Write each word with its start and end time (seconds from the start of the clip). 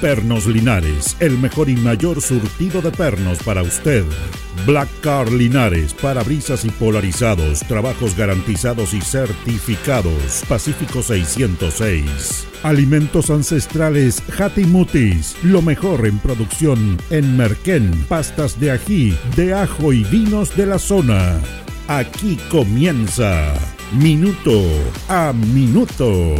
Pernos 0.00 0.46
Linares, 0.46 1.16
el 1.20 1.38
mejor 1.38 1.68
y 1.68 1.76
mayor 1.76 2.20
surtido 2.20 2.82
de 2.82 2.90
pernos 2.90 3.42
para 3.42 3.62
usted. 3.62 4.04
Black 4.66 4.88
Car 5.00 5.30
Linares, 5.30 5.94
parabrisas 5.94 6.64
y 6.64 6.70
polarizados, 6.70 7.60
trabajos 7.60 8.16
garantizados 8.16 8.94
y 8.94 9.00
certificados. 9.00 10.42
Pacífico 10.48 11.02
606. 11.02 12.46
Alimentos 12.62 13.30
ancestrales 13.30 14.22
Hatimutis, 14.38 15.36
lo 15.42 15.62
mejor 15.62 16.06
en 16.06 16.18
producción 16.18 16.98
en 17.10 17.36
Merquén, 17.36 18.04
pastas 18.08 18.58
de 18.58 18.72
ají, 18.72 19.16
de 19.36 19.54
ajo 19.54 19.92
y 19.92 20.04
vinos 20.04 20.56
de 20.56 20.66
la 20.66 20.78
zona. 20.78 21.40
Aquí 21.88 22.38
comienza 22.50 23.54
Minuto 23.92 24.62
a 25.08 25.32
Minuto. 25.32 26.34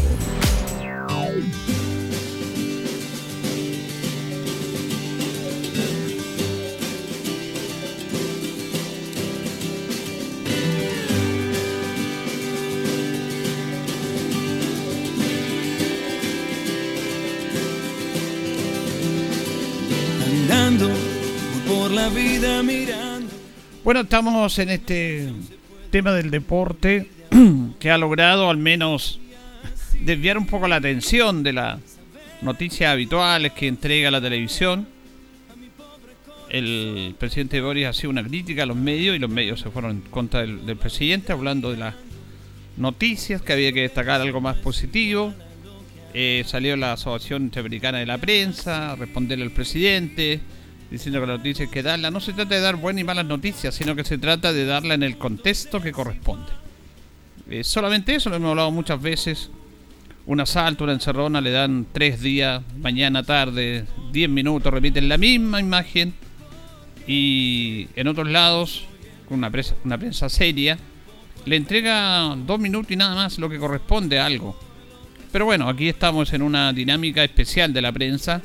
Bueno, 23.87 24.01
estamos 24.01 24.59
en 24.59 24.71
este 24.71 25.33
tema 25.93 26.13
del 26.13 26.33
deporte 26.33 27.09
que 27.79 27.89
ha 27.89 27.97
logrado 27.97 28.51
al 28.51 28.57
menos 28.57 29.21
desviar 30.01 30.39
un 30.39 30.47
poco 30.47 30.67
la 30.67 30.75
atención 30.75 31.45
de 31.45 31.53
las 31.53 31.79
noticias 32.43 32.91
habituales 32.91 33.53
que 33.53 33.69
entrega 33.69 34.11
la 34.11 34.21
televisión. 34.21 34.89
El 36.49 37.15
presidente 37.17 37.61
Boris 37.61 37.87
ha 37.87 37.93
sido 37.93 38.11
una 38.11 38.25
crítica 38.25 38.65
a 38.65 38.67
los 38.67 38.77
medios 38.77 39.15
y 39.15 39.21
los 39.21 39.31
medios 39.31 39.61
se 39.61 39.71
fueron 39.71 39.93
en 39.93 40.01
contra 40.01 40.41
del, 40.41 40.77
presidente 40.77 41.31
hablando 41.31 41.71
de 41.71 41.77
las 41.77 41.95
noticias, 42.77 43.41
que 43.41 43.53
había 43.53 43.73
que 43.73 43.83
destacar 43.83 44.21
algo 44.21 44.41
más 44.41 44.57
positivo. 44.57 45.33
Eh, 46.13 46.43
salió 46.45 46.77
la 46.77 46.95
Asociación 46.95 47.43
Interamericana 47.45 47.99
de 47.99 48.07
la 48.07 48.19
Prensa 48.19 48.97
responderle 48.97 49.45
al 49.45 49.53
presidente 49.53 50.41
diciendo 50.91 51.21
que 51.21 51.27
la 51.27 51.37
noticia 51.37 51.65
hay 51.65 51.71
que 51.71 51.83
darla. 51.83 52.11
No 52.11 52.21
se 52.21 52.33
trata 52.33 52.55
de 52.55 52.61
dar 52.61 52.77
buenas 52.77 53.01
y 53.01 53.05
malas 53.05 53.27
noticias, 53.27 53.75
sino 53.75 53.95
que 53.97 54.05
se 54.05 54.19
trata 54.19 54.53
de 54.53 54.65
darla 54.65 54.95
en 54.95 55.03
el 55.03 55.19
contexto 55.19 55.81
que 55.81 55.93
corresponde. 55.93 56.53
Eh, 57.49 57.65
solamente 57.65 58.15
eso 58.15 58.31
lo 58.31 58.37
hemos 58.37 58.51
hablado 58.51 58.71
muchas 58.71 59.01
veces. 59.01 59.51
Un 60.27 60.41
asalto, 60.41 60.85
una 60.85 60.95
encerrona, 60.95 61.41
le 61.41 61.53
dan 61.53 61.87
tres 61.93 62.21
días, 62.21 62.63
mañana, 62.79 63.23
tarde, 63.23 63.85
diez 64.11 64.29
minutos, 64.29 64.73
repiten 64.73 65.09
la 65.09 65.19
misma 65.19 65.61
imagen. 65.61 66.15
Y 67.07 67.89
en 67.95 68.09
otros 68.09 68.29
lados, 68.29 68.87
con 69.29 69.39
una 69.39 69.51
prensa, 69.51 69.77
una 69.85 69.97
prensa 69.97 70.29
seria, 70.29 70.77
le 71.45 71.55
entrega 71.55 72.35
dos 72.37 72.59
minutos 72.59 72.91
y 72.91 72.97
nada 72.97 73.15
más 73.15 73.39
lo 73.39 73.49
que 73.49 73.59
corresponde 73.59 74.19
a 74.19 74.27
algo. 74.27 74.59
Pero 75.31 75.45
bueno, 75.45 75.69
aquí 75.69 75.89
estamos 75.89 76.33
en 76.33 76.43
una 76.43 76.73
dinámica 76.73 77.23
especial 77.23 77.73
de 77.73 77.83
la 77.83 77.93
prensa, 77.93 78.43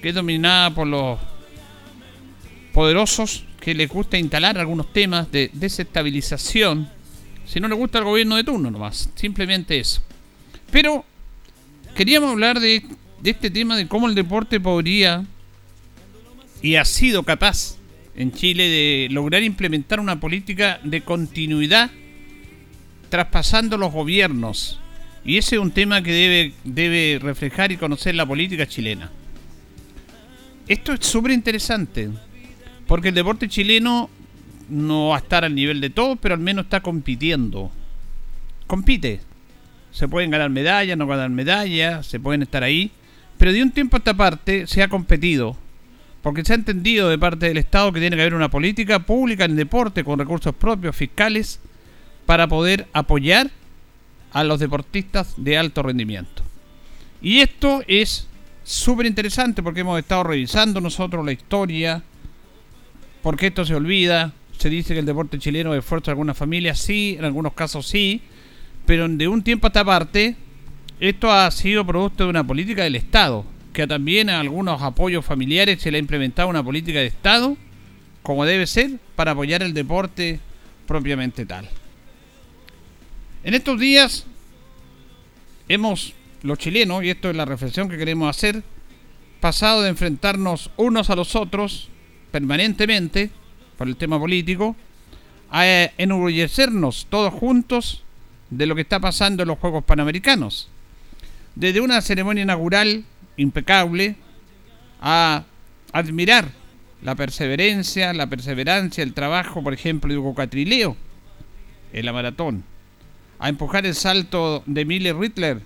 que 0.00 0.08
es 0.08 0.14
dominada 0.14 0.70
por 0.70 0.86
los 0.86 1.18
poderosos 2.74 3.44
que 3.60 3.72
les 3.72 3.88
gusta 3.88 4.18
instalar 4.18 4.58
algunos 4.58 4.92
temas 4.92 5.30
de 5.30 5.48
desestabilización. 5.54 6.90
Si 7.46 7.60
no 7.60 7.68
le 7.68 7.74
gusta 7.74 7.98
el 7.98 8.04
gobierno 8.04 8.36
de 8.36 8.44
turno 8.44 8.70
nomás, 8.70 9.08
simplemente 9.14 9.78
eso. 9.78 10.02
Pero 10.70 11.04
queríamos 11.94 12.32
hablar 12.32 12.58
de, 12.58 12.84
de 13.22 13.30
este 13.30 13.48
tema 13.48 13.76
de 13.76 13.86
cómo 13.86 14.08
el 14.08 14.14
deporte 14.14 14.58
podría 14.58 15.24
y 16.60 16.74
ha 16.74 16.84
sido 16.84 17.22
capaz 17.22 17.76
en 18.16 18.32
Chile 18.32 18.68
de 18.68 19.08
lograr 19.10 19.42
implementar 19.42 20.00
una 20.00 20.18
política 20.18 20.80
de 20.82 21.02
continuidad 21.02 21.90
traspasando 23.08 23.78
los 23.78 23.92
gobiernos. 23.92 24.80
Y 25.24 25.38
ese 25.38 25.56
es 25.56 25.62
un 25.62 25.70
tema 25.70 26.02
que 26.02 26.12
debe, 26.12 26.52
debe 26.64 27.18
reflejar 27.22 27.70
y 27.70 27.76
conocer 27.76 28.16
la 28.16 28.26
política 28.26 28.66
chilena. 28.66 29.10
Esto 30.66 30.92
es 30.92 31.06
súper 31.06 31.30
interesante. 31.30 32.10
Porque 32.86 33.08
el 33.08 33.14
deporte 33.14 33.48
chileno 33.48 34.10
no 34.68 35.08
va 35.08 35.16
a 35.16 35.18
estar 35.18 35.44
al 35.44 35.54
nivel 35.54 35.80
de 35.80 35.90
todos, 35.90 36.18
pero 36.20 36.34
al 36.34 36.40
menos 36.40 36.64
está 36.64 36.80
compitiendo. 36.80 37.70
Compite. 38.66 39.20
Se 39.92 40.08
pueden 40.08 40.30
ganar 40.30 40.50
medallas, 40.50 40.98
no 40.98 41.06
ganar 41.06 41.30
medallas, 41.30 42.06
se 42.06 42.18
pueden 42.18 42.42
estar 42.42 42.62
ahí. 42.62 42.90
Pero 43.38 43.52
de 43.52 43.62
un 43.62 43.70
tiempo 43.70 43.96
a 43.96 43.98
esta 43.98 44.14
parte 44.14 44.66
se 44.66 44.82
ha 44.82 44.88
competido. 44.88 45.56
Porque 46.22 46.44
se 46.44 46.52
ha 46.52 46.56
entendido 46.56 47.08
de 47.08 47.18
parte 47.18 47.46
del 47.46 47.58
Estado 47.58 47.92
que 47.92 48.00
tiene 48.00 48.16
que 48.16 48.22
haber 48.22 48.34
una 48.34 48.50
política 48.50 49.00
pública 49.00 49.44
en 49.44 49.56
deporte 49.56 50.04
con 50.04 50.18
recursos 50.18 50.54
propios 50.54 50.96
fiscales 50.96 51.60
para 52.26 52.48
poder 52.48 52.88
apoyar 52.92 53.50
a 54.32 54.42
los 54.42 54.58
deportistas 54.58 55.34
de 55.36 55.58
alto 55.58 55.82
rendimiento. 55.82 56.42
Y 57.20 57.40
esto 57.40 57.82
es 57.86 58.26
súper 58.64 59.06
interesante 59.06 59.62
porque 59.62 59.80
hemos 59.80 59.98
estado 59.98 60.24
revisando 60.24 60.80
nosotros 60.80 61.24
la 61.24 61.32
historia 61.32 62.02
porque 63.24 63.46
esto 63.46 63.64
se 63.64 63.74
olvida. 63.74 64.34
Se 64.58 64.68
dice 64.68 64.92
que 64.92 65.00
el 65.00 65.06
deporte 65.06 65.38
chileno 65.38 65.72
es 65.72 65.78
esfuerzo 65.78 66.06
de 66.06 66.10
algunas 66.12 66.36
familias, 66.36 66.78
sí, 66.78 67.16
en 67.18 67.24
algunos 67.24 67.54
casos 67.54 67.88
sí, 67.88 68.20
pero 68.86 69.08
de 69.08 69.26
un 69.26 69.42
tiempo 69.42 69.66
a 69.66 69.68
esta 69.68 69.84
parte, 69.84 70.36
esto 71.00 71.32
ha 71.32 71.50
sido 71.50 71.86
producto 71.86 72.24
de 72.24 72.30
una 72.30 72.46
política 72.46 72.84
del 72.84 72.96
Estado, 72.96 73.46
que 73.72 73.86
también 73.86 74.28
a 74.28 74.38
algunos 74.38 74.80
apoyos 74.82 75.24
familiares 75.24 75.80
se 75.80 75.90
le 75.90 75.96
ha 75.96 76.00
implementado 76.00 76.48
una 76.48 76.62
política 76.62 77.00
de 77.00 77.06
Estado, 77.06 77.56
como 78.22 78.44
debe 78.44 78.66
ser, 78.66 78.98
para 79.16 79.32
apoyar 79.32 79.62
el 79.62 79.72
deporte 79.72 80.38
propiamente 80.86 81.46
tal. 81.46 81.68
En 83.42 83.54
estos 83.54 83.80
días 83.80 84.26
hemos, 85.68 86.12
los 86.42 86.58
chilenos, 86.58 87.02
y 87.02 87.08
esto 87.08 87.30
es 87.30 87.36
la 87.36 87.46
reflexión 87.46 87.88
que 87.88 87.96
queremos 87.96 88.28
hacer, 88.28 88.62
pasado 89.40 89.80
de 89.80 89.88
enfrentarnos 89.88 90.70
unos 90.76 91.08
a 91.08 91.16
los 91.16 91.34
otros 91.34 91.88
permanentemente 92.34 93.30
por 93.78 93.86
el 93.86 93.94
tema 93.94 94.18
político, 94.18 94.74
a 95.52 95.64
enorgullecernos 95.98 97.06
todos 97.08 97.32
juntos 97.32 98.02
de 98.50 98.66
lo 98.66 98.74
que 98.74 98.80
está 98.80 98.98
pasando 98.98 99.44
en 99.44 99.50
los 99.50 99.58
Juegos 99.60 99.84
Panamericanos. 99.84 100.68
Desde 101.54 101.80
una 101.80 102.00
ceremonia 102.00 102.42
inaugural 102.42 103.04
impecable 103.36 104.16
a 105.00 105.44
admirar 105.92 106.50
la 107.02 107.14
perseverancia, 107.14 108.12
la 108.12 108.26
perseverancia, 108.26 109.04
el 109.04 109.14
trabajo, 109.14 109.62
por 109.62 109.72
ejemplo, 109.72 110.12
de 110.12 110.18
Hugo 110.18 110.34
Catrileo 110.34 110.96
en 111.92 112.04
la 112.04 112.12
maratón, 112.12 112.64
a 113.38 113.48
empujar 113.48 113.86
el 113.86 113.94
salto 113.94 114.64
de 114.66 114.84
Miller 114.84 115.16
Rittler, 115.16 115.60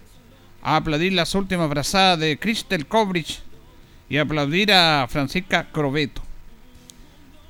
a 0.60 0.76
aplaudir 0.76 1.14
las 1.14 1.34
últimas 1.34 1.70
brazadas 1.70 2.18
de 2.18 2.38
Crystal 2.38 2.84
Kovrich 2.86 3.40
y 4.10 4.18
a 4.18 4.22
aplaudir 4.22 4.70
a 4.70 5.06
Francisca 5.08 5.68
Crobeto. 5.72 6.27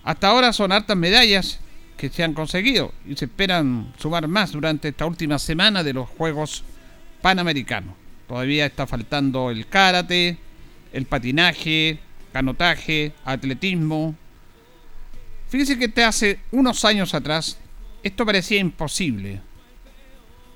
Hasta 0.08 0.28
ahora 0.28 0.54
son 0.54 0.72
hartas 0.72 0.96
medallas 0.96 1.60
que 1.98 2.08
se 2.08 2.24
han 2.24 2.32
conseguido 2.32 2.94
y 3.06 3.14
se 3.14 3.26
esperan 3.26 3.92
sumar 3.98 4.26
más 4.26 4.52
durante 4.52 4.88
esta 4.88 5.04
última 5.04 5.38
semana 5.38 5.84
de 5.84 5.92
los 5.92 6.08
Juegos 6.08 6.64
Panamericanos. 7.20 7.94
Todavía 8.26 8.64
está 8.64 8.86
faltando 8.86 9.50
el 9.50 9.66
karate, 9.66 10.38
el 10.94 11.04
patinaje, 11.04 11.98
canotaje, 12.32 13.12
atletismo. 13.22 14.14
Fíjense 15.50 15.78
que 15.78 16.02
hace 16.02 16.40
unos 16.52 16.86
años 16.86 17.12
atrás 17.12 17.58
esto 18.02 18.24
parecía 18.24 18.60
imposible. 18.60 19.42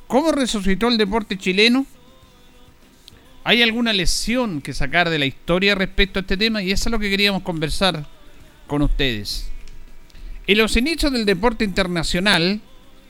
¿Cómo 0.06 0.32
resucitó 0.32 0.88
el 0.88 0.96
deporte 0.96 1.36
chileno? 1.36 1.84
¿Hay 3.44 3.60
alguna 3.60 3.92
lesión 3.92 4.62
que 4.62 4.72
sacar 4.72 5.10
de 5.10 5.18
la 5.18 5.26
historia 5.26 5.74
respecto 5.74 6.20
a 6.20 6.22
este 6.22 6.38
tema? 6.38 6.62
Y 6.62 6.72
eso 6.72 6.88
es 6.88 6.90
lo 6.90 6.98
que 6.98 7.10
queríamos 7.10 7.42
conversar 7.42 8.06
con 8.66 8.82
ustedes. 8.82 9.50
En 10.46 10.58
los 10.58 10.76
inicios 10.76 11.12
del 11.12 11.24
deporte 11.24 11.64
internacional, 11.64 12.60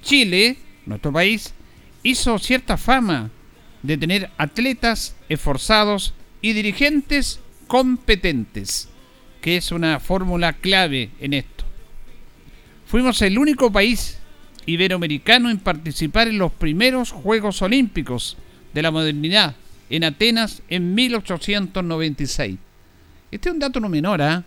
Chile, 0.02 0.58
nuestro 0.86 1.12
país, 1.12 1.54
hizo 2.02 2.38
cierta 2.38 2.76
fama 2.76 3.30
de 3.82 3.96
tener 3.96 4.30
atletas 4.36 5.16
esforzados 5.28 6.14
y 6.40 6.52
dirigentes 6.52 7.40
competentes, 7.66 8.88
que 9.40 9.56
es 9.56 9.72
una 9.72 9.98
fórmula 10.00 10.52
clave 10.52 11.10
en 11.20 11.34
esto. 11.34 11.64
Fuimos 12.86 13.22
el 13.22 13.38
único 13.38 13.72
país 13.72 14.18
iberoamericano 14.66 15.50
en 15.50 15.58
participar 15.58 16.28
en 16.28 16.38
los 16.38 16.52
primeros 16.52 17.10
Juegos 17.10 17.62
Olímpicos 17.62 18.36
de 18.74 18.82
la 18.82 18.90
modernidad 18.90 19.56
en 19.88 20.04
Atenas 20.04 20.62
en 20.68 20.94
1896. 20.94 22.58
Este 23.30 23.48
es 23.48 23.52
un 23.52 23.58
dato 23.58 23.80
no 23.80 23.88
menor, 23.88 24.20
¿eh? 24.20 24.42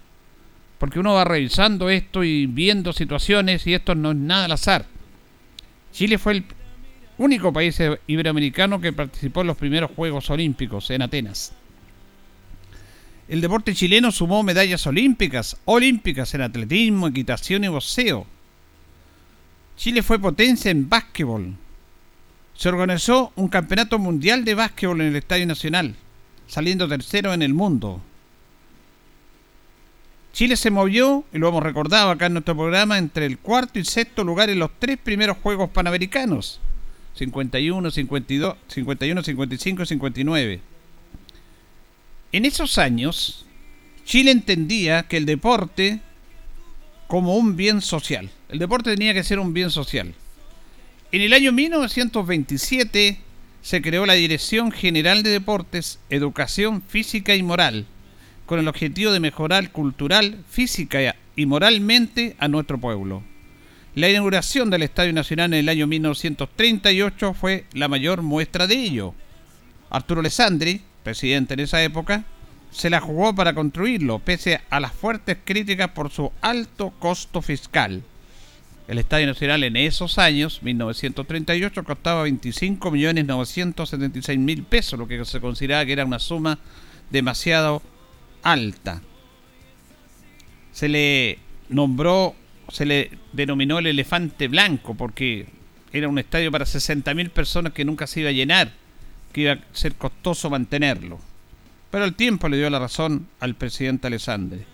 Porque 0.77 1.00
uno 1.00 1.13
va 1.13 1.24
revisando 1.24 1.89
esto 1.89 2.24
y 2.24 2.45
viendo 2.45 2.94
situaciones 2.94 3.66
y 3.68 3.74
esto 3.74 3.95
no 3.95 4.12
es 4.12 4.18
nada 4.18 4.45
al 4.45 4.51
azar. 4.51 4.86
Chile 5.92 6.18
fue 6.18 6.33
el 6.33 6.45
único 7.18 7.54
país 7.54 7.81
iberoamericano 8.07 8.81
que 8.81 8.94
participó 8.94 9.42
en 9.42 9.48
los 9.48 9.57
primeros 9.57 9.92
Juegos 9.95 10.30
Olímpicos 10.30 10.89
en 10.89 11.01
Atenas. 11.01 11.54
El 13.27 13.42
deporte 13.42 13.74
chileno 13.74 14.12
sumó 14.12 14.44
medallas 14.44 14.86
olímpicas, 14.86 15.57
olímpicas 15.66 16.33
en 16.36 16.42
atletismo, 16.42 17.07
equitación 17.07 17.63
y 17.63 17.69
boxeo. 17.69 18.28
Chile 19.78 20.04
fue 20.04 20.19
potencia 20.19 20.69
en 20.69 20.88
básquetbol. 20.88 21.56
Se 22.54 22.69
organizó 22.69 23.33
un 23.36 23.48
campeonato 23.48 23.98
mundial 23.98 24.45
de 24.45 24.54
básquetbol 24.54 25.01
en 25.01 25.07
el 25.07 25.16
Estadio 25.16 25.48
Nacional, 25.48 25.95
saliendo 26.48 26.88
tercero 26.88 27.33
en 27.33 27.42
el 27.42 27.54
mundo. 27.54 28.01
Chile 30.35 30.57
se 30.57 30.69
movió, 30.69 31.23
y 31.31 31.37
lo 31.37 31.47
hemos 31.47 31.63
recordado 31.63 32.09
acá 32.09 32.25
en 32.25 32.33
nuestro 32.33 32.57
programa, 32.57 32.97
entre 32.97 33.25
el 33.25 33.39
cuarto 33.39 33.79
y 33.79 33.85
sexto 33.85 34.21
lugar 34.21 34.49
en 34.49 34.59
los 34.59 34.69
tres 34.79 34.97
primeros 34.97 35.37
Juegos 35.37 35.69
Panamericanos. 35.69 36.59
51, 37.13 37.89
52, 37.89 38.57
51, 38.67 39.23
55 39.23 39.83
y 39.83 39.85
59. 39.85 40.61
En 42.33 42.43
esos 42.43 42.77
años, 42.77 43.45
Chile 44.03 44.31
entendía 44.31 45.03
que 45.03 45.15
el 45.15 45.25
deporte 45.25 46.01
como 47.07 47.37
un 47.37 47.55
bien 47.55 47.79
social. 47.79 48.29
El 48.49 48.59
deporte 48.59 48.91
tenía 48.91 49.13
que 49.13 49.23
ser 49.23 49.39
un 49.39 49.53
bien 49.53 49.71
social. 49.71 50.13
En 51.13 51.21
el 51.21 51.31
año 51.31 51.53
1927 51.53 53.19
se 53.61 53.81
creó 53.81 54.05
la 54.05 54.15
Dirección 54.15 54.73
General 54.73 55.23
de 55.23 55.29
Deportes, 55.29 55.99
Educación 56.09 56.81
Física 56.81 57.35
y 57.35 57.41
Moral, 57.41 57.85
con 58.45 58.59
el 58.59 58.68
objetivo 58.68 59.12
de 59.12 59.19
mejorar 59.19 59.71
cultural, 59.71 60.44
física 60.50 61.15
y 61.36 61.45
moralmente 61.45 62.36
a 62.39 62.47
nuestro 62.47 62.80
pueblo. 62.80 63.24
La 63.95 64.09
inauguración 64.09 64.69
del 64.69 64.83
Estadio 64.83 65.12
Nacional 65.13 65.53
en 65.53 65.59
el 65.59 65.69
año 65.69 65.88
1938 65.88 67.33
fue 67.33 67.63
la 67.74 67.88
mayor 67.88 68.21
muestra 68.21 68.68
de 68.68 68.75
ello. 68.75 69.15
Arturo 69.89 70.19
Alessandri, 70.19 70.81
presidente 71.03 71.53
en 71.53 71.62
esa 71.62 71.81
época, 71.81 72.25
se 72.71 72.89
la 72.89 73.00
jugó 73.00 73.33
para 73.33 73.53
construirlo, 73.53 74.19
pese 74.19 74.59
a 74.69 74.81
las 74.81 74.92
fuertes 74.92 75.38
críticas 75.45 75.92
por 75.92 76.12
su 76.12 76.33
alto 76.42 76.92
costo 77.00 77.42
fiscal. 77.42 78.03
El 78.89 78.97
Estadio 78.97 79.27
Nacional 79.27 79.63
en 79.63 79.77
esos 79.77 80.19
años, 80.19 80.62
1938, 80.62 81.86
costaba 81.86 82.27
25.976.000 82.27 84.65
pesos, 84.65 85.00
lo 85.00 85.07
que 85.07 85.24
se 85.24 85.39
consideraba 85.39 85.86
que 85.86 85.94
era 85.94 86.03
una 86.03 86.19
suma 86.19 86.59
demasiado 87.09 87.81
alta. 88.45 89.01
Se 90.71 90.88
le 90.88 91.39
nombró 91.68 92.36
se 92.69 92.86
le 92.86 93.12
denominó 93.33 93.80
el 93.80 93.88
elefante 93.88 94.47
blanco 94.47 94.95
porque 94.95 95.47
era 95.92 96.07
un 96.07 96.19
estadio 96.19 96.51
para 96.51 96.65
60.000 96.65 97.30
personas 97.30 97.74
que 97.74 97.86
nunca 97.86 98.07
se 98.07 98.21
iba 98.21 98.30
a 98.30 98.33
llenar, 98.33 98.71
que 99.31 99.42
iba 99.42 99.53
a 99.53 99.59
ser 99.74 99.95
costoso 99.95 100.50
mantenerlo. 100.50 101.19
Pero 101.92 102.06
el 102.06 102.15
tiempo 102.15 102.50
le 102.50 102.57
dio 102.57 102.69
la 102.69 102.80
razón 102.80 103.27
al 103.39 103.56
presidente 103.56 104.07
Alessandre. 104.07 104.65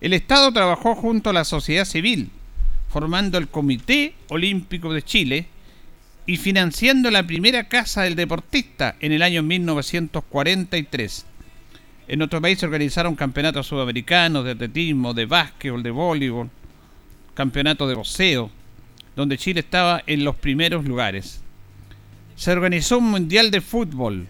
El 0.00 0.12
Estado 0.12 0.52
trabajó 0.52 0.94
junto 0.94 1.30
a 1.30 1.32
la 1.32 1.44
sociedad 1.44 1.84
civil, 1.84 2.30
formando 2.88 3.38
el 3.38 3.48
Comité 3.48 4.14
Olímpico 4.28 4.92
de 4.92 5.02
Chile 5.02 5.46
y 6.26 6.36
financiando 6.36 7.10
la 7.10 7.26
primera 7.26 7.64
casa 7.68 8.02
del 8.02 8.14
deportista 8.14 8.96
en 9.00 9.12
el 9.12 9.22
año 9.22 9.42
1943. 9.42 11.26
En 12.08 12.18
nuestro 12.18 12.40
país 12.40 12.58
se 12.58 12.66
organizaron 12.66 13.16
campeonatos 13.16 13.66
sudamericanos 13.66 14.44
de 14.44 14.52
atletismo, 14.52 15.12
de 15.12 15.26
básquetbol, 15.26 15.82
de 15.82 15.90
voleibol, 15.90 16.50
campeonato 17.34 17.88
de 17.88 17.94
boxeo, 17.94 18.50
donde 19.16 19.38
Chile 19.38 19.60
estaba 19.60 20.02
en 20.06 20.24
los 20.24 20.36
primeros 20.36 20.84
lugares. 20.84 21.42
Se 22.36 22.52
organizó 22.52 22.98
un 22.98 23.10
Mundial 23.10 23.50
de 23.50 23.60
Fútbol 23.60 24.28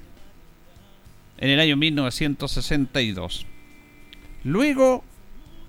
en 1.38 1.50
el 1.50 1.60
año 1.60 1.76
1962. 1.76 3.46
Luego 4.44 5.04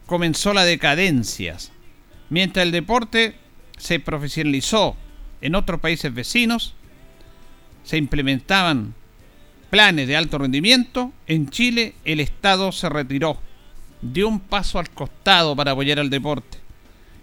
comenzó 0.05 0.53
la 0.53 0.63
decadencia, 0.63 1.57
mientras 2.29 2.65
el 2.65 2.71
deporte 2.71 3.35
se 3.77 3.99
profesionalizó 3.99 4.95
en 5.41 5.55
otros 5.55 5.81
países 5.81 6.13
vecinos, 6.13 6.73
se 7.83 7.97
implementaban 7.97 8.93
planes 9.69 10.07
de 10.07 10.15
alto 10.15 10.37
rendimiento, 10.37 11.11
en 11.27 11.49
Chile 11.49 11.93
el 12.05 12.19
Estado 12.19 12.71
se 12.71 12.89
retiró, 12.89 13.39
dio 14.01 14.27
un 14.27 14.39
paso 14.39 14.79
al 14.79 14.89
costado 14.89 15.55
para 15.55 15.71
apoyar 15.71 15.99
al 15.99 16.09
deporte 16.09 16.57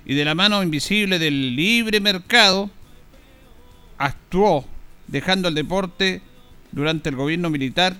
y 0.07 0.15
de 0.15 0.25
la 0.25 0.35
mano 0.35 0.63
invisible 0.63 1.19
del 1.19 1.57
libre 1.57 2.01
mercado 2.01 2.71
actuó 3.99 4.65
dejando 5.07 5.49
el 5.49 5.55
deporte 5.55 6.21
durante 6.73 7.09
el 7.09 7.17
gobierno 7.17 7.51
militar 7.51 7.97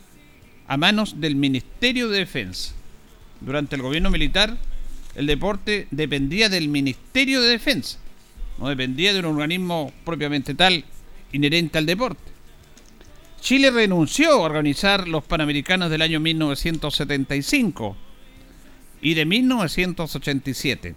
a 0.67 0.77
manos 0.77 1.21
del 1.21 1.37
Ministerio 1.37 2.09
de 2.09 2.19
Defensa. 2.19 2.75
Durante 3.41 3.77
el 3.77 3.83
gobierno 3.83 4.11
militar 4.11 4.57
el 5.15 5.27
deporte 5.27 5.87
dependía 5.91 6.49
del 6.49 6.69
Ministerio 6.69 7.41
de 7.41 7.51
Defensa, 7.51 7.99
no 8.59 8.69
dependía 8.69 9.13
de 9.13 9.21
un 9.21 9.27
organismo 9.27 9.93
propiamente 10.05 10.55
tal 10.55 10.85
inherente 11.33 11.79
al 11.79 11.87
deporte. 11.87 12.34
Chile 13.45 13.71
renunció 13.71 14.31
a 14.31 14.37
organizar 14.37 15.07
los 15.07 15.23
Panamericanos 15.23 15.91
del 15.91 16.01
año 16.01 16.19
1975 16.19 17.95
y 19.03 19.13
de 19.13 19.27
1987 19.27 20.95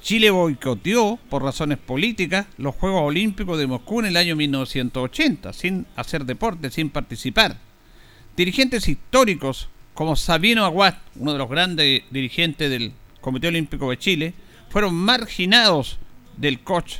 Chile 0.00 0.30
boicoteó, 0.30 1.18
por 1.28 1.42
razones 1.42 1.76
políticas, 1.76 2.46
los 2.56 2.74
Juegos 2.74 3.02
Olímpicos 3.02 3.58
de 3.58 3.66
Moscú 3.66 4.00
en 4.00 4.06
el 4.06 4.16
año 4.16 4.34
1980, 4.34 5.52
sin 5.52 5.84
hacer 5.94 6.24
deporte, 6.24 6.70
sin 6.70 6.88
participar. 6.88 7.58
Dirigentes 8.34 8.88
históricos 8.88 9.68
como 9.92 10.16
Sabino 10.16 10.64
Aguat, 10.64 10.96
uno 11.16 11.34
de 11.34 11.38
los 11.38 11.50
grandes 11.50 12.02
dirigentes 12.10 12.70
del 12.70 12.94
Comité 13.20 13.48
Olímpico 13.48 13.90
de 13.90 13.98
Chile, 13.98 14.34
fueron 14.70 14.94
marginados 14.94 15.98
del 16.38 16.60
coach 16.60 16.94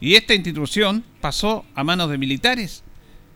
y 0.00 0.16
esta 0.16 0.34
institución 0.34 1.04
pasó 1.20 1.64
a 1.76 1.84
manos 1.84 2.10
de 2.10 2.18
militares 2.18 2.82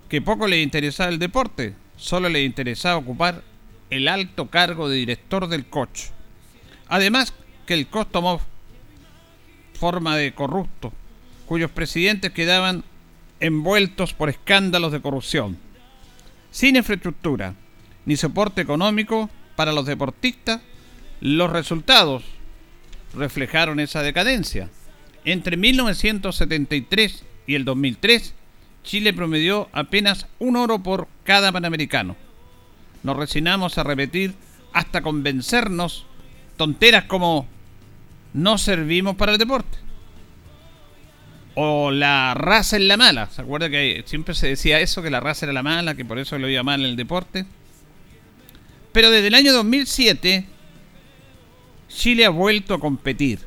que 0.08 0.22
poco 0.22 0.46
les 0.46 0.62
interesaba 0.62 1.10
el 1.10 1.18
deporte, 1.18 1.74
solo 1.96 2.28
les 2.28 2.44
interesaba 2.44 2.96
ocupar 2.96 3.42
el 3.90 4.08
alto 4.08 4.50
cargo 4.50 4.88
de 4.88 4.96
director 4.96 5.48
del 5.48 5.66
coach. 5.66 6.06
Además 6.88 7.32
que 7.66 7.74
el 7.74 7.88
coach 7.88 8.08
tomó 8.10 8.40
forma 9.74 10.16
de 10.16 10.32
corrupto, 10.34 10.92
cuyos 11.46 11.70
presidentes 11.70 12.32
quedaban 12.32 12.84
envueltos 13.40 14.14
por 14.14 14.28
escándalos 14.28 14.92
de 14.92 15.00
corrupción. 15.00 15.58
Sin 16.50 16.76
infraestructura 16.76 17.54
ni 18.04 18.16
soporte 18.16 18.62
económico 18.62 19.28
para 19.56 19.72
los 19.72 19.86
deportistas, 19.86 20.60
los 21.20 21.50
resultados 21.50 22.22
reflejaron 23.14 23.80
esa 23.80 24.02
decadencia. 24.02 24.70
Entre 25.24 25.56
1973 25.56 27.24
y 27.46 27.54
el 27.56 27.64
2003, 27.64 28.34
Chile 28.86 29.12
promedió 29.12 29.68
apenas 29.72 30.26
un 30.38 30.56
oro 30.56 30.78
por 30.78 31.08
cada 31.24 31.52
panamericano. 31.52 32.16
Nos 33.02 33.16
resignamos 33.16 33.76
a 33.76 33.82
repetir 33.82 34.34
hasta 34.72 35.02
convencernos 35.02 36.06
tonteras 36.56 37.04
como 37.04 37.46
no 38.32 38.58
servimos 38.58 39.16
para 39.16 39.32
el 39.32 39.38
deporte. 39.38 39.76
O 41.56 41.90
la 41.90 42.34
raza 42.34 42.76
es 42.76 42.82
la 42.82 42.96
mala. 42.96 43.28
¿Se 43.28 43.42
acuerda 43.42 43.68
que 43.68 44.04
siempre 44.06 44.34
se 44.34 44.48
decía 44.48 44.78
eso, 44.78 45.02
que 45.02 45.10
la 45.10 45.20
raza 45.20 45.46
era 45.46 45.52
la 45.52 45.62
mala, 45.62 45.94
que 45.94 46.04
por 46.04 46.18
eso 46.18 46.38
lo 46.38 46.48
iba 46.48 46.62
mal 46.62 46.80
en 46.80 46.86
el 46.86 46.96
deporte? 46.96 47.44
Pero 48.92 49.10
desde 49.10 49.26
el 49.26 49.34
año 49.34 49.52
2007, 49.52 50.46
Chile 51.88 52.24
ha 52.24 52.30
vuelto 52.30 52.74
a 52.74 52.80
competir, 52.80 53.40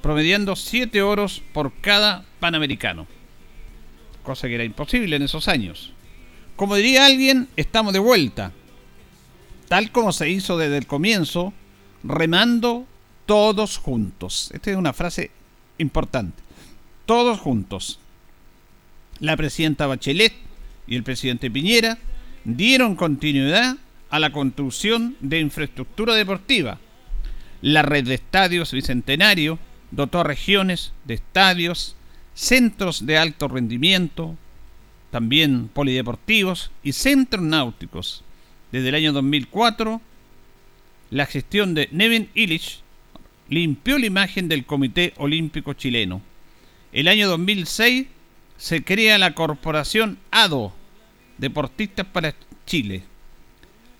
promediando 0.00 0.56
7 0.56 1.02
oros 1.02 1.42
por 1.52 1.72
cada 1.80 2.24
panamericano. 2.40 3.06
Cosa 4.26 4.48
que 4.48 4.56
era 4.56 4.64
imposible 4.64 5.14
en 5.14 5.22
esos 5.22 5.46
años. 5.46 5.92
Como 6.56 6.74
diría 6.74 7.06
alguien, 7.06 7.46
estamos 7.54 7.92
de 7.92 8.00
vuelta. 8.00 8.50
Tal 9.68 9.92
como 9.92 10.10
se 10.10 10.28
hizo 10.28 10.58
desde 10.58 10.78
el 10.78 10.88
comienzo, 10.88 11.52
remando 12.02 12.88
todos 13.24 13.78
juntos. 13.78 14.50
Esta 14.52 14.72
es 14.72 14.76
una 14.76 14.92
frase 14.92 15.30
importante. 15.78 16.42
Todos 17.06 17.38
juntos. 17.38 18.00
La 19.20 19.36
presidenta 19.36 19.86
Bachelet 19.86 20.32
y 20.88 20.96
el 20.96 21.04
presidente 21.04 21.48
Piñera 21.48 21.96
dieron 22.44 22.96
continuidad 22.96 23.76
a 24.10 24.18
la 24.18 24.32
construcción 24.32 25.16
de 25.20 25.38
infraestructura 25.38 26.14
deportiva. 26.16 26.80
La 27.62 27.82
red 27.82 28.04
de 28.04 28.14
estadios 28.14 28.72
Bicentenario 28.72 29.60
dotó 29.92 30.24
regiones 30.24 30.92
de 31.04 31.14
estadios, 31.14 31.95
centros 32.36 33.06
de 33.06 33.16
alto 33.16 33.48
rendimiento, 33.48 34.36
también 35.10 35.68
polideportivos 35.68 36.70
y 36.84 36.92
centros 36.92 37.42
náuticos. 37.42 38.22
Desde 38.70 38.90
el 38.90 38.94
año 38.94 39.12
2004, 39.14 40.00
la 41.10 41.26
gestión 41.26 41.74
de 41.74 41.88
Nevin 41.92 42.28
Illich 42.34 42.80
limpió 43.48 43.98
la 43.98 44.06
imagen 44.06 44.48
del 44.48 44.66
Comité 44.66 45.14
Olímpico 45.16 45.72
Chileno. 45.72 46.20
El 46.92 47.08
año 47.08 47.26
2006 47.28 48.06
se 48.58 48.84
crea 48.84 49.18
la 49.18 49.34
corporación 49.34 50.18
ADO, 50.30 50.74
Deportistas 51.38 52.06
para 52.06 52.34
Chile. 52.66 53.02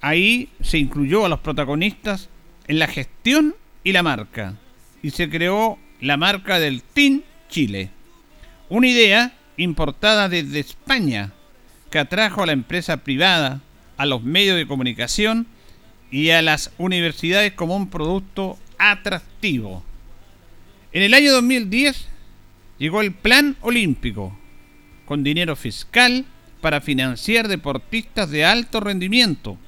Ahí 0.03 0.51
se 0.61 0.79
incluyó 0.79 1.25
a 1.25 1.29
los 1.29 1.41
protagonistas 1.41 2.29
en 2.67 2.79
la 2.79 2.87
gestión 2.87 3.55
y 3.83 3.93
la 3.93 4.03
marca. 4.03 4.57
Y 5.03 5.11
se 5.11 5.31
creó 5.31 5.79
la 6.01 6.17
marca 6.17 6.59
del 6.59 6.83
Team 6.83 7.23
Chile. 7.49 7.91
Una 8.69 8.89
idea 8.89 9.33
importada 9.57 10.29
desde 10.29 10.59
España 10.59 11.33
que 11.91 12.01
atrajo 12.01 12.43
a 12.43 12.47
la 12.47 12.53
empresa 12.53 12.97
privada, 12.99 13.61
a 13.97 14.07
los 14.07 14.25
medios 14.25 14.57
de 14.57 14.67
comunicación 14.67 15.47
y 16.11 16.31
a 16.31 16.43
las 16.43 16.73
universidades 16.77 17.53
como 17.53 17.77
un 17.77 17.89
producto 17.89 18.59
atractivo. 18.77 19.85
En 20.93 21.05
el 21.05 21.15
año 21.15 21.33
2010 21.33 22.09
llegó 22.79 23.03
el 23.03 23.13
Plan 23.13 23.57
Olímpico, 23.61 24.37
con 25.05 25.23
dinero 25.23 25.55
fiscal 25.55 26.25
para 26.61 26.81
financiar 26.81 27.47
deportistas 27.47 28.31
de 28.31 28.45
alto 28.45 28.81
rendimiento, 28.81 29.59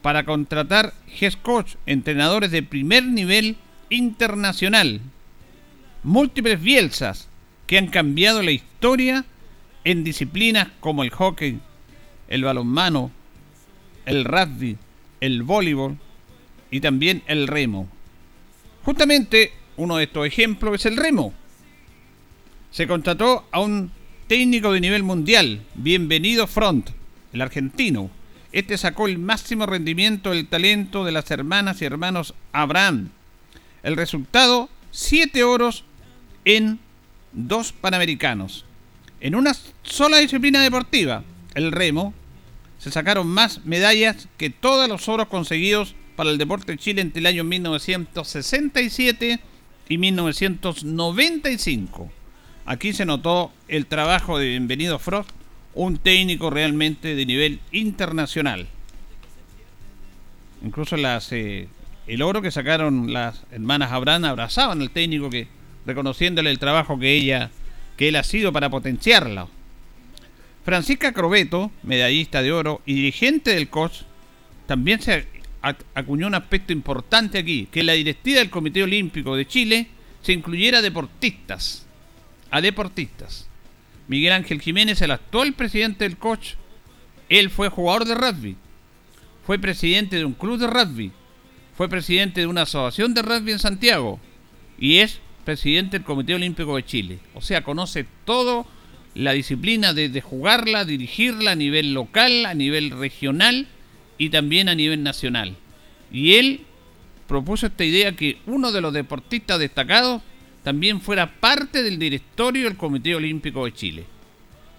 para 0.00 0.24
contratar 0.24 0.94
head 1.20 1.34
coach, 1.42 1.74
entrenadores 1.84 2.50
de 2.50 2.62
primer 2.62 3.04
nivel 3.04 3.58
internacional, 3.90 5.02
múltiples 6.02 6.62
bielsas 6.62 7.28
que 7.66 7.78
han 7.78 7.88
cambiado 7.88 8.42
la 8.42 8.52
historia 8.52 9.24
en 9.84 10.04
disciplinas 10.04 10.68
como 10.80 11.02
el 11.02 11.10
hockey, 11.10 11.60
el 12.28 12.44
balonmano, 12.44 13.10
el 14.04 14.24
rugby, 14.24 14.76
el 15.20 15.42
voleibol 15.42 15.96
y 16.70 16.80
también 16.80 17.22
el 17.26 17.46
remo. 17.46 17.88
Justamente 18.84 19.52
uno 19.76 19.96
de 19.96 20.04
estos 20.04 20.26
ejemplos 20.26 20.76
es 20.76 20.86
el 20.86 20.96
remo. 20.96 21.34
Se 22.70 22.86
contrató 22.86 23.46
a 23.50 23.60
un 23.60 23.90
técnico 24.26 24.72
de 24.72 24.80
nivel 24.80 25.02
mundial, 25.02 25.62
bienvenido 25.74 26.46
Front, 26.46 26.90
el 27.32 27.42
argentino. 27.42 28.10
Este 28.52 28.78
sacó 28.78 29.06
el 29.06 29.18
máximo 29.18 29.66
rendimiento 29.66 30.30
del 30.30 30.46
talento 30.46 31.04
de 31.04 31.12
las 31.12 31.30
hermanas 31.30 31.80
y 31.80 31.84
hermanos 31.84 32.34
Abraham. 32.52 33.10
El 33.82 33.96
resultado, 33.96 34.68
siete 34.90 35.44
oros 35.44 35.84
en 36.44 36.78
dos 37.36 37.72
panamericanos. 37.72 38.64
En 39.20 39.36
una 39.36 39.54
sola 39.82 40.18
disciplina 40.18 40.62
deportiva, 40.62 41.22
el 41.54 41.70
remo, 41.70 42.12
se 42.78 42.90
sacaron 42.90 43.28
más 43.28 43.64
medallas 43.64 44.28
que 44.36 44.50
todos 44.50 44.88
los 44.88 45.08
oros 45.08 45.28
conseguidos 45.28 45.94
para 46.16 46.30
el 46.30 46.38
deporte 46.38 46.72
de 46.72 46.78
Chile 46.78 47.02
entre 47.02 47.20
el 47.20 47.26
año 47.26 47.44
1967 47.44 49.38
y 49.88 49.98
1995. 49.98 52.10
Aquí 52.64 52.92
se 52.92 53.06
notó 53.06 53.52
el 53.68 53.86
trabajo 53.86 54.38
de 54.38 54.48
Bienvenido 54.48 54.98
Frost, 54.98 55.30
un 55.74 55.98
técnico 55.98 56.50
realmente 56.50 57.14
de 57.14 57.26
nivel 57.26 57.60
internacional. 57.70 58.66
Incluso 60.64 60.96
eh, 61.30 61.68
el 62.06 62.22
oro 62.22 62.40
que 62.42 62.50
sacaron 62.50 63.12
las 63.12 63.44
hermanas 63.52 63.92
Abraham 63.92 64.24
abrazaban 64.24 64.80
al 64.80 64.90
técnico 64.90 65.30
que 65.30 65.46
reconociéndole 65.86 66.50
el 66.50 66.58
trabajo 66.58 66.98
que 66.98 67.14
ella 67.14 67.50
que 67.96 68.08
él 68.08 68.16
ha 68.16 68.24
sido 68.24 68.52
para 68.52 68.68
potenciarla. 68.68 69.48
Francisca 70.64 71.12
Crobeto, 71.12 71.70
medallista 71.82 72.42
de 72.42 72.52
oro 72.52 72.82
y 72.84 72.94
dirigente 72.94 73.54
del 73.54 73.68
COS, 73.68 74.04
también 74.66 75.00
se 75.00 75.26
acuñó 75.94 76.26
un 76.26 76.34
aspecto 76.34 76.72
importante 76.72 77.38
aquí, 77.38 77.68
que 77.70 77.82
la 77.82 77.94
directiva 77.94 78.40
del 78.40 78.50
Comité 78.50 78.82
Olímpico 78.82 79.36
de 79.36 79.46
Chile 79.46 79.86
se 80.22 80.32
incluyera 80.32 80.82
deportistas, 80.82 81.86
a 82.50 82.60
deportistas. 82.60 83.48
Miguel 84.08 84.32
Ángel 84.32 84.60
Jiménez, 84.60 85.00
el 85.02 85.12
actual 85.12 85.54
presidente 85.54 86.04
del 86.04 86.16
coach, 86.16 86.54
él 87.28 87.50
fue 87.50 87.68
jugador 87.68 88.04
de 88.04 88.14
rugby, 88.14 88.56
fue 89.44 89.58
presidente 89.58 90.16
de 90.16 90.24
un 90.24 90.34
club 90.34 90.58
de 90.58 90.66
rugby, 90.66 91.12
fue 91.76 91.88
presidente 91.88 92.40
de 92.40 92.46
una 92.46 92.62
asociación 92.62 93.14
de 93.14 93.22
rugby 93.22 93.52
en 93.52 93.58
Santiago 93.58 94.20
y 94.78 94.98
es 94.98 95.20
presidente 95.46 95.96
del 95.96 96.04
Comité 96.04 96.34
Olímpico 96.34 96.76
de 96.76 96.84
Chile. 96.84 97.18
O 97.34 97.40
sea, 97.40 97.64
conoce 97.64 98.04
todo 98.26 98.66
la 99.14 99.32
disciplina 99.32 99.94
de 99.94 100.20
jugarla, 100.20 100.84
dirigirla 100.84 101.52
a 101.52 101.56
nivel 101.56 101.94
local, 101.94 102.44
a 102.44 102.52
nivel 102.52 102.90
regional 102.90 103.66
y 104.18 104.28
también 104.28 104.68
a 104.68 104.74
nivel 104.74 105.02
nacional. 105.02 105.56
Y 106.12 106.34
él 106.34 106.60
propuso 107.26 107.66
esta 107.66 107.84
idea 107.84 108.12
que 108.12 108.38
uno 108.46 108.72
de 108.72 108.80
los 108.80 108.92
deportistas 108.92 109.58
destacados 109.58 110.22
también 110.62 111.00
fuera 111.00 111.38
parte 111.40 111.82
del 111.82 111.98
directorio 111.98 112.64
del 112.64 112.76
Comité 112.76 113.14
Olímpico 113.14 113.64
de 113.64 113.72
Chile. 113.72 114.04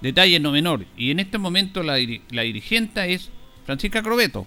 Detalle 0.01 0.39
no 0.39 0.51
menor. 0.51 0.85
Y 0.97 1.11
en 1.11 1.19
este 1.19 1.37
momento 1.37 1.81
la, 1.81 1.97
la 2.29 2.41
dirigente 2.43 3.13
es 3.13 3.29
Francisca 3.65 4.03
Crobeto, 4.03 4.45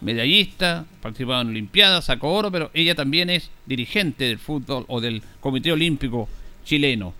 medallista, 0.00 0.86
participado 1.00 1.42
en 1.42 1.48
Olimpiadas, 1.48 2.06
sacó 2.06 2.32
oro, 2.32 2.50
pero 2.50 2.70
ella 2.74 2.94
también 2.94 3.30
es 3.30 3.50
dirigente 3.66 4.24
del 4.24 4.38
fútbol 4.38 4.84
o 4.88 5.00
del 5.00 5.22
Comité 5.40 5.72
Olímpico 5.72 6.28
chileno. 6.64 7.14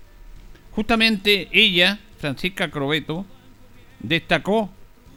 Justamente 0.72 1.48
ella, 1.52 1.98
Francisca 2.18 2.70
Crobeto, 2.70 3.24
destacó 4.00 4.70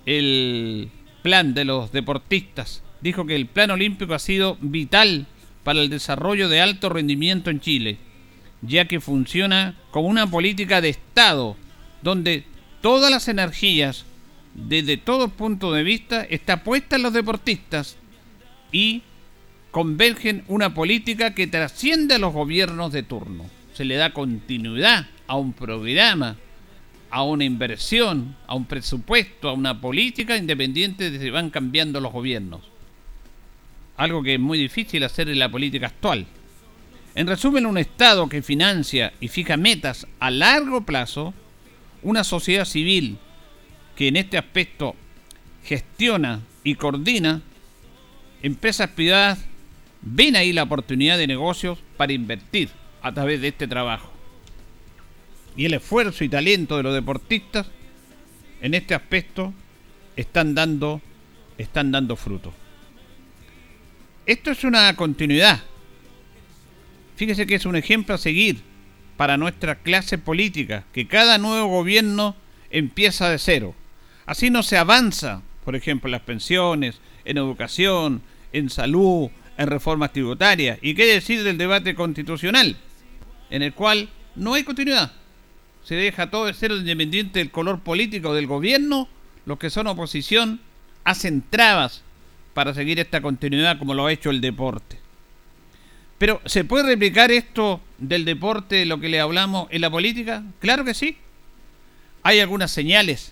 el 0.05 0.89
plan 1.21 1.53
de 1.53 1.65
los 1.65 1.91
deportistas. 1.91 2.81
Dijo 3.01 3.25
que 3.25 3.35
el 3.35 3.45
plan 3.45 3.71
olímpico 3.71 4.13
ha 4.13 4.19
sido 4.19 4.57
vital 4.61 5.27
para 5.63 5.81
el 5.81 5.89
desarrollo 5.89 6.49
de 6.49 6.61
alto 6.61 6.89
rendimiento 6.89 7.49
en 7.49 7.59
Chile, 7.59 7.97
ya 8.61 8.85
que 8.85 8.99
funciona 8.99 9.77
como 9.91 10.07
una 10.07 10.27
política 10.27 10.81
de 10.81 10.89
Estado, 10.89 11.55
donde 12.01 12.45
todas 12.81 13.11
las 13.11 13.27
energías, 13.27 14.05
desde 14.53 14.97
todo 14.97 15.29
punto 15.29 15.71
de 15.71 15.83
vista, 15.83 16.23
está 16.23 16.63
puesta 16.63 16.95
en 16.95 17.03
los 17.03 17.13
deportistas 17.13 17.97
y 18.71 19.03
convergen 19.71 20.43
una 20.47 20.73
política 20.73 21.33
que 21.33 21.47
trasciende 21.47 22.15
a 22.15 22.19
los 22.19 22.33
gobiernos 22.33 22.91
de 22.91 23.03
turno. 23.03 23.45
Se 23.73 23.85
le 23.85 23.95
da 23.95 24.13
continuidad 24.13 25.07
a 25.27 25.35
un 25.35 25.53
programa 25.53 26.37
a 27.11 27.23
una 27.23 27.43
inversión, 27.43 28.35
a 28.47 28.55
un 28.55 28.65
presupuesto, 28.65 29.49
a 29.49 29.53
una 29.53 29.81
política 29.81 30.37
independiente 30.37 31.09
de 31.09 31.19
si 31.19 31.29
van 31.29 31.49
cambiando 31.49 31.99
los 31.99 32.11
gobiernos. 32.11 32.61
Algo 33.97 34.23
que 34.23 34.35
es 34.35 34.39
muy 34.39 34.57
difícil 34.57 35.03
hacer 35.03 35.29
en 35.29 35.39
la 35.39 35.49
política 35.49 35.87
actual. 35.87 36.25
En 37.15 37.27
resumen, 37.27 37.65
un 37.65 37.77
Estado 37.77 38.29
que 38.29 38.41
financia 38.41 39.13
y 39.19 39.27
fija 39.27 39.57
metas 39.57 40.07
a 40.19 40.29
largo 40.29 40.81
plazo, 40.81 41.33
una 42.03 42.23
sociedad 42.23 42.65
civil 42.65 43.17
que 43.99 44.07
en 44.07 44.15
este 44.15 44.37
aspecto 44.37 44.95
gestiona 45.65 46.39
y 46.63 46.75
coordina, 46.75 47.41
empresas 48.41 48.91
privadas 48.91 49.39
ven 50.01 50.37
ahí 50.37 50.53
la 50.53 50.63
oportunidad 50.63 51.17
de 51.17 51.27
negocios 51.27 51.79
para 51.97 52.13
invertir 52.13 52.69
a 53.01 53.11
través 53.13 53.41
de 53.41 53.49
este 53.49 53.67
trabajo 53.67 54.09
y 55.57 55.65
el 55.65 55.73
esfuerzo 55.73 56.23
y 56.23 56.29
talento 56.29 56.77
de 56.77 56.83
los 56.83 56.93
deportistas 56.93 57.67
en 58.61 58.73
este 58.73 58.95
aspecto 58.95 59.53
están 60.15 60.55
dando 60.55 61.01
están 61.57 61.91
dando 61.91 62.15
fruto. 62.15 62.53
Esto 64.25 64.51
es 64.51 64.63
una 64.63 64.95
continuidad. 64.95 65.59
Fíjese 67.17 67.45
que 67.45 67.55
es 67.55 67.65
un 67.65 67.75
ejemplo 67.75 68.15
a 68.15 68.17
seguir 68.17 68.61
para 69.17 69.35
nuestra 69.35 69.75
clase 69.75 70.17
política, 70.17 70.85
que 70.93 71.05
cada 71.05 71.37
nuevo 71.37 71.67
gobierno 71.67 72.37
empieza 72.69 73.29
de 73.29 73.39
cero. 73.39 73.75
Así 74.29 74.49
no 74.49 74.61
se 74.61 74.77
avanza, 74.77 75.41
por 75.65 75.75
ejemplo, 75.75 76.07
en 76.07 76.11
las 76.11 76.21
pensiones, 76.21 76.99
en 77.25 77.37
educación, 77.37 78.21
en 78.53 78.69
salud, 78.69 79.29
en 79.57 79.67
reformas 79.67 80.13
tributarias. 80.13 80.77
¿Y 80.83 80.93
qué 80.93 81.05
decir 81.05 81.43
del 81.43 81.57
debate 81.57 81.95
constitucional? 81.95 82.77
En 83.49 83.63
el 83.63 83.73
cual 83.73 84.09
no 84.35 84.53
hay 84.53 84.63
continuidad 84.63 85.11
se 85.89 85.95
deja 85.95 86.29
todo 86.29 86.45
de 86.45 86.53
ser 86.53 86.71
independiente 86.71 87.39
del 87.39 87.49
color 87.49 87.79
político 87.79 88.35
del 88.35 88.45
gobierno, 88.45 89.07
los 89.47 89.57
que 89.57 89.71
son 89.71 89.87
oposición 89.87 90.59
hacen 91.03 91.43
trabas 91.49 92.03
para 92.53 92.75
seguir 92.75 92.99
esta 92.99 93.21
continuidad 93.21 93.79
como 93.79 93.95
lo 93.95 94.05
ha 94.05 94.11
hecho 94.11 94.29
el 94.29 94.39
deporte. 94.39 94.99
Pero 96.19 96.41
¿se 96.45 96.63
puede 96.63 96.83
replicar 96.83 97.31
esto 97.31 97.81
del 97.97 98.23
deporte, 98.23 98.85
lo 98.85 98.99
que 98.99 99.09
le 99.09 99.19
hablamos, 99.19 99.67
en 99.71 99.81
la 99.81 99.89
política? 99.89 100.43
Claro 100.59 100.85
que 100.85 100.93
sí. 100.93 101.17
Hay 102.21 102.39
algunas 102.39 102.69
señales. 102.69 103.31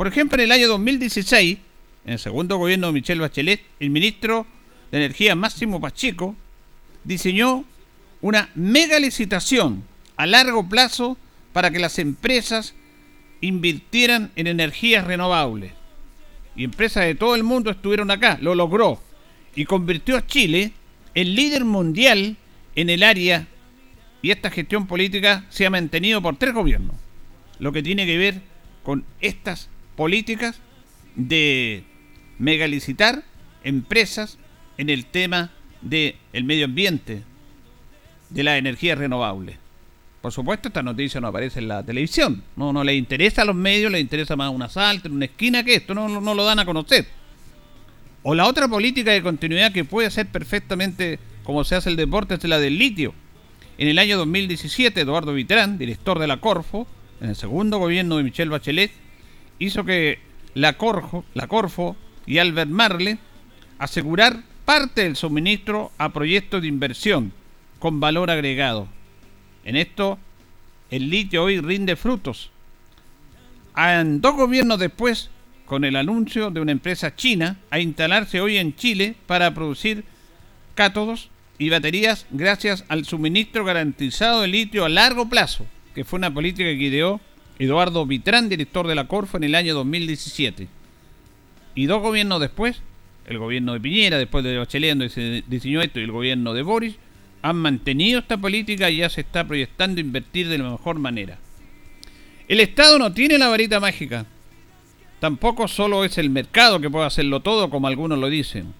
Por 0.00 0.06
ejemplo, 0.06 0.38
en 0.38 0.44
el 0.44 0.52
año 0.52 0.66
2016, 0.68 1.58
en 2.06 2.12
el 2.14 2.18
segundo 2.18 2.56
gobierno 2.56 2.86
de 2.86 2.94
Michelle 2.94 3.20
Bachelet, 3.20 3.60
el 3.80 3.90
ministro 3.90 4.46
de 4.90 4.96
Energía 4.96 5.34
Máximo 5.34 5.78
Pacheco 5.78 6.34
diseñó 7.04 7.66
una 8.22 8.48
mega 8.54 8.98
licitación 8.98 9.84
a 10.16 10.24
largo 10.24 10.66
plazo 10.66 11.18
para 11.52 11.70
que 11.70 11.78
las 11.78 11.98
empresas 11.98 12.74
invirtieran 13.42 14.30
en 14.36 14.46
energías 14.46 15.06
renovables. 15.06 15.74
Y 16.56 16.64
empresas 16.64 17.04
de 17.04 17.14
todo 17.14 17.34
el 17.34 17.42
mundo 17.42 17.70
estuvieron 17.70 18.10
acá, 18.10 18.38
lo 18.40 18.54
logró. 18.54 19.02
Y 19.54 19.66
convirtió 19.66 20.16
a 20.16 20.26
Chile 20.26 20.72
en 21.14 21.34
líder 21.34 21.66
mundial 21.66 22.38
en 22.74 22.88
el 22.88 23.02
área. 23.02 23.48
Y 24.22 24.30
esta 24.30 24.50
gestión 24.50 24.86
política 24.86 25.44
se 25.50 25.66
ha 25.66 25.70
mantenido 25.70 26.22
por 26.22 26.38
tres 26.38 26.54
gobiernos. 26.54 26.96
Lo 27.58 27.70
que 27.70 27.82
tiene 27.82 28.06
que 28.06 28.16
ver 28.16 28.40
con 28.82 29.04
estas 29.20 29.68
políticas 30.00 30.58
de 31.14 31.84
megalicitar 32.38 33.22
empresas 33.62 34.38
en 34.78 34.88
el 34.88 35.04
tema 35.04 35.50
del 35.82 36.14
medio 36.42 36.64
ambiente, 36.64 37.22
de 38.30 38.42
la 38.42 38.56
energía 38.56 38.94
renovable. 38.94 39.58
Por 40.22 40.32
supuesto, 40.32 40.68
esta 40.68 40.82
noticia 40.82 41.20
no 41.20 41.28
aparece 41.28 41.58
en 41.58 41.68
la 41.68 41.84
televisión. 41.84 42.42
No, 42.56 42.72
no 42.72 42.82
le 42.82 42.94
interesa 42.94 43.42
a 43.42 43.44
los 43.44 43.54
medios, 43.54 43.92
le 43.92 44.00
interesa 44.00 44.36
más 44.36 44.50
un 44.50 44.62
asalto 44.62 45.06
en 45.08 45.16
una 45.16 45.26
esquina 45.26 45.62
que 45.62 45.74
esto. 45.74 45.92
No, 45.92 46.08
no 46.08 46.34
lo 46.34 46.44
dan 46.46 46.60
a 46.60 46.64
conocer. 46.64 47.06
O 48.22 48.34
la 48.34 48.46
otra 48.46 48.68
política 48.68 49.12
de 49.12 49.22
continuidad 49.22 49.70
que 49.70 49.84
puede 49.84 50.10
ser 50.10 50.28
perfectamente 50.28 51.18
como 51.44 51.62
se 51.62 51.74
hace 51.74 51.90
el 51.90 51.96
deporte 51.96 52.36
es 52.36 52.44
la 52.44 52.58
del 52.58 52.78
litio. 52.78 53.12
En 53.76 53.86
el 53.86 53.98
año 53.98 54.16
2017, 54.16 54.98
Eduardo 54.98 55.34
Vitrán, 55.34 55.76
director 55.76 56.18
de 56.18 56.26
la 56.26 56.38
Corfo, 56.40 56.86
en 57.20 57.28
el 57.28 57.36
segundo 57.36 57.76
gobierno 57.76 58.16
de 58.16 58.22
Michelle 58.22 58.50
Bachelet, 58.50 58.92
hizo 59.60 59.84
que 59.84 60.18
la, 60.54 60.76
Corfo, 60.76 61.24
y 62.26 62.38
Albert 62.38 62.70
Marle 62.70 63.18
asegurar 63.78 64.42
parte 64.64 65.02
del 65.02 65.14
suministro 65.14 65.92
a 65.98 66.08
proyectos 66.08 66.62
de 66.62 66.68
inversión 66.68 67.32
con 67.78 68.00
valor 68.00 68.30
agregado 68.30 68.88
en 69.64 69.76
esto, 69.76 70.18
el 70.90 71.10
litio 71.10 71.44
hoy 71.44 71.60
rinde 71.60 71.96
frutos. 71.96 72.50
En 73.76 74.20
dos 74.20 74.34
gobiernos 74.34 74.78
después, 74.78 75.30
con 75.66 75.84
el 75.84 75.96
anuncio 75.96 76.50
de 76.50 76.60
una 76.60 76.72
empresa 76.72 77.14
china 77.14 77.58
a 77.70 77.78
instalarse 77.78 78.40
hoy 78.40 78.56
en 78.56 78.74
Chile 78.74 79.14
para 79.26 79.54
producir 79.54 80.04
cátodos 80.74 81.30
y 81.58 81.68
baterías 81.68 82.26
gracias 82.30 82.84
al 82.88 83.04
suministro 83.04 83.64
garantizado 83.64 84.42
de 84.42 84.48
litio 84.48 84.84
a 84.84 84.88
largo 84.88 85.28
plazo, 85.28 85.66
que 85.94 86.04
fue 86.04 86.18
una 86.18 86.32
política 86.32 86.70
que 86.70 86.86
ideó 86.86 87.20
Eduardo 87.60 88.06
Vitrán, 88.06 88.48
director 88.48 88.86
de 88.88 88.94
la 88.94 89.06
Corfo, 89.06 89.36
en 89.36 89.44
el 89.44 89.54
año 89.54 89.74
2017. 89.74 90.66
Y 91.74 91.84
dos 91.84 92.00
gobiernos 92.00 92.40
después, 92.40 92.80
el 93.26 93.36
gobierno 93.36 93.74
de 93.74 93.80
Piñera, 93.80 94.16
después 94.16 94.42
de 94.42 94.56
Bachelet, 94.56 94.92
donde 94.92 95.10
se 95.10 95.44
diseñó 95.46 95.82
esto, 95.82 96.00
y 96.00 96.04
el 96.04 96.10
gobierno 96.10 96.54
de 96.54 96.62
Boris, 96.62 96.96
han 97.42 97.56
mantenido 97.56 98.20
esta 98.20 98.38
política 98.38 98.88
y 98.88 98.96
ya 98.96 99.10
se 99.10 99.20
está 99.20 99.46
proyectando 99.46 100.00
invertir 100.00 100.48
de 100.48 100.56
la 100.56 100.70
mejor 100.70 100.98
manera. 100.98 101.38
El 102.48 102.60
Estado 102.60 102.98
no 102.98 103.12
tiene 103.12 103.36
la 103.36 103.48
varita 103.48 103.78
mágica. 103.78 104.24
Tampoco 105.20 105.68
solo 105.68 106.02
es 106.06 106.16
el 106.16 106.30
mercado 106.30 106.80
que 106.80 106.88
puede 106.88 107.04
hacerlo 107.04 107.40
todo, 107.40 107.68
como 107.68 107.88
algunos 107.88 108.18
lo 108.18 108.30
dicen. 108.30 108.72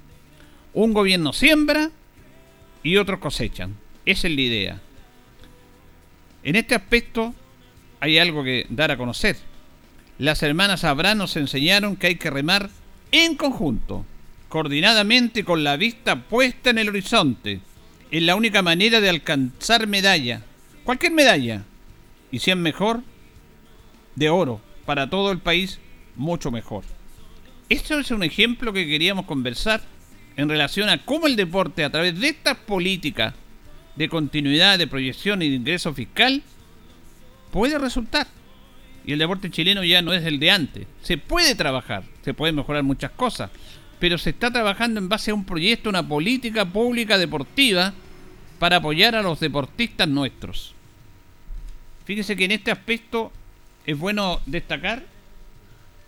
Un 0.72 0.94
gobierno 0.94 1.34
siembra 1.34 1.90
y 2.82 2.96
otros 2.96 3.20
cosechan. 3.20 3.76
Esa 4.06 4.26
es 4.26 4.34
la 4.34 4.40
idea. 4.40 4.80
En 6.42 6.56
este 6.56 6.74
aspecto 6.74 7.34
hay 8.00 8.18
algo 8.18 8.42
que 8.42 8.66
dar 8.68 8.90
a 8.90 8.96
conocer. 8.96 9.36
Las 10.18 10.42
hermanas 10.42 10.84
Abraham 10.84 11.18
nos 11.18 11.36
enseñaron 11.36 11.96
que 11.96 12.08
hay 12.08 12.16
que 12.16 12.30
remar 12.30 12.70
en 13.12 13.36
conjunto, 13.36 14.04
coordinadamente 14.48 15.44
con 15.44 15.64
la 15.64 15.76
vista 15.76 16.16
puesta 16.16 16.70
en 16.70 16.78
el 16.78 16.88
horizonte 16.88 17.60
es 18.10 18.22
la 18.22 18.34
única 18.34 18.62
manera 18.62 19.00
de 19.00 19.08
alcanzar 19.08 19.86
medalla. 19.86 20.42
Cualquier 20.84 21.12
medalla. 21.12 21.64
Y 22.32 22.40
si 22.40 22.50
es 22.50 22.56
mejor, 22.56 23.02
de 24.16 24.30
oro. 24.30 24.60
Para 24.84 25.08
todo 25.08 25.30
el 25.30 25.38
país, 25.38 25.78
mucho 26.16 26.50
mejor. 26.50 26.84
Esto 27.68 28.00
es 28.00 28.10
un 28.10 28.24
ejemplo 28.24 28.72
que 28.72 28.86
queríamos 28.86 29.26
conversar 29.26 29.82
en 30.36 30.48
relación 30.48 30.88
a 30.88 31.04
cómo 31.04 31.28
el 31.28 31.36
deporte, 31.36 31.84
a 31.84 31.90
través 31.90 32.18
de 32.18 32.28
estas 32.28 32.56
políticas 32.56 33.34
de 33.94 34.08
continuidad, 34.08 34.78
de 34.78 34.88
proyección 34.88 35.42
y 35.42 35.50
de 35.50 35.56
ingreso 35.56 35.94
fiscal, 35.94 36.42
puede 37.50 37.78
resultar. 37.78 38.26
Y 39.04 39.12
el 39.12 39.18
deporte 39.18 39.50
chileno 39.50 39.82
ya 39.82 40.02
no 40.02 40.12
es 40.12 40.24
el 40.24 40.38
de 40.38 40.50
antes. 40.50 40.86
Se 41.02 41.18
puede 41.18 41.54
trabajar, 41.54 42.04
se 42.22 42.34
pueden 42.34 42.56
mejorar 42.56 42.82
muchas 42.82 43.10
cosas, 43.12 43.50
pero 43.98 44.18
se 44.18 44.30
está 44.30 44.50
trabajando 44.50 45.00
en 45.00 45.08
base 45.08 45.30
a 45.30 45.34
un 45.34 45.44
proyecto, 45.44 45.88
una 45.88 46.06
política 46.06 46.64
pública 46.64 47.18
deportiva 47.18 47.94
para 48.58 48.76
apoyar 48.76 49.14
a 49.14 49.22
los 49.22 49.40
deportistas 49.40 50.06
nuestros. 50.06 50.74
Fíjense 52.04 52.36
que 52.36 52.44
en 52.44 52.52
este 52.52 52.70
aspecto 52.70 53.32
es 53.86 53.98
bueno 53.98 54.40
destacar 54.46 55.04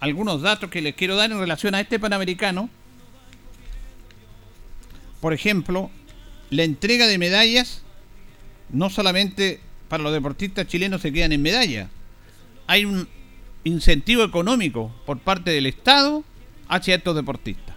algunos 0.01 0.43
datos 0.43 0.69
que 0.69 0.83
les 0.83 0.95
quiero 0.95 1.17
dar 1.17 1.31
en 1.31 1.39
relación 1.39 1.75
a 1.75 1.81
este 1.81 1.99
Panamericano. 1.99 2.69
Por 5.21 5.33
ejemplo, 5.33 5.91
la 6.51 6.65
entrega 6.65 7.07
de 7.07 7.19
medallas, 7.19 7.83
no 8.71 8.91
solamente 8.91 9.61
para 9.93 10.05
los 10.05 10.15
deportistas 10.15 10.67
chilenos 10.67 11.03
se 11.03 11.13
quedan 11.13 11.33
en 11.33 11.43
medalla, 11.43 11.91
hay 12.67 12.87
un 12.87 13.07
incentivo 13.63 14.25
económico 14.25 14.91
por 15.05 15.19
parte 15.19 15.51
del 15.51 15.67
Estado 15.67 16.25
hacia 16.67 16.95
estos 16.95 17.15
deportistas. 17.15 17.77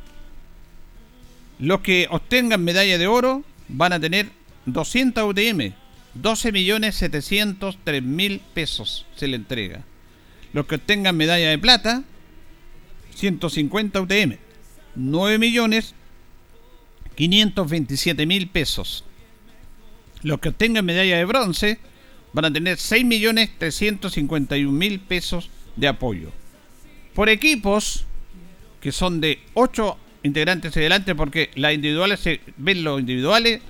Los 1.59 1.81
que 1.81 2.07
obtengan 2.09 2.63
medalla 2.63 2.97
de 2.97 3.07
oro 3.07 3.43
van 3.67 3.91
a 3.91 3.99
tener 3.99 4.29
200 4.65 5.25
UTM, 5.29 5.73
12 6.13 6.53
millones 6.53 6.95
703 6.95 8.01
mil 8.01 8.39
pesos 8.53 9.05
se 9.17 9.27
le 9.27 9.35
entrega. 9.35 9.83
Los 10.53 10.67
que 10.67 10.75
obtengan 10.75 11.17
medalla 11.17 11.49
de 11.49 11.57
plata, 11.57 12.05
150 13.13 13.99
UTM, 13.99 14.37
9 14.95 15.37
millones 15.37 15.95
527 17.15 18.25
mil 18.25 18.47
pesos. 18.47 19.03
Los 20.21 20.39
que 20.39 20.47
obtengan 20.47 20.85
medalla 20.85 21.17
de 21.17 21.25
bronce 21.25 21.77
van 22.35 22.45
a 22.45 22.51
tener 22.51 22.77
6 22.77 23.05
millones 23.05 23.49
351 23.57 24.69
mil 24.69 24.99
pesos 24.99 25.49
de 25.77 25.87
apoyo. 25.87 26.31
Por 27.13 27.29
equipos, 27.29 28.03
que 28.81 28.91
son 28.91 29.21
de 29.21 29.39
8 29.53 29.97
integrantes 30.23 30.75
adelante 30.75 31.15
porque 31.15 31.49
las 31.55 31.73
individuales 31.73 32.19
se 32.19 32.41
ven 32.57 32.83
los 32.83 32.99
individuales, 32.99 33.61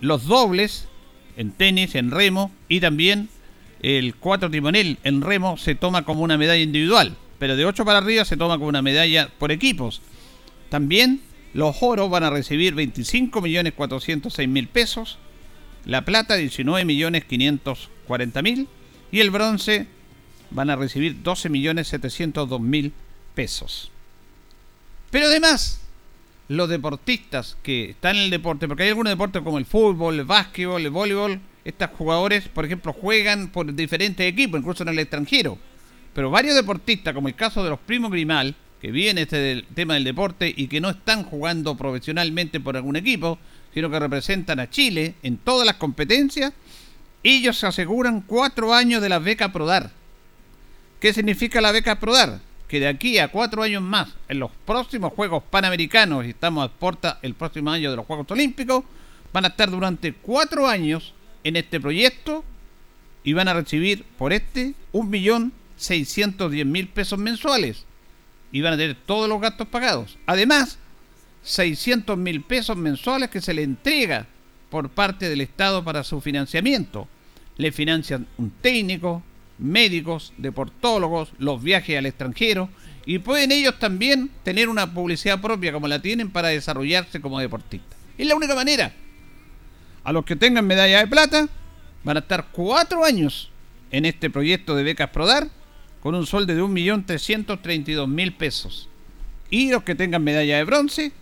los 0.00 0.24
dobles 0.24 0.88
en 1.36 1.52
tenis, 1.52 1.94
en 1.94 2.10
remo 2.10 2.50
y 2.70 2.80
también 2.80 3.28
el 3.82 4.14
cuatro 4.14 4.50
timonel 4.50 4.96
en 5.04 5.20
remo 5.20 5.58
se 5.58 5.74
toma 5.74 6.06
como 6.06 6.22
una 6.22 6.38
medalla 6.38 6.62
individual, 6.62 7.16
pero 7.38 7.54
de 7.54 7.66
8 7.66 7.84
para 7.84 7.98
arriba 7.98 8.24
se 8.24 8.38
toma 8.38 8.56
como 8.56 8.68
una 8.68 8.80
medalla 8.80 9.28
por 9.38 9.52
equipos. 9.52 10.00
También 10.70 11.20
los 11.52 11.76
oros 11.82 12.08
van 12.08 12.24
a 12.24 12.30
recibir 12.30 12.74
25 12.74 13.42
millones 13.42 13.74
406 13.74 14.48
mil 14.48 14.68
pesos, 14.68 15.18
la 15.84 16.04
plata 16.04 16.36
19 16.36 16.84
millones 16.84 17.24
540 17.24 18.42
mil 18.42 18.68
y 19.12 19.20
el 19.20 19.30
bronce 19.30 19.86
van 20.50 20.70
a 20.70 20.76
recibir 20.76 21.22
12 21.22 21.48
millones 21.48 21.88
702 21.88 22.60
mil 22.60 22.92
pesos. 23.34 23.90
Pero 25.10 25.26
además, 25.26 25.80
los 26.48 26.68
deportistas 26.68 27.56
que 27.62 27.90
están 27.90 28.16
en 28.16 28.22
el 28.24 28.30
deporte, 28.30 28.66
porque 28.66 28.84
hay 28.84 28.88
algunos 28.90 29.12
deportes 29.12 29.42
como 29.42 29.58
el 29.58 29.66
fútbol, 29.66 30.18
el 30.18 30.24
básquetbol, 30.24 30.82
el 30.82 30.90
voleibol, 30.90 31.40
estos 31.64 31.90
jugadores, 31.90 32.48
por 32.48 32.64
ejemplo, 32.64 32.92
juegan 32.92 33.48
por 33.48 33.72
diferentes 33.74 34.26
equipos, 34.26 34.60
incluso 34.60 34.82
en 34.82 34.90
el 34.90 34.98
extranjero. 34.98 35.58
Pero 36.14 36.30
varios 36.30 36.56
deportistas, 36.56 37.14
como 37.14 37.28
el 37.28 37.34
caso 37.34 37.62
de 37.62 37.70
los 37.70 37.78
primos 37.78 38.10
Grimal, 38.10 38.54
que 38.80 38.90
vienen 38.90 39.22
este 39.22 39.36
del 39.36 39.66
tema 39.74 39.94
del 39.94 40.04
deporte 40.04 40.52
y 40.54 40.66
que 40.66 40.80
no 40.80 40.90
están 40.90 41.22
jugando 41.22 41.76
profesionalmente 41.76 42.60
por 42.60 42.76
algún 42.76 42.96
equipo, 42.96 43.38
sino 43.72 43.90
que 43.90 43.98
representan 43.98 44.60
a 44.60 44.70
Chile 44.70 45.14
en 45.22 45.38
todas 45.38 45.66
las 45.66 45.76
competencias, 45.76 46.52
ellos 47.22 47.58
se 47.58 47.66
aseguran 47.66 48.22
cuatro 48.22 48.74
años 48.74 49.02
de 49.02 49.08
la 49.08 49.18
beca 49.18 49.52
Prodar. 49.52 49.90
¿Qué 50.98 51.12
significa 51.12 51.60
la 51.60 51.72
beca 51.72 51.98
Prodar? 51.98 52.40
que 52.70 52.78
de 52.78 52.86
aquí 52.86 53.18
a 53.18 53.26
cuatro 53.26 53.64
años 53.64 53.82
más, 53.82 54.10
en 54.28 54.38
los 54.38 54.52
próximos 54.64 55.12
Juegos 55.14 55.42
Panamericanos, 55.42 56.24
y 56.24 56.28
estamos 56.28 56.64
a 56.64 56.68
puerta 56.72 57.18
el 57.20 57.34
próximo 57.34 57.68
año 57.72 57.90
de 57.90 57.96
los 57.96 58.06
Juegos 58.06 58.30
Olímpicos, 58.30 58.84
van 59.32 59.44
a 59.44 59.48
estar 59.48 59.68
durante 59.68 60.12
cuatro 60.12 60.68
años 60.68 61.12
en 61.42 61.56
este 61.56 61.80
proyecto 61.80 62.44
y 63.24 63.32
van 63.32 63.48
a 63.48 63.54
recibir 63.54 64.04
por 64.16 64.32
este 64.32 64.74
un 64.92 65.10
millón 65.10 65.52
seiscientos 65.76 66.52
mil 66.52 66.86
pesos 66.86 67.18
mensuales 67.18 67.86
y 68.52 68.60
van 68.60 68.74
a 68.74 68.76
tener 68.76 68.96
todos 69.04 69.28
los 69.28 69.40
gastos 69.40 69.66
pagados. 69.66 70.16
Además, 70.26 70.78
600 71.42 72.16
mil 72.16 72.42
pesos 72.42 72.76
mensuales 72.76 73.30
que 73.30 73.40
se 73.40 73.54
le 73.54 73.62
entrega 73.62 74.26
por 74.70 74.90
parte 74.90 75.28
del 75.28 75.40
Estado 75.40 75.84
para 75.84 76.04
su 76.04 76.20
financiamiento. 76.20 77.08
Le 77.56 77.72
financian 77.72 78.26
un 78.38 78.50
técnico, 78.50 79.22
médicos, 79.58 80.32
deportólogos, 80.38 81.32
los 81.38 81.62
viajes 81.62 81.98
al 81.98 82.06
extranjero 82.06 82.68
y 83.06 83.18
pueden 83.18 83.52
ellos 83.52 83.78
también 83.78 84.30
tener 84.42 84.68
una 84.68 84.92
publicidad 84.92 85.40
propia 85.40 85.72
como 85.72 85.88
la 85.88 86.00
tienen 86.00 86.30
para 86.30 86.48
desarrollarse 86.48 87.20
como 87.20 87.40
deportistas. 87.40 87.98
Es 88.16 88.26
la 88.26 88.36
única 88.36 88.54
manera. 88.54 88.92
A 90.04 90.12
los 90.12 90.24
que 90.24 90.36
tengan 90.36 90.66
medalla 90.66 91.00
de 91.00 91.06
plata 91.06 91.48
van 92.04 92.16
a 92.16 92.20
estar 92.20 92.48
cuatro 92.52 93.04
años 93.04 93.50
en 93.90 94.04
este 94.04 94.30
proyecto 94.30 94.74
de 94.74 94.82
becas 94.82 95.10
PRODAR 95.10 95.48
con 96.00 96.14
un 96.14 96.26
sueldo 96.26 96.54
de 96.54 96.62
1.332.000 96.62 98.36
pesos. 98.36 98.88
Y 99.50 99.70
los 99.70 99.82
que 99.82 99.94
tengan 99.94 100.24
medalla 100.24 100.56
de 100.56 100.64
bronce, 100.64 101.12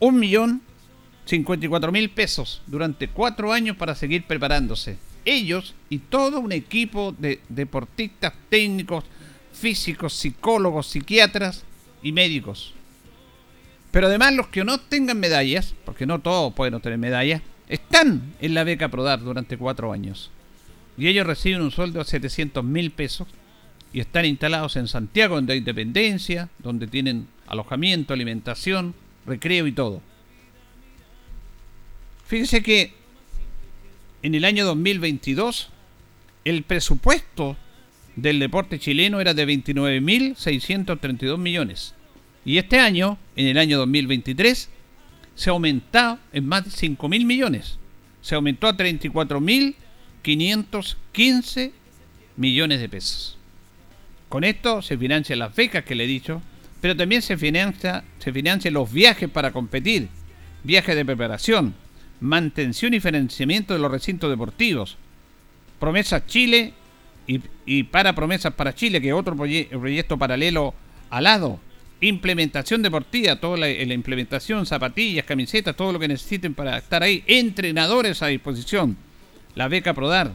1.054.000 0.00 2.10
pesos 2.10 2.62
durante 2.66 3.08
cuatro 3.08 3.52
años 3.52 3.76
para 3.76 3.94
seguir 3.94 4.26
preparándose. 4.26 4.96
Ellos 5.24 5.74
y 5.90 5.98
todo 5.98 6.40
un 6.40 6.52
equipo 6.52 7.14
de 7.18 7.40
deportistas 7.48 8.32
técnicos, 8.48 9.04
físicos, 9.52 10.14
psicólogos, 10.14 10.86
psiquiatras 10.86 11.64
y 12.02 12.12
médicos. 12.12 12.74
Pero 13.90 14.08
además 14.08 14.34
los 14.34 14.48
que 14.48 14.64
no 14.64 14.78
tengan 14.78 15.18
medallas, 15.18 15.74
porque 15.84 16.06
no 16.06 16.20
todos 16.20 16.52
pueden 16.52 16.74
obtener 16.74 16.98
medallas, 16.98 17.42
están 17.68 18.34
en 18.40 18.54
la 18.54 18.64
beca 18.64 18.88
PRODAR 18.88 19.20
durante 19.20 19.56
cuatro 19.56 19.92
años. 19.92 20.30
Y 20.98 21.08
ellos 21.08 21.26
reciben 21.26 21.62
un 21.62 21.70
sueldo 21.70 21.98
de 21.98 22.04
700 22.04 22.64
mil 22.64 22.90
pesos 22.90 23.28
y 23.92 24.00
están 24.00 24.24
instalados 24.24 24.76
en 24.76 24.88
Santiago, 24.88 25.36
donde 25.36 25.54
hay 25.54 25.60
dependencia, 25.60 26.48
donde 26.58 26.86
tienen 26.86 27.28
alojamiento, 27.46 28.12
alimentación, 28.12 28.94
recreo 29.26 29.66
y 29.66 29.72
todo. 29.72 30.00
Fíjense 32.26 32.62
que 32.62 32.92
en 34.22 34.34
el 34.34 34.44
año 34.44 34.64
2022 34.64 35.68
el 36.44 36.62
presupuesto 36.62 37.56
del 38.16 38.38
deporte 38.38 38.78
chileno 38.78 39.20
era 39.20 39.32
de 39.34 39.46
29.632 39.46 41.38
millones. 41.38 41.94
Y 42.44 42.58
este 42.58 42.78
año, 42.78 43.18
en 43.34 43.46
el 43.48 43.56
año 43.58 43.78
2023, 43.78 44.68
se 45.34 45.50
aumentó 45.50 46.20
en 46.32 46.46
más 46.46 46.64
de 46.64 46.70
5.000 46.70 47.24
millones. 47.24 47.78
Se 48.22 48.34
aumentó 48.34 48.68
a 48.68 48.76
34.515 48.76 51.72
millones 52.36 52.80
de 52.80 52.88
pesos. 52.88 53.36
Con 54.28 54.42
esto 54.44 54.82
se 54.82 54.98
financian 54.98 55.38
las 55.38 55.54
becas 55.54 55.84
que 55.84 55.94
le 55.94 56.02
he 56.04 56.08
dicho, 56.08 56.42
pero 56.86 56.96
también 56.96 57.20
se 57.20 57.36
financia, 57.36 58.04
se 58.20 58.32
financian 58.32 58.72
los 58.72 58.92
viajes 58.92 59.28
para 59.28 59.50
competir, 59.50 60.08
viajes 60.62 60.94
de 60.94 61.04
preparación, 61.04 61.74
mantención 62.20 62.94
y 62.94 63.00
financiamiento 63.00 63.74
de 63.74 63.80
los 63.80 63.90
recintos 63.90 64.30
deportivos, 64.30 64.96
Promesas 65.80 66.24
Chile 66.28 66.74
y, 67.26 67.82
para 67.82 68.14
Promesas 68.14 68.54
para 68.54 68.72
Chile, 68.72 69.00
que 69.00 69.08
es 69.08 69.14
otro 69.14 69.34
proyecto 69.34 70.16
paralelo 70.16 70.74
al 71.10 71.24
lado, 71.24 71.58
implementación 72.00 72.82
deportiva, 72.82 73.34
toda 73.34 73.56
la, 73.56 73.66
la, 73.66 73.94
implementación, 73.94 74.64
zapatillas, 74.64 75.24
camisetas, 75.24 75.74
todo 75.74 75.90
lo 75.90 75.98
que 75.98 76.06
necesiten 76.06 76.54
para 76.54 76.78
estar 76.78 77.02
ahí, 77.02 77.24
entrenadores 77.26 78.22
a 78.22 78.28
disposición, 78.28 78.96
la 79.56 79.66
beca 79.66 79.92
PRODAR, 79.92 80.34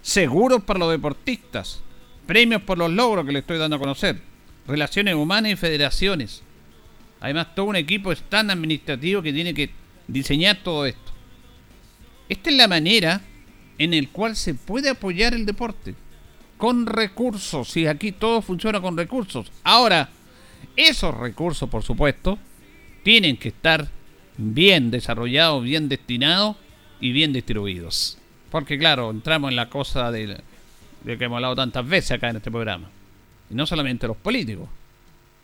seguros 0.00 0.62
para 0.62 0.78
los 0.78 0.92
deportistas, 0.92 1.82
premios 2.26 2.62
por 2.62 2.78
los 2.78 2.90
logros 2.90 3.26
que 3.26 3.32
le 3.32 3.40
estoy 3.40 3.58
dando 3.58 3.76
a 3.76 3.80
conocer, 3.80 4.32
relaciones 4.66 5.14
humanas 5.14 5.52
y 5.52 5.56
federaciones. 5.56 6.42
Además, 7.20 7.54
todo 7.54 7.66
un 7.66 7.76
equipo 7.76 8.14
tan 8.16 8.50
administrativo 8.50 9.22
que 9.22 9.32
tiene 9.32 9.54
que 9.54 9.70
diseñar 10.06 10.58
todo 10.62 10.86
esto. 10.86 11.12
Esta 12.28 12.50
es 12.50 12.56
la 12.56 12.68
manera 12.68 13.20
en 13.78 13.90
la 13.90 14.08
cual 14.10 14.36
se 14.36 14.54
puede 14.54 14.90
apoyar 14.90 15.34
el 15.34 15.46
deporte. 15.46 15.94
Con 16.56 16.86
recursos. 16.86 17.76
Y 17.76 17.86
aquí 17.86 18.12
todo 18.12 18.40
funciona 18.40 18.80
con 18.80 18.96
recursos. 18.96 19.50
Ahora, 19.64 20.08
esos 20.76 21.14
recursos, 21.16 21.68
por 21.68 21.82
supuesto, 21.82 22.38
tienen 23.02 23.36
que 23.36 23.48
estar 23.48 23.88
bien 24.36 24.90
desarrollados, 24.90 25.62
bien 25.62 25.88
destinados 25.88 26.56
y 27.00 27.12
bien 27.12 27.32
distribuidos. 27.32 28.18
Porque 28.50 28.78
claro, 28.78 29.10
entramos 29.10 29.50
en 29.50 29.56
la 29.56 29.68
cosa 29.68 30.10
de 30.10 30.40
que 31.04 31.24
hemos 31.24 31.36
hablado 31.36 31.56
tantas 31.56 31.86
veces 31.86 32.12
acá 32.12 32.30
en 32.30 32.36
este 32.36 32.50
programa. 32.50 32.88
No 33.54 33.66
solamente 33.66 34.08
los 34.08 34.16
políticos. 34.16 34.68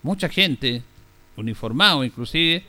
Mucha 0.02 0.28
gente, 0.28 0.82
uniformado 1.36 2.02
inclusive, 2.04 2.64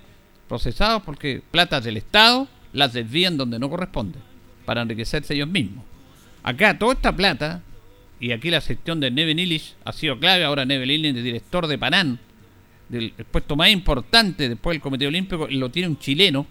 procesados 0.47 1.01
porque 1.04 1.41
platas 1.49 1.84
del 1.84 1.97
Estado 1.97 2.47
las 2.73 2.93
desvían 2.93 3.38
donde 3.38 3.58
no 3.58 3.69
corresponde, 3.69 4.19
para 4.65 4.84
enriquecerse 4.84 5.34
ellos 5.34 5.49
mismos. 5.49 5.84
Acá 6.43 6.77
toda 6.77 6.93
esta 6.93 7.15
plata, 7.15 7.63
y 8.19 8.32
aquí 8.32 8.51
la 8.51 8.62
gestión 8.62 8.99
de 8.99 9.10
Neven 9.10 9.39
Illich 9.39 9.73
ha 9.84 9.93
sido 9.93 10.19
clave, 10.19 10.43
ahora 10.43 10.63
Neven 10.63 10.89
Illich 10.89 11.17
es 11.17 11.23
director 11.23 11.65
de 11.65 11.77
Panán, 11.77 12.19
del 12.89 13.12
puesto 13.32 13.56
más 13.56 13.69
importante 13.69 14.47
después 14.47 14.75
del 14.75 14.82
Comité 14.82 15.08
Olímpico, 15.08 15.47
lo 15.49 15.71
tiene 15.71 15.88
un 15.88 15.97
chileno, 15.97 16.45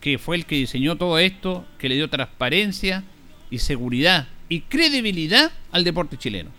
que 0.00 0.18
fue 0.18 0.36
el 0.36 0.46
que 0.46 0.56
diseñó 0.56 0.96
todo 0.96 1.18
esto, 1.18 1.64
que 1.78 1.88
le 1.88 1.94
dio 1.94 2.08
transparencia 2.08 3.04
y 3.50 3.58
seguridad 3.58 4.28
y 4.48 4.62
credibilidad 4.62 5.52
al 5.70 5.84
deporte 5.84 6.16
chileno, 6.16 6.50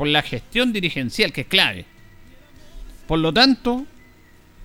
por 0.00 0.08
la 0.08 0.22
gestión 0.22 0.72
dirigencial 0.72 1.30
que 1.30 1.42
es 1.42 1.46
clave. 1.46 1.84
Por 3.06 3.18
lo 3.18 3.34
tanto, 3.34 3.84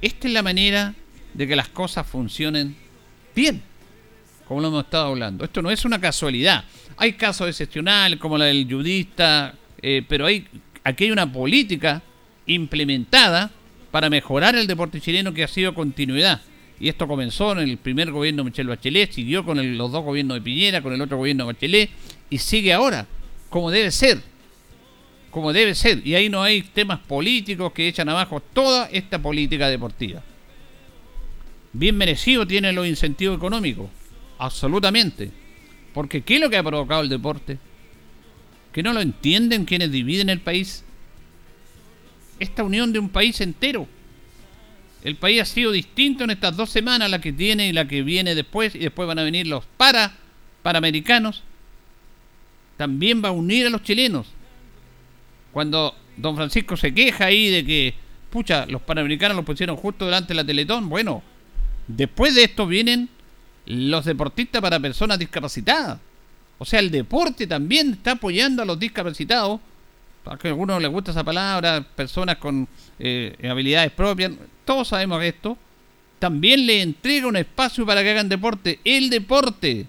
esta 0.02 0.30
es 0.30 0.34
la 0.34 0.42
manera 0.42 0.96
de 1.34 1.46
que 1.46 1.58
las 1.58 1.68
cosas 1.68 2.08
funcionen 2.08 2.74
bien, 3.36 3.62
como 4.48 4.62
lo 4.62 4.70
hemos 4.70 4.86
estado 4.86 5.08
hablando. 5.08 5.44
Esto 5.44 5.62
no 5.62 5.70
es 5.72 5.84
una 5.84 6.00
casualidad. 6.00 6.64
Hay 6.96 7.12
casos 7.16 7.50
excepcionales 7.50 8.18
como 8.18 8.38
la 8.38 8.46
del 8.46 8.66
judista, 8.66 9.54
eh, 9.82 10.06
pero 10.08 10.26
hay, 10.26 10.48
aquí 10.86 11.04
hay 11.04 11.12
una 11.12 11.30
política 11.30 12.02
implementada 12.46 13.52
para 13.92 14.10
mejorar 14.10 14.56
el 14.56 14.68
deporte 14.68 15.02
chileno 15.02 15.34
que 15.34 15.44
ha 15.44 15.50
sido 15.50 15.74
continuidad. 15.74 16.44
Y 16.80 16.88
esto 16.88 17.10
comenzó 17.10 17.52
en 17.52 17.70
el 17.70 17.78
primer 17.78 18.10
gobierno 18.10 18.44
de 18.46 18.52
Michel 18.52 18.68
Bachelet, 18.68 19.12
siguió 19.12 19.44
con 19.44 19.78
los 19.78 19.92
dos 19.92 20.02
gobiernos 20.02 20.36
de 20.36 20.42
Piñera, 20.42 20.82
con 20.82 20.94
el 20.94 21.02
otro 21.02 21.18
gobierno 21.18 21.46
de 21.46 21.52
Bachelet, 21.52 21.90
y 22.30 22.38
sigue 22.38 22.72
ahora, 22.72 23.06
como 23.50 23.70
debe 23.70 23.92
ser. 23.92 24.35
Como 25.36 25.52
debe 25.52 25.76
ser. 25.76 26.02
Y 26.08 26.16
ahí 26.16 26.30
no 26.30 26.42
hay 26.42 26.62
temas 26.62 26.98
políticos 27.00 27.74
que 27.74 27.90
echan 27.90 28.08
abajo 28.08 28.40
toda 28.40 28.88
esta 28.90 29.22
política 29.22 29.68
deportiva. 29.68 30.24
Bien 31.74 31.98
merecido 31.98 32.48
tiene 32.48 32.72
los 32.72 32.88
incentivos 32.88 33.36
económicos. 33.36 33.90
Absolutamente. 34.38 35.30
Porque 35.94 36.22
¿qué 36.22 36.36
es 36.36 36.40
lo 36.40 36.50
que 36.50 36.56
ha 36.56 36.64
provocado 36.64 37.02
el 37.02 37.10
deporte? 37.10 37.58
¿Que 38.72 38.82
no 38.82 38.94
lo 38.94 39.02
entienden 39.02 39.66
quienes 39.66 39.92
dividen 39.92 40.30
el 40.30 40.40
país? 40.40 40.86
esta 42.40 42.64
unión 42.64 42.94
de 42.94 43.00
un 43.00 43.10
país 43.10 43.42
entero. 43.42 43.90
El 45.04 45.18
país 45.18 45.42
ha 45.42 45.46
sido 45.46 45.74
distinto 45.74 46.24
en 46.24 46.30
estas 46.30 46.56
dos 46.56 46.70
semanas, 46.70 47.12
la 47.12 47.20
que 47.20 47.34
tiene 47.34 47.68
y 47.68 47.74
la 47.74 47.90
que 47.90 48.04
viene 48.04 48.36
después, 48.36 48.74
y 48.74 48.80
después 48.80 49.06
van 49.06 49.20
a 49.20 49.24
venir 49.24 49.48
los 49.48 49.66
para. 49.76 50.16
También 52.78 53.22
va 53.22 53.28
a 53.28 53.34
unir 53.34 53.68
a 53.68 53.70
los 53.70 53.84
chilenos. 53.84 54.28
Cuando 55.56 55.96
don 56.18 56.36
Francisco 56.36 56.76
se 56.76 56.94
queja 56.94 57.28
ahí 57.28 57.50
de 57.50 57.66
que, 57.66 57.94
pucha, 58.30 58.66
los 58.66 58.82
panamericanos 58.82 59.38
los 59.38 59.46
pusieron 59.46 59.78
justo 59.78 60.04
delante 60.04 60.34
de 60.34 60.36
la 60.36 60.44
Teletón, 60.44 60.90
bueno, 60.90 61.24
después 61.88 62.36
de 62.36 62.44
esto 62.44 62.68
vienen 62.68 63.08
los 63.66 64.04
deportistas 64.04 64.62
para 64.62 64.82
personas 64.82 65.18
discapacitadas. 65.18 65.98
O 66.58 66.66
sea, 66.66 66.82
el 66.82 66.92
deporte 66.92 67.48
también 67.48 67.94
está 67.94 68.12
apoyando 68.12 68.64
a 68.64 68.66
los 68.66 68.78
discapacitados. 68.78 69.62
A 70.26 70.36
que 70.38 70.50
a 70.50 70.52
algunos 70.52 70.82
les 70.82 70.92
gusta 70.92 71.12
esa 71.12 71.24
palabra, 71.24 71.82
personas 71.96 72.36
con 72.36 72.68
eh, 73.00 73.38
habilidades 73.50 73.94
propias, 73.94 74.34
todos 74.66 74.90
sabemos 74.90 75.24
esto, 75.24 75.58
también 76.20 76.66
le 76.66 76.82
entrega 76.82 77.28
un 77.28 77.38
espacio 77.38 77.86
para 77.86 78.04
que 78.04 78.12
hagan 78.12 78.28
deporte, 78.28 78.82
el 78.84 79.10
deporte, 79.10 79.88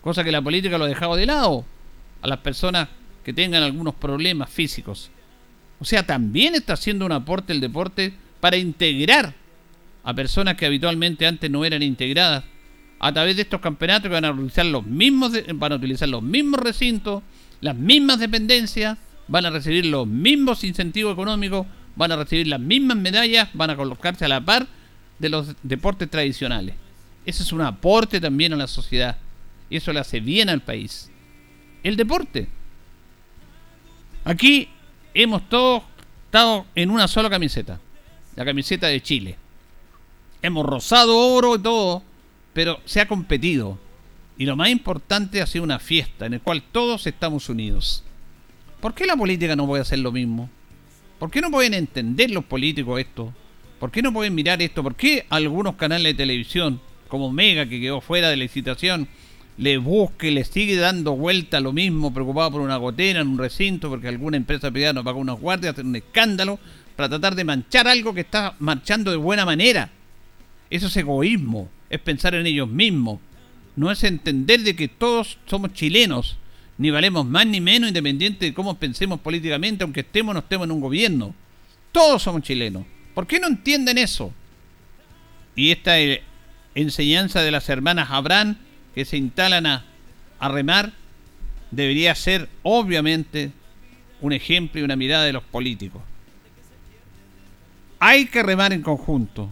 cosa 0.00 0.24
que 0.24 0.32
la 0.32 0.40
política 0.40 0.78
lo 0.78 0.86
ha 0.86 0.88
dejado 0.88 1.14
de 1.14 1.26
lado. 1.26 1.66
A 2.22 2.26
las 2.26 2.38
personas 2.38 2.88
que 3.26 3.32
tengan 3.32 3.64
algunos 3.64 3.96
problemas 3.96 4.48
físicos. 4.48 5.10
O 5.80 5.84
sea, 5.84 6.06
también 6.06 6.54
está 6.54 6.74
haciendo 6.74 7.04
un 7.04 7.10
aporte 7.10 7.52
el 7.52 7.60
deporte 7.60 8.14
para 8.38 8.56
integrar 8.56 9.34
a 10.04 10.14
personas 10.14 10.54
que 10.54 10.64
habitualmente 10.64 11.26
antes 11.26 11.50
no 11.50 11.64
eran 11.64 11.82
integradas 11.82 12.44
a 13.00 13.12
través 13.12 13.34
de 13.34 13.42
estos 13.42 13.60
campeonatos 13.60 14.12
van 14.12 14.24
a 14.24 14.30
utilizar 14.30 14.64
los 14.64 14.86
mismos 14.86 15.32
van 15.56 15.72
a 15.72 15.74
utilizar 15.74 16.08
los 16.08 16.22
mismos 16.22 16.60
recintos, 16.60 17.24
las 17.60 17.74
mismas 17.74 18.20
dependencias 18.20 18.96
van 19.26 19.44
a 19.44 19.50
recibir 19.50 19.86
los 19.86 20.06
mismos 20.06 20.62
incentivos 20.62 21.14
económicos, 21.14 21.66
van 21.96 22.12
a 22.12 22.16
recibir 22.16 22.46
las 22.46 22.60
mismas 22.60 22.96
medallas, 22.96 23.48
van 23.54 23.70
a 23.70 23.76
colocarse 23.76 24.24
a 24.24 24.28
la 24.28 24.40
par 24.40 24.68
de 25.18 25.28
los 25.28 25.56
deportes 25.64 26.08
tradicionales. 26.08 26.76
Ese 27.24 27.42
es 27.42 27.52
un 27.52 27.62
aporte 27.62 28.20
también 28.20 28.52
a 28.52 28.56
la 28.56 28.68
sociedad. 28.68 29.18
Eso 29.68 29.92
le 29.92 29.98
hace 29.98 30.20
bien 30.20 30.48
al 30.48 30.62
país. 30.62 31.10
El 31.82 31.96
deporte. 31.96 32.46
Aquí 34.26 34.68
hemos 35.14 35.48
todos 35.48 35.84
estado 36.24 36.66
en 36.74 36.90
una 36.90 37.06
sola 37.06 37.30
camiseta. 37.30 37.78
La 38.34 38.44
camiseta 38.44 38.88
de 38.88 39.00
Chile. 39.00 39.36
Hemos 40.42 40.66
rozado 40.66 41.16
oro 41.16 41.54
y 41.54 41.60
todo, 41.60 42.02
pero 42.52 42.80
se 42.86 43.00
ha 43.00 43.06
competido. 43.06 43.78
Y 44.36 44.44
lo 44.44 44.56
más 44.56 44.70
importante 44.70 45.40
ha 45.40 45.46
sido 45.46 45.62
una 45.62 45.78
fiesta 45.78 46.26
en 46.26 46.32
la 46.32 46.38
cual 46.40 46.64
todos 46.72 47.06
estamos 47.06 47.48
unidos. 47.48 48.02
¿Por 48.80 48.94
qué 48.94 49.06
la 49.06 49.16
política 49.16 49.54
no 49.54 49.64
puede 49.64 49.82
hacer 49.82 50.00
lo 50.00 50.10
mismo? 50.10 50.50
¿Por 51.20 51.30
qué 51.30 51.40
no 51.40 51.52
pueden 51.52 51.74
entender 51.74 52.32
los 52.32 52.44
políticos 52.44 52.98
esto? 52.98 53.32
¿Por 53.78 53.92
qué 53.92 54.02
no 54.02 54.12
pueden 54.12 54.34
mirar 54.34 54.60
esto? 54.60 54.82
¿Por 54.82 54.96
qué 54.96 55.24
algunos 55.30 55.76
canales 55.76 56.16
de 56.16 56.24
televisión 56.24 56.80
como 57.06 57.30
Mega, 57.30 57.68
que 57.68 57.80
quedó 57.80 58.00
fuera 58.00 58.28
de 58.28 58.36
licitación, 58.36 59.06
le 59.58 59.78
busque, 59.78 60.30
le 60.30 60.44
sigue 60.44 60.76
dando 60.76 61.16
vuelta 61.16 61.60
lo 61.60 61.72
mismo, 61.72 62.12
preocupado 62.12 62.52
por 62.52 62.60
una 62.60 62.76
gotera 62.76 63.20
en 63.20 63.28
un 63.28 63.38
recinto, 63.38 63.88
porque 63.88 64.08
alguna 64.08 64.36
empresa 64.36 64.70
privada 64.70 64.92
no 64.92 65.04
pagó 65.04 65.18
unos 65.18 65.40
guardias, 65.40 65.72
hacer 65.72 65.86
un 65.86 65.96
escándalo, 65.96 66.58
para 66.94 67.08
tratar 67.08 67.34
de 67.34 67.44
manchar 67.44 67.88
algo 67.88 68.14
que 68.14 68.20
está 68.20 68.54
marchando 68.58 69.10
de 69.10 69.16
buena 69.16 69.44
manera. 69.44 69.90
Eso 70.68 70.88
es 70.88 70.96
egoísmo, 70.96 71.70
es 71.88 72.00
pensar 72.00 72.34
en 72.34 72.46
ellos 72.46 72.68
mismos. 72.68 73.20
No 73.76 73.90
es 73.90 74.02
entender 74.04 74.62
de 74.62 74.76
que 74.76 74.88
todos 74.88 75.38
somos 75.46 75.72
chilenos, 75.72 76.36
ni 76.78 76.90
valemos 76.90 77.26
más 77.26 77.46
ni 77.46 77.60
menos 77.60 77.88
independiente 77.88 78.46
de 78.46 78.54
cómo 78.54 78.78
pensemos 78.78 79.20
políticamente, 79.20 79.84
aunque 79.84 80.00
estemos 80.00 80.32
o 80.32 80.34
no 80.34 80.40
estemos 80.40 80.66
en 80.66 80.72
un 80.72 80.80
gobierno. 80.80 81.34
Todos 81.92 82.22
somos 82.22 82.42
chilenos. 82.42 82.84
¿Por 83.14 83.26
qué 83.26 83.40
no 83.40 83.46
entienden 83.46 83.96
eso? 83.96 84.32
Y 85.54 85.70
esta 85.70 85.98
eh, 85.98 86.22
enseñanza 86.74 87.42
de 87.42 87.50
las 87.50 87.68
hermanas 87.70 88.08
Abraham 88.10 88.56
que 88.96 89.04
se 89.04 89.18
instalan 89.18 89.66
a, 89.66 89.84
a 90.38 90.48
remar 90.48 90.90
debería 91.70 92.14
ser 92.14 92.48
obviamente 92.62 93.52
un 94.22 94.32
ejemplo 94.32 94.80
y 94.80 94.84
una 94.84 94.96
mirada 94.96 95.24
de 95.24 95.34
los 95.34 95.42
políticos. 95.42 96.02
Hay 97.98 98.24
que 98.24 98.42
remar 98.42 98.72
en 98.72 98.80
conjunto, 98.80 99.50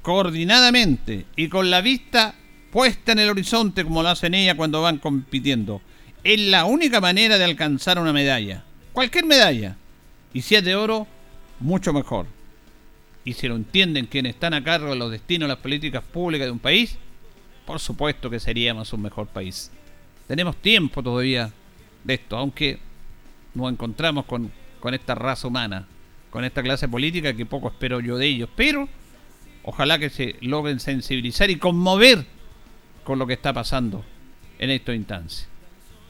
coordinadamente 0.00 1.26
y 1.36 1.48
con 1.48 1.70
la 1.70 1.82
vista 1.82 2.34
puesta 2.72 3.12
en 3.12 3.18
el 3.18 3.28
horizonte 3.28 3.84
como 3.84 4.02
lo 4.02 4.08
hacen 4.08 4.32
ellas 4.32 4.54
cuando 4.54 4.80
van 4.80 4.96
compitiendo. 4.96 5.82
Es 6.24 6.40
la 6.40 6.64
única 6.64 6.98
manera 6.98 7.36
de 7.36 7.44
alcanzar 7.44 7.98
una 7.98 8.14
medalla. 8.14 8.64
Cualquier 8.94 9.26
medalla. 9.26 9.76
Y 10.32 10.40
si 10.40 10.54
es 10.54 10.64
de 10.64 10.76
oro, 10.76 11.06
mucho 11.60 11.92
mejor. 11.92 12.26
Y 13.22 13.34
si 13.34 13.48
lo 13.48 13.56
entienden 13.56 14.06
quienes 14.06 14.32
están 14.32 14.54
a 14.54 14.64
cargo 14.64 14.88
de 14.88 14.96
los 14.96 15.10
destinos 15.10 15.46
de 15.46 15.54
las 15.54 15.62
políticas 15.62 16.02
públicas 16.02 16.46
de 16.46 16.52
un 16.52 16.58
país, 16.58 16.96
por 17.68 17.80
supuesto 17.80 18.30
que 18.30 18.40
seríamos 18.40 18.94
un 18.94 19.02
mejor 19.02 19.26
país. 19.26 19.70
Tenemos 20.26 20.56
tiempo 20.56 21.02
todavía 21.02 21.52
de 22.02 22.14
esto, 22.14 22.38
aunque 22.38 22.78
nos 23.52 23.70
encontramos 23.70 24.24
con, 24.24 24.50
con 24.80 24.94
esta 24.94 25.14
raza 25.14 25.48
humana 25.48 25.86
con 26.30 26.44
esta 26.44 26.62
clase 26.62 26.88
política 26.88 27.34
que 27.34 27.46
poco 27.46 27.68
espero 27.68 28.00
yo 28.00 28.16
de 28.16 28.26
ellos, 28.26 28.48
pero 28.56 28.88
ojalá 29.62 29.98
que 29.98 30.10
se 30.10 30.36
logren 30.40 30.80
sensibilizar 30.80 31.50
y 31.50 31.56
conmover 31.56 32.24
con 33.04 33.18
lo 33.18 33.26
que 33.26 33.34
está 33.34 33.52
pasando 33.52 34.04
en 34.58 34.70
esta 34.70 34.94
instancia. 34.94 35.46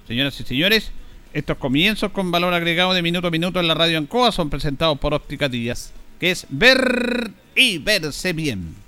Señoras 0.06 0.38
y 0.40 0.44
señores, 0.44 0.92
estos 1.32 1.58
comienzos 1.58 2.12
con 2.12 2.30
valor 2.30 2.54
agregado 2.54 2.94
de 2.94 3.02
minuto 3.02 3.28
a 3.28 3.30
minuto 3.30 3.60
en 3.60 3.68
la 3.68 3.74
radio 3.74 3.98
Ancoa 3.98 4.32
son 4.32 4.50
presentados 4.50 4.98
por 4.98 5.14
Óptica 5.14 5.48
Díaz, 5.48 5.92
que 6.18 6.30
es 6.30 6.46
ver 6.48 7.30
y 7.54 7.78
verse 7.78 8.32
bien. 8.32 8.88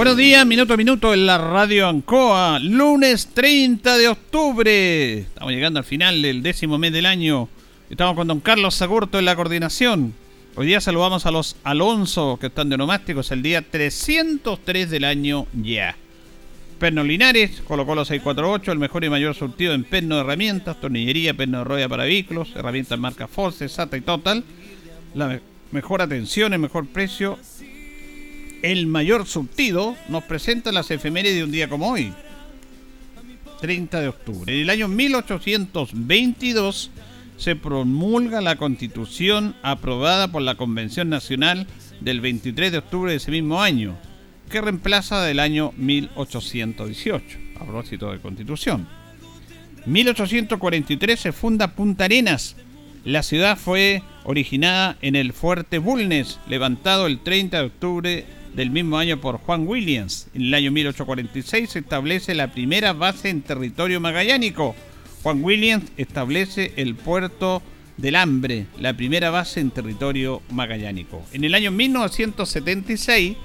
Buenos 0.00 0.16
días, 0.16 0.46
minuto 0.46 0.72
a 0.72 0.76
minuto 0.78 1.12
en 1.12 1.26
la 1.26 1.36
radio 1.36 1.86
Ancoa, 1.86 2.58
lunes 2.58 3.28
30 3.34 3.98
de 3.98 4.08
octubre. 4.08 5.18
Estamos 5.18 5.52
llegando 5.52 5.78
al 5.78 5.84
final 5.84 6.22
del 6.22 6.42
décimo 6.42 6.78
mes 6.78 6.90
del 6.94 7.04
año. 7.04 7.50
Estamos 7.90 8.16
con 8.16 8.26
don 8.26 8.40
Carlos 8.40 8.74
Sagurto 8.74 9.18
en 9.18 9.26
la 9.26 9.36
coordinación. 9.36 10.14
Hoy 10.56 10.68
día 10.68 10.80
saludamos 10.80 11.26
a 11.26 11.30
los 11.30 11.54
Alonso 11.64 12.38
que 12.40 12.46
están 12.46 12.70
de 12.70 12.78
nomásticos 12.78 13.30
el 13.30 13.42
día 13.42 13.60
303 13.60 14.88
del 14.88 15.04
año 15.04 15.46
ya. 15.52 15.94
Perno 16.78 17.04
Linares, 17.04 17.60
colocó 17.68 17.94
los 17.94 18.08
648, 18.08 18.72
el 18.72 18.78
mejor 18.78 19.04
y 19.04 19.10
mayor 19.10 19.34
surtido 19.34 19.74
en 19.74 19.84
perno 19.84 20.14
de 20.14 20.22
herramientas, 20.22 20.80
tornillería, 20.80 21.34
perno 21.34 21.58
de 21.58 21.64
rueda 21.64 21.90
para 21.90 22.04
vehículos, 22.04 22.48
herramientas 22.56 22.98
marca 22.98 23.28
Force, 23.28 23.68
SATA 23.68 23.98
y 23.98 24.00
Total. 24.00 24.44
La 25.12 25.40
mejor 25.72 26.00
atención, 26.00 26.54
el 26.54 26.58
mejor 26.58 26.86
precio, 26.86 27.38
el 28.62 28.86
mayor 28.86 29.26
surtido, 29.26 29.96
nos 30.08 30.24
presenta 30.24 30.72
las 30.72 30.90
efemérides 30.90 31.36
de 31.36 31.44
un 31.44 31.52
día 31.52 31.68
como 31.68 31.90
hoy. 31.90 32.12
30 33.60 34.00
de 34.00 34.08
octubre. 34.08 34.54
En 34.54 34.62
el 34.62 34.70
año 34.70 34.88
1822 34.88 36.90
se 37.36 37.56
promulga 37.56 38.40
la 38.40 38.56
constitución 38.56 39.54
aprobada 39.62 40.28
por 40.28 40.40
la 40.42 40.54
Convención 40.56 41.08
Nacional 41.08 41.66
del 42.00 42.20
23 42.20 42.72
de 42.72 42.78
octubre 42.78 43.12
de 43.12 43.18
ese 43.18 43.30
mismo 43.30 43.62
año, 43.62 43.96
que 44.50 44.60
reemplaza 44.60 45.22
del 45.22 45.38
año 45.40 45.72
1818, 45.76 47.38
a 47.60 47.64
propósito 47.64 48.12
de 48.12 48.20
constitución. 48.20 48.86
1843 49.86 51.18
se 51.18 51.32
funda 51.32 51.74
Punta 51.74 52.04
Arenas. 52.04 52.56
La 53.04 53.22
ciudad 53.22 53.56
fue 53.56 54.02
originada 54.24 54.98
en 55.00 55.16
el 55.16 55.32
fuerte 55.32 55.78
Bulnes, 55.78 56.38
levantado 56.48 57.06
el 57.06 57.20
30 57.20 57.58
de 57.58 57.64
octubre 57.64 58.26
del 58.54 58.70
mismo 58.70 58.98
año 58.98 59.20
por 59.20 59.38
Juan 59.38 59.66
Williams. 59.66 60.28
En 60.34 60.42
el 60.42 60.54
año 60.54 60.72
1846 60.72 61.70
se 61.70 61.78
establece 61.80 62.34
la 62.34 62.52
primera 62.52 62.92
base 62.92 63.28
en 63.28 63.42
territorio 63.42 64.00
magallánico, 64.00 64.74
Juan 65.22 65.44
Williams 65.44 65.84
establece 65.98 66.72
el 66.76 66.94
puerto 66.94 67.62
del 67.98 68.16
Hambre, 68.16 68.66
la 68.78 68.94
primera 68.94 69.28
base 69.28 69.60
en 69.60 69.70
territorio 69.70 70.40
magallánico. 70.50 71.22
En 71.32 71.44
el 71.44 71.54
año 71.54 71.70
1976, 71.70 73.36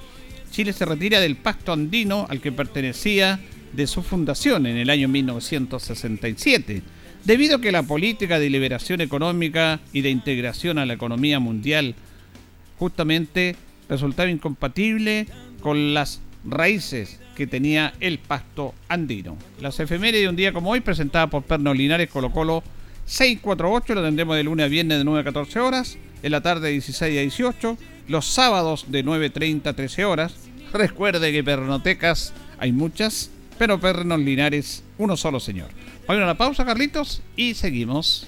Chile 0.52 0.72
se 0.72 0.86
retira 0.86 1.20
del 1.20 1.36
pacto 1.36 1.74
andino 1.74 2.26
al 2.30 2.40
que 2.40 2.54
pertenecía 2.54 3.42
de 3.74 3.88
su 3.88 4.04
fundación 4.04 4.68
en 4.68 4.78
el 4.78 4.90
año 4.90 5.10
1967, 5.10 6.82
debido 7.26 7.58
a 7.58 7.62
que 7.62 7.74
la 7.74 7.84
política 7.84 8.40
de 8.40 8.50
liberación 8.50 9.02
económica 9.02 9.82
y 9.92 10.00
de 10.00 10.12
integración 10.12 10.78
a 10.78 10.86
la 10.86 10.94
economía 10.94 11.42
mundial 11.42 11.96
justamente 12.80 13.58
resultaba 13.90 14.30
incompatible 14.30 15.28
con 15.62 15.94
las 15.94 16.22
raíces 16.46 17.20
que 17.36 17.48
tenía 17.48 17.94
el 18.00 18.20
pasto 18.20 18.74
andino. 18.88 19.38
Las 19.60 19.80
efemérides 19.80 20.24
de 20.24 20.30
un 20.30 20.36
día 20.36 20.54
como 20.54 20.72
hoy, 20.72 20.80
presentada 20.80 21.28
por 21.28 21.44
Perno 21.44 21.74
Linares 21.74 22.10
Colo 22.10 22.32
Colo 22.32 22.64
648, 23.06 23.96
lo 23.96 24.04
tendremos 24.04 24.36
de 24.36 24.44
lunes 24.44 24.66
a 24.66 24.70
viernes 24.70 24.98
de 24.98 25.04
9 25.04 25.20
a 25.20 25.24
14 25.24 25.60
horas, 25.60 25.98
en 26.24 26.32
la 26.32 26.42
tarde 26.42 26.68
de 26.68 26.74
16 26.74 27.18
a 27.18 27.22
18, 27.22 27.78
los 28.08 28.26
sábados 28.26 28.86
de 28.90 29.04
9.30 29.04 29.68
a 29.68 29.74
13 29.74 30.06
horas. 30.06 30.36
Recuerde 30.74 31.32
que 31.32 31.44
pernotecas 31.44 32.34
hay 32.58 32.72
muchas, 32.72 33.30
pero 33.58 33.80
Pernos 33.80 34.20
Linares, 34.20 34.84
uno 34.98 35.18
solo 35.18 35.40
señor. 35.40 35.70
Vamos 36.08 36.24
a 36.24 36.28
la 36.28 36.38
pausa, 36.38 36.66
Carlitos, 36.66 37.22
y 37.36 37.54
seguimos. 37.54 38.28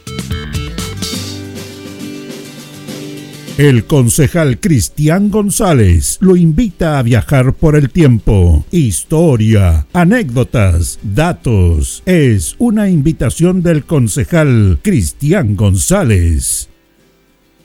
El 3.61 3.85
concejal 3.85 4.59
Cristian 4.59 5.29
González 5.29 6.17
lo 6.19 6.35
invita 6.35 6.97
a 6.97 7.03
viajar 7.03 7.53
por 7.53 7.75
el 7.75 7.91
tiempo. 7.91 8.65
Historia, 8.71 9.85
anécdotas, 9.93 10.97
datos. 11.03 12.01
Es 12.07 12.55
una 12.57 12.89
invitación 12.89 13.61
del 13.61 13.85
concejal 13.85 14.79
Cristian 14.81 15.55
González. 15.55 16.69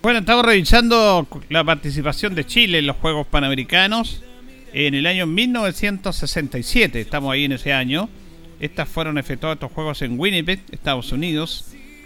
Bueno, 0.03 0.19
estamos 0.19 0.45
revisando 0.45 1.27
la 1.49 1.65
participación 1.65 2.35
de 2.35 2.45
Chile 2.45 2.81
en 2.81 2.89
los 2.89 2.97
Juegos 2.97 3.27
Panamericanos 3.29 4.23
en 4.75 4.95
el 4.95 5.07
año 5.07 5.27
1967. 5.27 7.01
Estamos 7.01 7.33
ahí 7.33 7.45
en 7.45 7.53
ese 7.53 7.73
año. 7.73 8.11
Estas 8.61 8.87
fueron 8.87 9.17
efectuados 9.17 9.57
estos 9.57 9.73
Juegos 9.73 10.03
en 10.03 10.21
Winnipeg, 10.21 10.61
Estados 10.73 11.11
Unidos. 11.11 11.65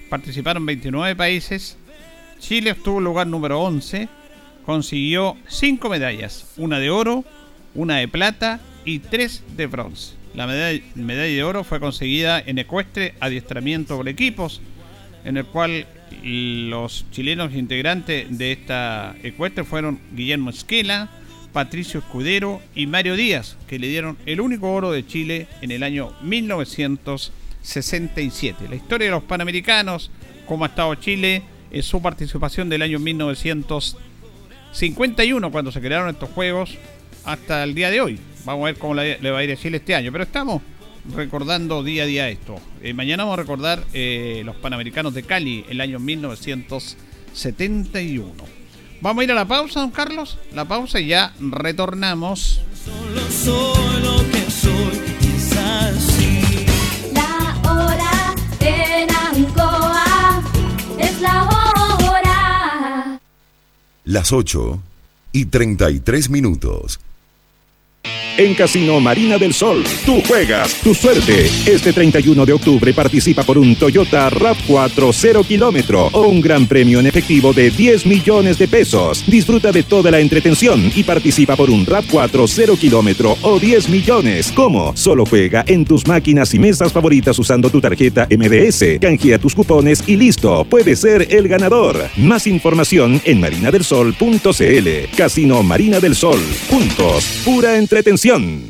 Participaron 0.08 0.64
29 0.64 1.16
países 1.16 1.76
Chile 2.40 2.72
obtuvo 2.72 3.00
lugar 3.00 3.28
número 3.28 3.60
11, 3.60 4.08
consiguió 4.66 5.36
5 5.46 5.88
medallas, 5.88 6.48
una 6.56 6.80
de 6.80 6.90
oro, 6.90 7.24
una 7.74 7.98
de 7.98 8.08
plata 8.08 8.58
y 8.84 8.98
3 8.98 9.44
de 9.56 9.66
bronce. 9.66 10.14
La 10.34 10.46
medalla, 10.46 10.82
de 10.94 11.44
oro 11.44 11.64
fue 11.64 11.80
conseguida 11.80 12.38
en 12.40 12.58
ecuestre 12.58 13.14
adiestramiento 13.20 13.96
por 13.96 14.08
equipos, 14.08 14.60
en 15.24 15.36
el 15.36 15.44
cual 15.44 15.86
los 16.22 17.04
chilenos 17.10 17.52
integrantes 17.54 18.26
de 18.36 18.52
esta 18.52 19.16
ecuestre 19.22 19.64
fueron 19.64 19.98
Guillermo 20.12 20.50
Esquela, 20.50 21.08
Patricio 21.52 22.00
Escudero 22.00 22.60
y 22.74 22.86
Mario 22.86 23.16
Díaz, 23.16 23.56
que 23.68 23.78
le 23.78 23.88
dieron 23.88 24.16
el 24.24 24.40
único 24.40 24.72
oro 24.72 24.92
de 24.92 25.06
Chile 25.06 25.46
en 25.62 25.72
el 25.72 25.82
año 25.82 26.12
1967. 26.22 28.66
La 28.68 28.76
historia 28.76 29.08
de 29.08 29.12
los 29.12 29.24
Panamericanos, 29.24 30.10
cómo 30.46 30.64
ha 30.64 30.68
estado 30.68 30.94
Chile, 30.94 31.42
en 31.70 31.82
su 31.82 32.02
participación 32.02 32.68
del 32.68 32.82
año 32.82 32.98
1951, 32.98 35.50
cuando 35.50 35.72
se 35.72 35.80
crearon 35.80 36.10
estos 36.10 36.28
juegos, 36.30 36.76
hasta 37.24 37.64
el 37.64 37.74
día 37.74 37.90
de 37.90 38.00
hoy. 38.00 38.18
Vamos 38.44 38.62
a 38.62 38.66
ver 38.66 38.78
cómo 38.78 38.94
le 38.94 39.30
va 39.30 39.38
a 39.38 39.44
ir 39.44 39.50
a 39.52 39.56
Chile 39.56 39.78
este 39.78 39.94
año. 39.94 40.12
Pero 40.12 40.24
estamos 40.24 40.60
recordando 41.14 41.82
día 41.82 42.02
a 42.04 42.06
día 42.06 42.28
esto. 42.28 42.60
Eh, 42.82 42.92
mañana 42.94 43.24
vamos 43.24 43.38
a 43.38 43.42
recordar 43.42 43.82
eh, 43.92 44.42
los 44.44 44.56
Panamericanos 44.56 45.12
de 45.14 45.22
Cali, 45.22 45.64
el 45.68 45.80
año 45.80 45.98
1971. 45.98 48.32
Vamos 49.00 49.22
a 49.22 49.24
ir 49.24 49.32
a 49.32 49.34
la 49.34 49.46
pausa, 49.46 49.80
don 49.80 49.90
Carlos. 49.90 50.36
La 50.52 50.66
pausa 50.66 51.00
y 51.00 51.06
ya 51.08 51.32
retornamos. 51.40 52.60
Solo 53.30 54.24
que 54.30 54.50
las 64.10 64.32
8 64.32 64.82
y 65.30 65.44
33 65.46 66.30
minutos. 66.30 66.98
En 68.40 68.54
Casino 68.54 68.98
Marina 69.00 69.36
del 69.36 69.52
Sol, 69.52 69.84
tú 70.06 70.22
juegas 70.26 70.72
tu 70.76 70.94
suerte. 70.94 71.44
Este 71.66 71.92
31 71.92 72.46
de 72.46 72.54
octubre 72.54 72.94
participa 72.94 73.42
por 73.42 73.58
un 73.58 73.76
Toyota 73.76 74.30
RAV4 74.30 75.10
0 75.12 75.44
kilómetro 75.46 76.08
o 76.10 76.22
un 76.22 76.40
gran 76.40 76.66
premio 76.66 77.00
en 77.00 77.06
efectivo 77.06 77.52
de 77.52 77.70
10 77.70 78.06
millones 78.06 78.56
de 78.56 78.66
pesos. 78.66 79.24
Disfruta 79.26 79.72
de 79.72 79.82
toda 79.82 80.10
la 80.10 80.20
entretención 80.20 80.90
y 80.96 81.02
participa 81.02 81.54
por 81.54 81.68
un 81.68 81.84
RAV4 81.84 82.48
0 82.48 82.78
kilómetro 82.80 83.36
o 83.42 83.60
10 83.60 83.90
millones. 83.90 84.50
¿Cómo? 84.56 84.96
Solo 84.96 85.26
juega 85.26 85.62
en 85.66 85.84
tus 85.84 86.06
máquinas 86.06 86.54
y 86.54 86.58
mesas 86.58 86.94
favoritas 86.94 87.38
usando 87.38 87.68
tu 87.68 87.78
tarjeta 87.78 88.26
MDS. 88.30 89.00
Canjea 89.02 89.38
tus 89.38 89.54
cupones 89.54 90.02
y 90.08 90.16
listo. 90.16 90.64
Puedes 90.64 91.00
ser 91.00 91.26
el 91.28 91.46
ganador. 91.46 92.08
Más 92.16 92.46
información 92.46 93.20
en 93.26 93.38
marinadelsol.cl. 93.38 94.88
Casino 95.14 95.62
Marina 95.62 96.00
del 96.00 96.16
Sol. 96.16 96.40
Juntos. 96.70 97.42
Pura 97.44 97.76
entretención. 97.76 98.29
션 98.30 98.69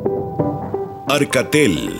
Arcatel, 1.11 1.99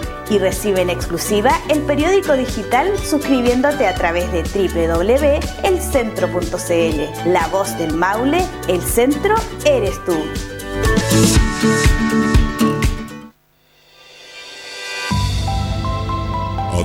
y 0.31 0.39
recibe 0.39 0.81
en 0.81 0.89
exclusiva 0.89 1.51
el 1.67 1.81
periódico 1.81 2.33
digital 2.33 2.97
suscribiéndote 2.97 3.85
a 3.85 3.93
través 3.93 4.31
de 4.31 4.41
www.elcentro.cl. 4.43 7.29
La 7.29 7.45
voz 7.47 7.77
del 7.77 7.93
Maule, 7.93 8.47
el 8.69 8.81
centro 8.81 9.35
eres 9.65 10.01
tú. 10.05 10.15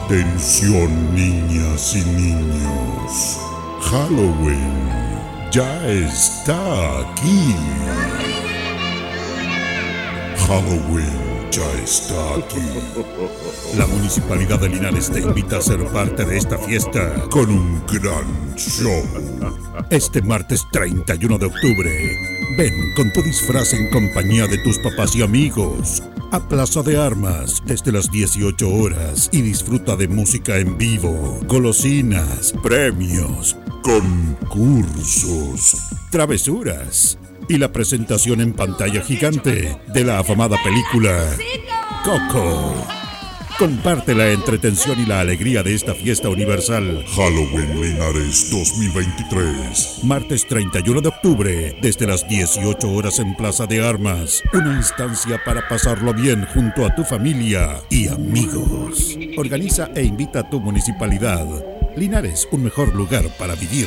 Atención 0.05 1.15
niñas 1.15 1.95
y 1.95 2.05
niños. 2.05 3.39
Halloween 3.81 4.91
ya 5.53 5.87
está 5.87 6.59
aquí. 7.01 7.55
Halloween 10.49 11.26
ya 11.51 11.73
está 11.83 12.35
aquí. 12.37 12.63
La 13.77 13.87
Municipalidad 13.87 14.61
de 14.61 14.69
Linares 14.69 15.11
te 15.11 15.21
invita 15.21 15.59
a 15.59 15.63
ser 15.63 15.85
parte 15.87 16.25
de 16.25 16.37
esta 16.37 16.59
fiesta 16.59 17.15
con 17.31 17.51
un 17.51 17.83
gran 17.87 18.57
show. 18.57 19.03
Este 19.91 20.23
martes 20.23 20.67
31 20.73 21.39
de 21.39 21.47
octubre, 21.47 22.17
ven 22.57 22.95
con 22.95 23.13
tu 23.13 23.23
disfraz 23.23 23.73
en 23.75 23.91
compañía 23.91 24.47
de 24.47 24.59
tus 24.59 24.79
papás 24.79 25.15
y 25.15 25.23
amigos 25.23 26.03
a 26.33 26.41
Plaza 26.49 26.83
de 26.83 26.97
Armas 26.99 27.63
desde 27.65 27.93
las 27.93 28.11
18 28.11 28.69
horas 28.69 29.29
y 29.33 29.43
disfruta 29.43 29.97
de 29.97 30.09
música 30.09 30.59
en 30.59 30.77
vivo, 30.77 31.41
golosinas, 31.47 32.53
premios, 32.63 33.57
concursos, 33.83 35.77
travesuras 36.11 37.19
y 37.49 37.59
la 37.59 37.73
presentación 37.73 38.41
en 38.41 38.53
pantalla 38.53 39.03
gigante 39.03 39.77
de 39.87 40.05
la 40.05 40.19
afamada 40.19 40.57
película 40.63 41.37
Coco. 42.05 42.87
Comparte 43.59 44.15
la 44.15 44.31
entretención 44.31 45.01
y 45.01 45.07
la 45.07 45.21
alegría 45.21 45.63
de 45.63 45.75
esta 45.75 45.95
fiesta 45.95 46.29
universal. 46.29 47.03
Halloween 47.17 47.81
Linares 47.81 48.51
2023. 48.51 50.01
Martes 50.05 50.47
31 50.47 51.01
de 51.01 51.09
octubre, 51.09 51.79
desde 51.81 52.07
las 52.07 52.29
18 52.29 52.93
horas 52.93 53.19
en 53.19 53.35
Plaza 53.35 53.67
de 53.67 53.83
Armas. 53.83 54.43
Una 54.53 54.75
instancia 54.75 55.41
para 55.43 55.67
pasarlo 55.69 56.13
bien 56.13 56.45
junto 56.53 56.85
a 56.85 56.95
tu 56.95 57.03
familia 57.03 57.81
y 57.89 58.09
amigos. 58.09 59.17
Organiza 59.39 59.89
e 59.95 60.05
invita 60.05 60.41
a 60.41 60.51
tu 60.51 60.61
municipalidad. 60.61 61.47
Linares, 61.97 62.47
un 62.53 62.63
mejor 62.63 62.95
lugar 62.95 63.25
para 63.39 63.55
vivir. 63.55 63.87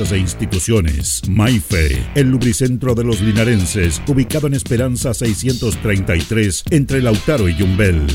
e 0.00 0.18
instituciones. 0.18 1.22
Maife, 1.26 2.04
el 2.14 2.30
lubricentro 2.30 2.94
de 2.94 3.02
los 3.02 3.22
linarenses, 3.22 4.02
ubicado 4.06 4.46
en 4.46 4.52
Esperanza 4.52 5.14
633, 5.14 6.64
entre 6.70 7.00
Lautaro 7.00 7.48
y 7.48 7.56
Yumbel. 7.56 8.06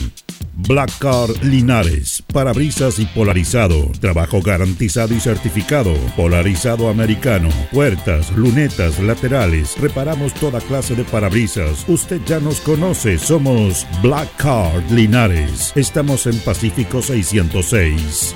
Black 0.54 0.92
Car 1.00 1.30
Linares, 1.44 2.24
parabrisas 2.32 3.00
y 3.00 3.06
polarizado, 3.06 3.92
trabajo 4.00 4.42
garantizado 4.42 5.16
y 5.16 5.20
certificado, 5.20 5.94
polarizado 6.16 6.90
americano, 6.90 7.50
puertas, 7.72 8.32
lunetas, 8.36 9.00
laterales, 9.00 9.76
reparamos 9.80 10.34
toda 10.36 10.62
clase 10.62 10.96
de 10.96 11.04
parabrisas. 11.04 11.86
Usted 11.88 12.22
ya 12.28 12.40
nos 12.40 12.60
conoce, 12.62 13.18
somos 13.18 13.88
Black 14.04 14.30
Card 14.38 14.92
Linares. 14.92 15.72
Estamos 15.76 16.28
en 16.28 16.38
Pacífico 16.40 17.02
606. 17.02 18.36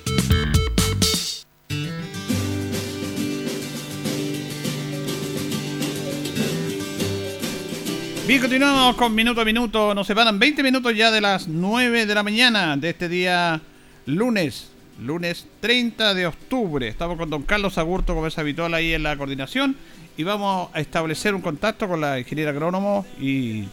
Bien, 8.31 8.39
continuamos 8.39 8.95
con 8.95 9.13
minuto 9.13 9.41
a 9.41 9.43
minuto. 9.43 9.93
Nos 9.93 10.07
separan 10.07 10.39
20 10.39 10.63
minutos 10.63 10.95
ya 10.95 11.11
de 11.11 11.19
las 11.19 11.49
9 11.49 12.05
de 12.05 12.15
la 12.15 12.23
mañana 12.23 12.77
de 12.77 12.91
este 12.91 13.09
día 13.09 13.59
lunes, 14.05 14.69
lunes 15.01 15.45
30 15.59 16.13
de 16.13 16.27
octubre. 16.27 16.87
Estamos 16.87 17.17
con 17.17 17.29
don 17.29 17.43
Carlos 17.43 17.77
Agurto, 17.77 18.13
como 18.13 18.27
es 18.27 18.37
habitual 18.37 18.73
ahí 18.73 18.93
en 18.93 19.03
la 19.03 19.17
coordinación, 19.17 19.75
y 20.15 20.23
vamos 20.23 20.69
a 20.71 20.79
establecer 20.79 21.35
un 21.35 21.41
contacto 21.41 21.89
con 21.89 21.99
la 21.99 22.19
ingeniera 22.19 22.51
agrónomo 22.51 23.05
y 23.19 23.67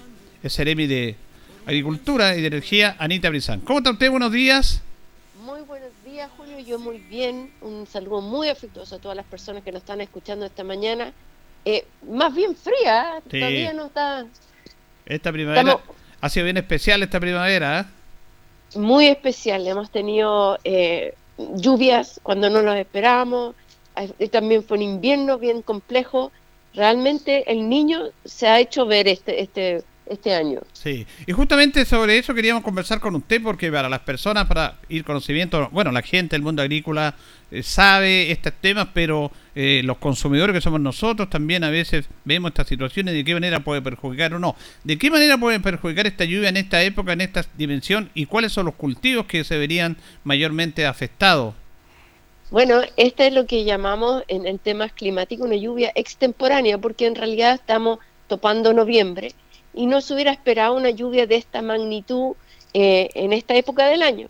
Seremi 0.44 0.88
de 0.88 1.14
Agricultura 1.64 2.34
y 2.34 2.40
de 2.40 2.48
Energía, 2.48 2.96
Anita 2.98 3.28
Brizán. 3.28 3.60
¿Cómo 3.60 3.78
está 3.78 3.92
usted? 3.92 4.10
Buenos 4.10 4.32
días. 4.32 4.82
Muy 5.44 5.60
buenos 5.60 5.92
días, 6.04 6.28
Julio. 6.36 6.58
Yo 6.58 6.80
muy 6.80 6.98
bien. 6.98 7.52
Un 7.60 7.86
saludo 7.86 8.22
muy 8.22 8.48
afectuoso 8.48 8.96
a 8.96 8.98
todas 8.98 9.16
las 9.16 9.26
personas 9.26 9.62
que 9.62 9.70
nos 9.70 9.82
están 9.82 10.00
escuchando 10.00 10.44
esta 10.46 10.64
mañana. 10.64 11.12
Eh, 11.64 11.86
más 12.10 12.34
bien 12.34 12.56
fría, 12.56 13.18
¿eh? 13.18 13.22
todavía 13.30 13.72
no 13.72 13.86
está. 13.86 14.26
Esta 15.08 15.32
primavera 15.32 15.80
ha 16.20 16.28
sido 16.28 16.44
bien 16.44 16.58
especial 16.58 17.02
esta 17.02 17.18
primavera. 17.18 17.80
¿eh? 17.80 18.78
Muy 18.78 19.06
especial. 19.06 19.66
Hemos 19.66 19.90
tenido 19.90 20.58
lluvias 21.38 22.20
cuando 22.22 22.50
no 22.50 22.62
los 22.62 22.76
esperábamos. 22.76 23.54
También 24.30 24.62
fue 24.62 24.76
un 24.76 24.82
invierno 24.82 25.38
bien 25.38 25.62
complejo. 25.62 26.30
Realmente 26.74 27.50
el 27.50 27.68
niño 27.68 28.10
se 28.24 28.46
ha 28.46 28.60
hecho 28.60 28.86
ver 28.86 29.08
este, 29.08 29.42
este 29.42 29.82
este 30.10 30.34
año. 30.34 30.60
Sí, 30.72 31.06
y 31.26 31.32
justamente 31.32 31.84
sobre 31.84 32.18
eso 32.18 32.34
queríamos 32.34 32.62
conversar 32.62 33.00
con 33.00 33.14
usted 33.16 33.42
porque 33.42 33.70
para 33.70 33.88
las 33.88 34.00
personas, 34.00 34.46
para 34.46 34.76
ir 34.88 35.04
conocimiento, 35.04 35.68
bueno, 35.72 35.92
la 35.92 36.02
gente 36.02 36.36
del 36.36 36.42
mundo 36.42 36.62
agrícola 36.62 37.14
eh, 37.50 37.62
sabe 37.62 38.30
estos 38.30 38.52
temas, 38.60 38.88
pero 38.92 39.30
eh, 39.54 39.82
los 39.84 39.98
consumidores 39.98 40.54
que 40.54 40.60
somos 40.60 40.80
nosotros 40.80 41.30
también 41.30 41.64
a 41.64 41.70
veces 41.70 42.06
vemos 42.24 42.50
estas 42.50 42.68
situaciones 42.68 43.14
de 43.14 43.24
qué 43.24 43.34
manera 43.34 43.60
puede 43.60 43.80
perjudicar 43.80 44.34
o 44.34 44.38
no. 44.38 44.54
¿De 44.84 44.98
qué 44.98 45.10
manera 45.10 45.38
puede 45.38 45.60
perjudicar 45.60 46.06
esta 46.06 46.24
lluvia 46.24 46.48
en 46.48 46.58
esta 46.58 46.82
época, 46.82 47.12
en 47.12 47.22
esta 47.22 47.44
dimensión 47.56 48.10
y 48.14 48.26
cuáles 48.26 48.52
son 48.52 48.66
los 48.66 48.74
cultivos 48.74 49.26
que 49.26 49.44
se 49.44 49.56
verían 49.56 49.96
mayormente 50.24 50.86
afectados? 50.86 51.54
Bueno, 52.50 52.80
este 52.96 53.26
es 53.26 53.34
lo 53.34 53.46
que 53.46 53.64
llamamos 53.64 54.24
en 54.26 54.46
el 54.46 54.58
tema 54.58 54.88
climático 54.88 55.44
una 55.44 55.56
lluvia 55.56 55.92
extemporánea, 55.94 56.78
porque 56.78 57.06
en 57.06 57.14
realidad 57.14 57.54
estamos 57.54 57.98
topando 58.26 58.72
noviembre 58.72 59.32
y 59.78 59.86
no 59.86 60.00
se 60.00 60.12
hubiera 60.12 60.32
esperado 60.32 60.74
una 60.74 60.90
lluvia 60.90 61.28
de 61.28 61.36
esta 61.36 61.62
magnitud 61.62 62.34
eh, 62.74 63.10
en 63.14 63.32
esta 63.32 63.54
época 63.54 63.86
del 63.86 64.02
año. 64.02 64.26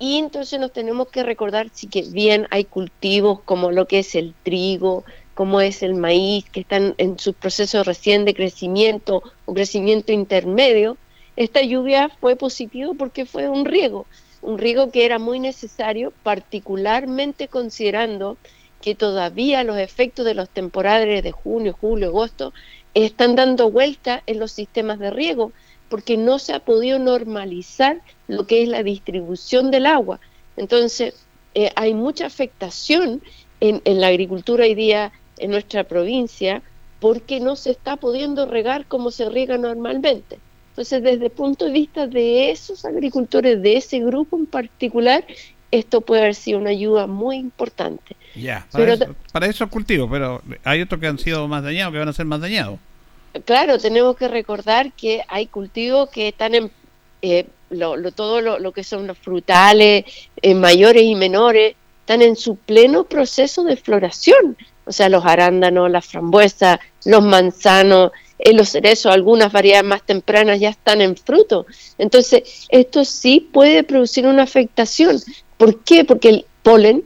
Y 0.00 0.18
entonces 0.18 0.58
nos 0.58 0.72
tenemos 0.72 1.06
que 1.10 1.22
recordar 1.22 1.68
si 1.72 1.86
que 1.86 2.02
bien 2.02 2.48
hay 2.50 2.64
cultivos 2.64 3.38
como 3.44 3.70
lo 3.70 3.86
que 3.86 4.00
es 4.00 4.16
el 4.16 4.34
trigo, 4.42 5.04
como 5.34 5.60
es 5.60 5.84
el 5.84 5.94
maíz, 5.94 6.50
que 6.50 6.58
están 6.58 6.96
en 6.98 7.20
su 7.20 7.34
proceso 7.34 7.84
recién 7.84 8.24
de 8.24 8.34
crecimiento 8.34 9.22
o 9.44 9.54
crecimiento 9.54 10.10
intermedio, 10.10 10.96
esta 11.36 11.62
lluvia 11.62 12.08
fue 12.20 12.34
positiva 12.34 12.94
porque 12.98 13.26
fue 13.26 13.48
un 13.48 13.66
riego, 13.66 14.06
un 14.42 14.58
riego 14.58 14.90
que 14.90 15.04
era 15.04 15.20
muy 15.20 15.38
necesario, 15.38 16.12
particularmente 16.24 17.46
considerando 17.46 18.38
que 18.80 18.96
todavía 18.96 19.62
los 19.62 19.78
efectos 19.78 20.26
de 20.26 20.34
los 20.34 20.48
temporales 20.48 21.22
de 21.22 21.30
junio, 21.30 21.76
julio, 21.80 22.08
agosto 22.08 22.52
están 22.94 23.34
dando 23.34 23.70
vuelta 23.70 24.22
en 24.26 24.38
los 24.38 24.52
sistemas 24.52 24.98
de 24.98 25.10
riego 25.10 25.52
porque 25.88 26.16
no 26.16 26.38
se 26.38 26.54
ha 26.54 26.60
podido 26.60 26.98
normalizar 26.98 28.00
lo 28.26 28.46
que 28.46 28.62
es 28.62 28.68
la 28.68 28.82
distribución 28.82 29.70
del 29.70 29.86
agua. 29.86 30.20
Entonces, 30.56 31.14
eh, 31.54 31.70
hay 31.76 31.94
mucha 31.94 32.26
afectación 32.26 33.22
en, 33.60 33.80
la 33.84 34.08
agricultura 34.08 34.64
hoy 34.64 34.74
día 34.74 35.12
en 35.38 35.50
nuestra 35.50 35.84
provincia 35.84 36.62
porque 37.00 37.40
no 37.40 37.56
se 37.56 37.70
está 37.70 37.96
pudiendo 37.96 38.46
regar 38.46 38.86
como 38.86 39.10
se 39.10 39.28
riega 39.28 39.58
normalmente. 39.58 40.38
Entonces, 40.70 41.02
desde 41.02 41.26
el 41.26 41.30
punto 41.30 41.66
de 41.66 41.70
vista 41.70 42.06
de 42.06 42.50
esos 42.50 42.84
agricultores, 42.84 43.62
de 43.62 43.76
ese 43.76 44.00
grupo 44.00 44.36
en 44.36 44.46
particular, 44.46 45.24
esto 45.70 46.00
puede 46.00 46.22
haber 46.22 46.34
sido 46.34 46.58
una 46.58 46.70
ayuda 46.70 47.06
muy 47.06 47.36
importante. 47.36 48.16
Ya, 48.34 48.66
para, 48.70 48.94
eso, 48.94 49.16
para 49.32 49.46
esos 49.46 49.68
cultivos, 49.68 50.08
pero 50.10 50.42
hay 50.64 50.82
otros 50.82 51.00
que 51.00 51.06
han 51.06 51.18
sido 51.18 51.46
más 51.46 51.62
dañados, 51.62 51.92
que 51.92 51.98
van 51.98 52.08
a 52.08 52.12
ser 52.12 52.26
más 52.26 52.40
dañados. 52.40 52.78
Claro, 53.44 53.78
tenemos 53.78 54.16
que 54.16 54.28
recordar 54.28 54.92
que 54.92 55.22
hay 55.28 55.46
cultivos 55.46 56.08
que 56.10 56.28
están 56.28 56.54
en 56.54 56.70
eh, 57.22 57.46
lo, 57.70 58.12
todo 58.12 58.40
lo, 58.40 58.72
que 58.72 58.84
son 58.84 59.06
los 59.06 59.18
frutales, 59.18 60.04
eh, 60.42 60.54
mayores 60.54 61.04
y 61.04 61.14
menores, 61.14 61.74
están 62.00 62.22
en 62.22 62.36
su 62.36 62.56
pleno 62.56 63.04
proceso 63.04 63.64
de 63.64 63.76
floración. 63.76 64.56
O 64.84 64.92
sea, 64.92 65.08
los 65.08 65.24
arándanos, 65.24 65.90
las 65.90 66.04
frambuesas, 66.04 66.78
los 67.06 67.24
manzanos, 67.24 68.12
eh, 68.38 68.52
los 68.52 68.68
cerezos, 68.68 69.12
algunas 69.12 69.50
variedades 69.50 69.86
más 69.86 70.02
tempranas 70.02 70.60
ya 70.60 70.68
están 70.68 71.00
en 71.00 71.16
fruto. 71.16 71.66
Entonces, 71.96 72.66
esto 72.68 73.04
sí 73.04 73.48
puede 73.52 73.82
producir 73.82 74.26
una 74.26 74.42
afectación. 74.42 75.18
¿Por 75.56 75.82
qué? 75.82 76.04
Porque 76.04 76.28
el 76.28 76.46
polen 76.62 77.04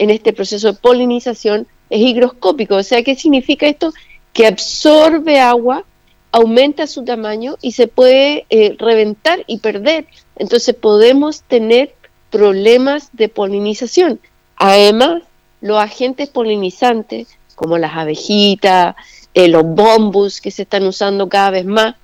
en 0.00 0.08
este 0.08 0.32
proceso 0.32 0.72
de 0.72 0.78
polinización 0.78 1.66
es 1.90 2.00
higroscópico. 2.00 2.76
O 2.76 2.82
sea, 2.82 3.02
¿qué 3.02 3.14
significa 3.14 3.66
esto? 3.66 3.92
Que 4.32 4.46
absorbe 4.46 5.38
agua, 5.38 5.84
aumenta 6.32 6.86
su 6.86 7.04
tamaño 7.04 7.56
y 7.60 7.72
se 7.72 7.86
puede 7.86 8.46
eh, 8.48 8.76
reventar 8.78 9.44
y 9.46 9.58
perder. 9.58 10.06
Entonces 10.36 10.74
podemos 10.74 11.42
tener 11.42 11.94
problemas 12.30 13.10
de 13.12 13.28
polinización. 13.28 14.20
Además, 14.56 15.22
los 15.60 15.78
agentes 15.78 16.30
polinizantes, 16.30 17.28
como 17.54 17.76
las 17.76 17.94
abejitas, 17.94 18.96
eh, 19.34 19.48
los 19.48 19.64
bombus 19.64 20.40
que 20.40 20.50
se 20.50 20.62
están 20.62 20.86
usando 20.86 21.28
cada 21.28 21.50
vez 21.50 21.66
más, 21.66 21.94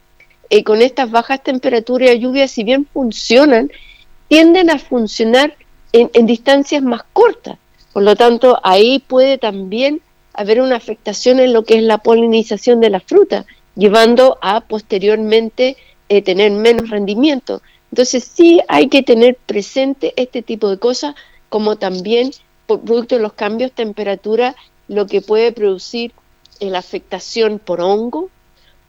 eh, 0.51 0.65
con 0.65 0.83
estas 0.83 1.11
bajas 1.11 1.43
temperaturas 1.43 2.15
y 2.15 2.19
lluvias, 2.19 2.51
si 2.51 2.63
bien 2.63 2.87
funcionan, 2.93 3.73
tienden 4.29 4.69
a 4.69 4.79
funcionar 4.79 5.57
en 5.93 6.27
distancias 6.27 6.83
más 6.83 7.05
cortas. 7.15 7.57
Por 7.97 8.03
lo 8.03 8.15
tanto, 8.15 8.61
ahí 8.63 8.99
puede 8.99 9.39
también 9.39 10.03
haber 10.35 10.61
una 10.61 10.77
afectación 10.77 11.41
en 11.41 11.55
lo 11.55 11.65
que 11.65 11.79
es 11.79 11.83
la 11.83 11.97
polinización 11.97 12.79
de 12.79 12.91
la 12.91 13.01
fruta, 13.01 13.47
llevando 13.75 14.37
a 14.43 14.61
posteriormente 14.61 15.79
eh, 16.11 16.21
tener 16.21 16.53
menos 16.53 16.91
rendimiento. 16.91 17.63
Entonces 17.91 18.23
sí 18.23 18.61
hay 18.69 18.89
que 18.89 19.03
tener 19.03 19.37
presente 19.37 20.13
este 20.17 20.43
tipo 20.43 20.69
de 20.69 20.79
cosas, 20.79 21.15
como 21.49 21.77
también 21.77 22.33
por 22.67 22.83
producto 22.83 23.15
de 23.15 23.23
los 23.23 23.33
cambios 23.33 23.71
de 23.71 23.77
temperatura, 23.77 24.57
lo 24.89 25.07
que 25.07 25.23
puede 25.23 25.53
producir 25.53 26.13
la 26.61 26.81
afectación 26.81 27.59
por 27.59 27.81
hongo 27.81 28.29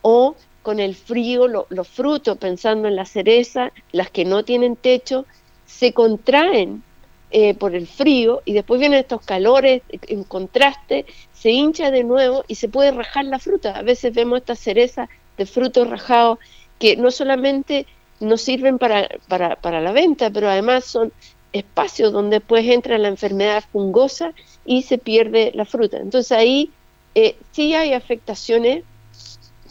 o 0.02 0.36
con 0.64 0.82
el 0.82 0.96
frío, 0.96 1.48
los 1.48 1.88
frutos, 1.88 2.38
pensando 2.40 2.90
en 2.90 2.98
la 2.98 3.06
cereza, 3.06 3.72
las 3.94 4.12
que 4.12 4.26
no 4.26 4.44
tienen 4.44 4.76
techo, 4.76 5.26
se 5.66 5.94
contraen 5.94 6.84
eh, 7.30 7.54
por 7.54 7.76
el 7.76 7.88
frío 7.88 8.42
y 8.46 8.54
después 8.54 8.80
vienen 8.80 9.00
estos 9.00 9.22
calores 9.22 9.82
en 9.90 10.24
contraste, 10.24 11.06
se 11.34 11.52
hincha 11.52 11.92
de 11.92 12.04
nuevo 12.04 12.46
y 12.48 12.56
se 12.56 12.70
puede 12.70 12.92
rajar 12.92 13.26
la 13.26 13.40
fruta. 13.40 13.72
A 13.78 13.82
veces 13.82 14.14
vemos 14.14 14.40
estas 14.40 14.60
cerezas 14.60 15.10
de 15.38 15.46
frutos 15.46 15.90
rajados 15.90 16.40
que 16.80 16.96
no 16.96 17.12
solamente 17.12 17.86
nos 18.20 18.42
sirven 18.42 18.78
para, 18.78 19.10
para, 19.28 19.56
para 19.58 19.82
la 19.82 19.92
venta, 19.92 20.30
pero 20.30 20.50
además 20.50 20.86
son 20.86 21.12
espacios 21.54 22.12
donde 22.12 22.40
después 22.40 22.66
entra 22.66 22.98
la 22.98 23.08
enfermedad 23.08 23.64
fungosa 23.72 24.34
y 24.66 24.84
se 24.84 24.98
pierde 24.98 25.52
la 25.54 25.66
fruta. 25.66 25.98
Entonces 25.98 26.32
ahí 26.32 26.72
eh, 27.16 27.36
sí 27.52 27.74
hay 27.74 27.94
afectaciones 27.94 28.84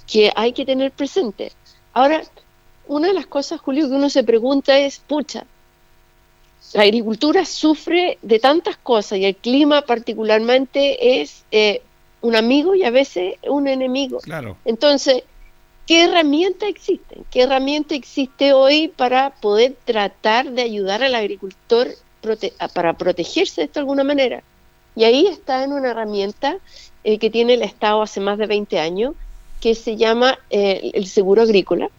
que 0.07 0.33
hay 0.37 0.53
que 0.53 0.65
tener 0.65 0.93
presente. 0.93 1.53
Ahora, 1.93 2.23
una 2.87 3.09
de 3.09 3.15
las 3.15 3.27
cosas, 3.27 3.61
Julio, 3.61 3.89
que 3.89 3.95
uno 3.95 4.11
se 4.11 4.23
pregunta 4.25 4.79
es, 4.79 4.99
pucha, 5.01 5.47
la 6.73 6.83
agricultura 6.83 7.45
sufre 7.45 8.19
de 8.23 8.39
tantas 8.39 8.77
cosas 8.77 9.19
y 9.19 9.25
el 9.25 9.37
clima 9.37 9.83
particularmente 9.83 11.21
es 11.21 11.45
eh, 11.51 11.83
un 12.21 12.37
amigo 12.37 12.75
y 12.75 12.85
a 12.85 12.91
veces 12.91 13.35
un 13.49 13.69
enemigo. 13.69 14.19
Claro. 14.21 14.57
Entonces, 14.65 15.23
¿qué 15.87 16.05
herramienta 16.05 16.67
existe? 16.67 17.19
¿Qué 17.31 17.43
herramienta 17.43 17.95
existe 17.95 18.53
hoy 18.53 18.89
para 18.89 19.31
poder 19.31 19.77
tratar 19.85 20.51
de 20.51 20.63
ayudar 20.63 21.03
al 21.03 21.15
agricultor 21.15 21.89
para 22.75 22.95
protegerse 22.95 23.61
de 23.61 23.65
esto 23.67 23.81
de 23.81 23.83
alguna 23.83 24.05
manera? 24.05 24.43
Y 24.97 25.05
ahí 25.05 25.27
está 25.27 25.63
en 25.63 25.73
una 25.73 25.91
herramienta 25.91 26.59
eh, 27.05 27.19
que 27.19 27.31
tiene 27.31 27.55
el 27.55 27.63
Estado 27.63 28.03
hace 28.03 28.19
más 28.19 28.39
de 28.39 28.47
20 28.47 28.81
años, 28.81 29.15
que 29.61 29.75
se 29.75 29.97
llama 29.97 30.39
eh, 30.51 30.91
el 30.95 31.07
seguro 31.07 31.43
agrícola, 31.43 31.91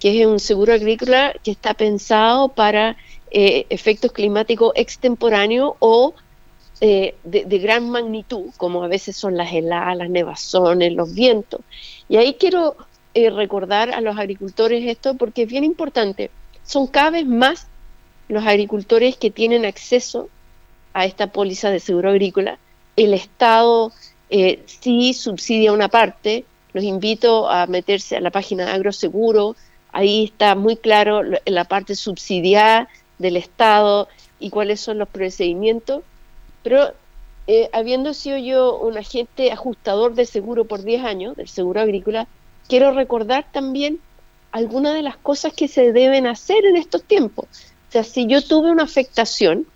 que 0.00 0.20
es 0.20 0.26
un 0.26 0.40
seguro 0.40 0.72
agrícola 0.72 1.34
que 1.42 1.50
está 1.50 1.74
pensado 1.74 2.48
para 2.48 2.96
eh, 3.30 3.66
efectos 3.70 4.12
climáticos 4.12 4.72
extemporáneos 4.76 5.74
o 5.80 6.14
eh, 6.80 7.16
de, 7.24 7.58
gran 7.58 7.90
magnitud, 7.90 8.50
como 8.56 8.84
a 8.84 8.88
veces 8.88 9.16
son 9.16 9.36
las 9.36 9.52
heladas, 9.52 9.96
las 9.96 10.10
nevazones, 10.10 10.92
los 10.92 11.12
vientos. 11.12 11.60
Y 12.08 12.18
ahí 12.18 12.34
quiero 12.34 12.76
eh, 13.14 13.30
recordar 13.30 13.90
a 13.92 14.00
los 14.00 14.16
agricultores 14.16 14.84
esto 14.86 15.14
porque 15.14 15.42
es 15.42 15.48
bien 15.48 15.64
importante. 15.64 16.30
Son 16.62 16.86
cada 16.86 17.10
vez 17.10 17.26
más 17.26 17.66
los 18.28 18.46
agricultores 18.46 19.16
que 19.16 19.30
tienen 19.30 19.64
acceso 19.64 20.28
a 20.92 21.04
esta 21.04 21.26
póliza 21.26 21.70
de 21.70 21.80
seguro 21.80 22.10
agrícola. 22.10 22.58
El 22.94 23.12
Estado 23.12 23.92
sí 24.66 25.14
subsidia 25.14 25.72
una 25.72 25.88
parte. 25.88 26.44
Los 26.72 26.84
invito 26.84 27.50
a 27.50 27.66
meterse 27.66 28.16
a 28.16 28.20
la 28.20 28.30
página 28.30 28.66
de 28.66 28.72
Agroseguro. 28.72 29.56
Ahí 29.92 30.24
está 30.24 30.54
muy 30.54 30.76
claro 30.76 31.22
la 31.44 31.64
parte 31.64 31.94
subsidiada 31.96 32.88
del 33.18 33.36
Estado, 33.36 34.08
y 34.38 34.50
cuáles 34.50 34.80
son 34.80 34.98
los 34.98 35.08
procedimientos, 35.08 36.02
pero 36.62 36.92
eh, 37.46 37.70
habiendo 37.72 38.12
sido 38.12 38.38
yo 38.38 38.78
un 38.78 38.98
agente 38.98 39.52
ajustador 39.52 40.14
de 40.14 40.26
seguro 40.26 40.64
por 40.64 40.82
10 40.82 41.04
años, 41.04 41.36
del 41.36 41.48
seguro 41.48 41.80
agrícola, 41.80 42.26
quiero 42.68 42.92
recordar 42.92 43.46
también 43.52 44.00
algunas 44.52 44.94
de 44.94 45.02
las 45.02 45.16
cosas 45.16 45.52
que 45.52 45.68
se 45.68 45.92
deben 45.92 46.26
hacer 46.26 46.64
en 46.64 46.76
estos 46.76 47.02
tiempos. 47.02 47.46
O 47.88 47.92
sea, 47.92 48.04
si 48.04 48.26
yo 48.26 48.42
tuve 48.42 48.70
una 48.70 48.82
afectación, 48.82 49.66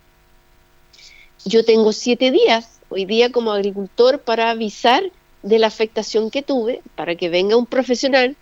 yo 1.45 1.65
tengo 1.65 1.91
siete 1.91 2.29
días 2.29 2.79
hoy 2.89 3.05
día 3.05 3.31
como 3.31 3.51
agricultor 3.51 4.19
para 4.19 4.49
avisar 4.49 5.03
de 5.43 5.59
la 5.59 5.67
afectación 5.67 6.29
que 6.29 6.41
tuve, 6.41 6.81
para 6.95 7.15
que 7.15 7.29
venga 7.29 7.55
un 7.55 7.65
profesional, 7.65 8.35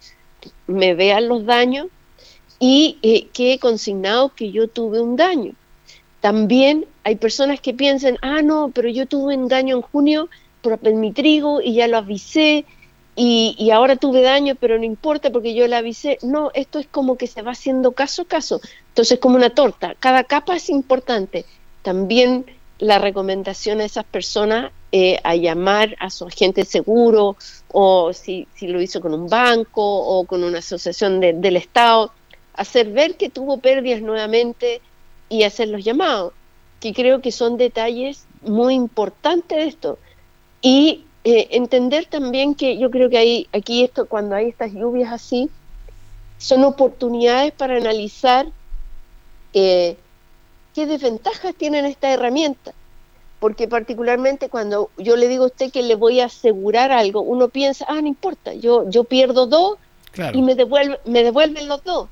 me 0.67 0.95
vean 0.95 1.27
los 1.27 1.45
daños 1.45 1.87
y 2.59 2.97
eh, 3.01 3.27
quede 3.33 3.57
consignado 3.57 4.29
que 4.35 4.51
yo 4.51 4.67
tuve 4.67 4.99
un 4.99 5.15
daño. 5.15 5.53
También 6.21 6.85
hay 7.03 7.15
personas 7.15 7.61
que 7.61 7.73
piensan, 7.73 8.17
ah, 8.21 8.41
no, 8.41 8.71
pero 8.73 8.89
yo 8.89 9.05
tuve 9.05 9.37
un 9.37 9.47
daño 9.47 9.77
en 9.77 9.81
junio 9.81 10.29
por 10.61 10.81
mi 10.93 11.13
trigo 11.13 11.61
y 11.61 11.73
ya 11.75 11.87
lo 11.87 11.97
avisé 11.97 12.65
y, 13.21 13.69
ahora 13.71 13.97
tuve 13.97 14.21
daño, 14.21 14.55
pero 14.55 14.77
no 14.77 14.85
importa 14.85 15.29
porque 15.29 15.53
yo 15.53 15.67
lo 15.67 15.75
avisé. 15.75 16.19
No, 16.21 16.51
esto 16.53 16.79
es 16.79 16.87
como 16.87 17.17
que 17.17 17.27
se 17.27 17.41
va 17.41 17.51
haciendo 17.51 17.91
caso 17.91 18.21
a 18.21 18.25
caso. 18.25 18.61
Entonces, 18.89 19.19
como 19.19 19.35
una 19.35 19.49
torta, 19.49 19.95
cada 19.99 20.23
capa 20.23 20.55
es 20.55 20.69
importante. 20.69 21.45
También 21.81 22.45
la 22.77 22.97
recomendación 22.97 23.81
a 23.81 23.83
esas 23.85 24.05
personas 24.05 24.71
eh, 24.93 25.19
a 25.25 25.35
llamar 25.35 25.97
a 25.99 26.09
su 26.09 26.25
agente 26.25 26.63
seguro 26.63 27.35
o 27.73 28.13
si, 28.13 28.47
si, 28.55 28.67
lo 28.67 28.81
hizo 28.81 29.01
con 29.01 29.13
un 29.13 29.27
banco 29.27 29.83
o 29.83 30.23
con 30.23 30.41
una 30.45 30.59
asociación 30.59 31.19
del 31.19 31.57
Estado, 31.57 32.13
hacer 32.59 32.91
ver 32.91 33.15
que 33.15 33.29
tuvo 33.29 33.59
pérdidas 33.59 34.01
nuevamente 34.01 34.81
y 35.29 35.43
hacer 35.43 35.69
los 35.69 35.85
llamados, 35.85 36.33
que 36.81 36.93
creo 36.93 37.21
que 37.21 37.31
son 37.31 37.55
detalles 37.55 38.25
muy 38.41 38.73
importantes 38.73 39.57
de 39.57 39.63
esto. 39.63 39.97
Y 40.61 41.05
eh, 41.23 41.47
entender 41.51 42.05
también 42.07 42.55
que 42.55 42.77
yo 42.77 42.91
creo 42.91 43.09
que 43.09 43.17
hay, 43.17 43.47
aquí 43.53 43.81
esto, 43.81 44.07
cuando 44.07 44.35
hay 44.35 44.49
estas 44.49 44.73
lluvias 44.73 45.13
así, 45.13 45.49
son 46.37 46.65
oportunidades 46.65 47.53
para 47.53 47.77
analizar 47.77 48.47
eh, 49.53 49.95
qué 50.75 50.85
desventajas 50.85 51.55
tienen 51.55 51.85
esta 51.85 52.11
herramienta. 52.11 52.73
Porque 53.39 53.69
particularmente 53.69 54.49
cuando 54.49 54.89
yo 54.97 55.15
le 55.15 55.29
digo 55.29 55.45
a 55.45 55.47
usted 55.47 55.71
que 55.71 55.81
le 55.81 55.95
voy 55.95 56.19
a 56.19 56.25
asegurar 56.25 56.91
algo, 56.91 57.21
uno 57.21 57.47
piensa, 57.47 57.85
ah, 57.87 58.01
no 58.01 58.07
importa, 58.09 58.53
yo, 58.53 58.89
yo 58.89 59.05
pierdo 59.05 59.47
dos 59.47 59.77
y 60.33 60.41
me, 60.41 60.55
devuelve, 60.55 60.99
me 61.05 61.23
devuelven 61.23 61.69
los 61.69 61.81
dos. 61.85 62.09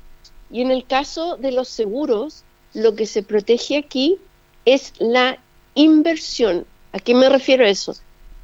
Y 0.50 0.62
en 0.62 0.70
el 0.70 0.86
caso 0.86 1.36
de 1.36 1.52
los 1.52 1.68
seguros, 1.68 2.44
lo 2.74 2.94
que 2.94 3.06
se 3.06 3.22
protege 3.22 3.76
aquí 3.76 4.18
es 4.64 4.92
la 4.98 5.38
inversión. 5.74 6.66
¿A 6.92 6.98
qué 6.98 7.14
me 7.14 7.28
refiero 7.28 7.64
a 7.64 7.68
eso? 7.68 7.94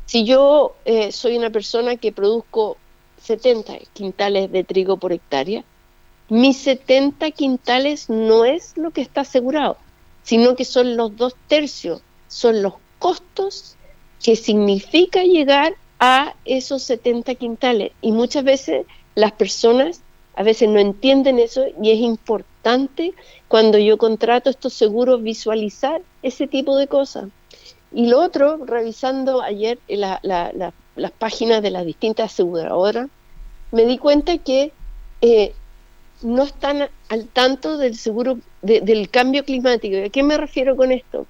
Si 0.06 0.24
yo 0.24 0.76
eh, 0.84 1.12
soy 1.12 1.36
una 1.36 1.50
persona 1.50 1.96
que 1.96 2.12
produzco 2.12 2.76
70 3.22 3.78
quintales 3.92 4.52
de 4.52 4.64
trigo 4.64 4.98
por 4.98 5.12
hectárea, 5.12 5.64
mis 6.28 6.58
70 6.58 7.30
quintales 7.32 8.08
no 8.08 8.44
es 8.44 8.76
lo 8.76 8.90
que 8.90 9.00
está 9.00 9.22
asegurado, 9.22 9.76
sino 10.22 10.56
que 10.56 10.64
son 10.64 10.96
los 10.96 11.16
dos 11.16 11.34
tercios, 11.48 12.02
son 12.28 12.62
los 12.62 12.74
costos 12.98 13.76
que 14.22 14.36
significa 14.36 15.22
llegar 15.22 15.74
a 16.00 16.34
esos 16.44 16.82
70 16.82 17.34
quintales. 17.34 17.92
Y 18.00 18.12
muchas 18.12 18.44
veces 18.44 18.86
las 19.14 19.32
personas 19.32 20.00
a 20.36 20.42
veces 20.42 20.68
no 20.68 20.78
entienden 20.78 21.38
eso 21.38 21.64
y 21.80 21.90
es 21.90 21.98
importante 21.98 23.14
cuando 23.48 23.78
yo 23.78 23.98
contrato 23.98 24.50
estos 24.50 24.72
seguros 24.72 25.22
visualizar 25.22 26.02
ese 26.22 26.46
tipo 26.46 26.76
de 26.76 26.88
cosas. 26.88 27.26
Y 27.92 28.08
lo 28.08 28.20
otro, 28.20 28.64
revisando 28.64 29.40
ayer 29.42 29.78
las 29.88 31.12
páginas 31.18 31.62
de 31.62 31.70
las 31.70 31.86
distintas 31.86 32.32
aseguradoras, 32.32 33.08
me 33.70 33.84
di 33.86 33.98
cuenta 33.98 34.38
que 34.38 34.72
eh, 35.20 35.52
no 36.22 36.42
están 36.42 36.88
al 37.08 37.26
tanto 37.28 37.78
del 37.78 37.96
seguro 37.96 38.38
del 38.62 39.10
cambio 39.10 39.44
climático. 39.44 39.96
¿Y 39.96 40.02
a 40.02 40.08
qué 40.08 40.22
me 40.22 40.36
refiero 40.36 40.76
con 40.76 40.90
esto? 40.90 41.26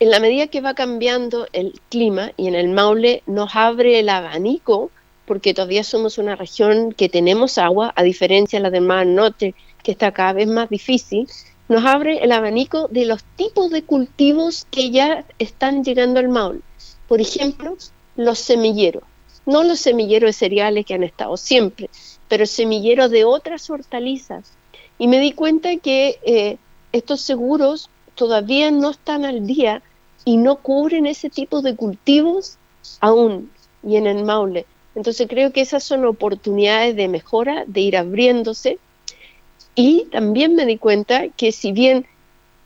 En 0.00 0.10
la 0.10 0.20
medida 0.20 0.46
que 0.46 0.60
va 0.60 0.74
cambiando 0.74 1.48
el 1.52 1.80
clima 1.88 2.30
y 2.36 2.46
en 2.46 2.54
el 2.54 2.68
Maule 2.68 3.22
nos 3.26 3.56
abre 3.56 3.98
el 3.98 4.08
abanico, 4.08 4.90
porque 5.28 5.52
todavía 5.52 5.84
somos 5.84 6.16
una 6.16 6.34
región 6.34 6.92
que 6.92 7.10
tenemos 7.10 7.58
agua, 7.58 7.92
a 7.94 8.02
diferencia 8.02 8.58
de 8.58 8.62
la 8.62 8.70
del 8.70 8.84
Mar 8.84 9.06
Norte, 9.06 9.54
que 9.82 9.92
está 9.92 10.10
cada 10.10 10.32
vez 10.32 10.48
más 10.48 10.70
difícil, 10.70 11.28
nos 11.68 11.84
abre 11.84 12.24
el 12.24 12.32
abanico 12.32 12.88
de 12.88 13.04
los 13.04 13.22
tipos 13.36 13.70
de 13.70 13.82
cultivos 13.82 14.66
que 14.70 14.90
ya 14.90 15.26
están 15.38 15.84
llegando 15.84 16.18
al 16.18 16.28
Maule. 16.28 16.60
Por 17.06 17.20
ejemplo, 17.20 17.76
los 18.16 18.38
semilleros. 18.38 19.02
No 19.44 19.62
los 19.64 19.80
semilleros 19.80 20.28
de 20.28 20.32
cereales 20.32 20.86
que 20.86 20.94
han 20.94 21.04
estado 21.04 21.36
siempre, 21.36 21.90
pero 22.26 22.46
semilleros 22.46 23.10
de 23.10 23.24
otras 23.24 23.68
hortalizas. 23.68 24.52
Y 24.98 25.08
me 25.08 25.20
di 25.20 25.32
cuenta 25.32 25.76
que 25.76 26.18
eh, 26.24 26.56
estos 26.92 27.20
seguros 27.20 27.90
todavía 28.14 28.70
no 28.70 28.90
están 28.90 29.26
al 29.26 29.46
día 29.46 29.82
y 30.24 30.38
no 30.38 30.56
cubren 30.56 31.04
ese 31.04 31.28
tipo 31.28 31.60
de 31.60 31.76
cultivos 31.76 32.56
aún 33.00 33.50
y 33.82 33.96
en 33.96 34.06
el 34.06 34.24
Maule. 34.24 34.64
Entonces 34.98 35.28
creo 35.28 35.52
que 35.52 35.60
esas 35.60 35.84
son 35.84 36.04
oportunidades 36.04 36.96
de 36.96 37.06
mejora, 37.06 37.62
de 37.68 37.82
ir 37.82 37.96
abriéndose 37.96 38.80
y 39.76 40.06
también 40.06 40.56
me 40.56 40.66
di 40.66 40.76
cuenta 40.76 41.28
que 41.28 41.52
si 41.52 41.70
bien 41.70 42.04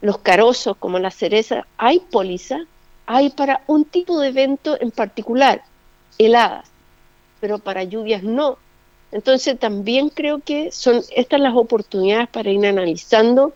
los 0.01 0.17
carozos 0.17 0.79
como 0.79 0.99
la 0.99 1.11
cereza 1.11 1.67
hay 1.77 2.01
póliza, 2.01 2.61
hay 3.05 3.29
para 3.29 3.61
un 3.67 3.85
tipo 3.85 4.19
de 4.19 4.29
evento 4.29 4.81
en 4.81 4.91
particular, 4.91 5.63
heladas, 6.17 6.71
pero 7.39 7.59
para 7.59 7.85
lluvias 7.85 8.23
no. 8.23 8.57
Entonces 9.11 9.59
también 9.59 10.09
creo 10.09 10.39
que 10.39 10.73
son 10.73 11.03
estas 11.15 11.39
las 11.39 11.55
oportunidades 11.55 12.31
para 12.31 12.51
ir 12.51 12.65
analizando 12.65 13.53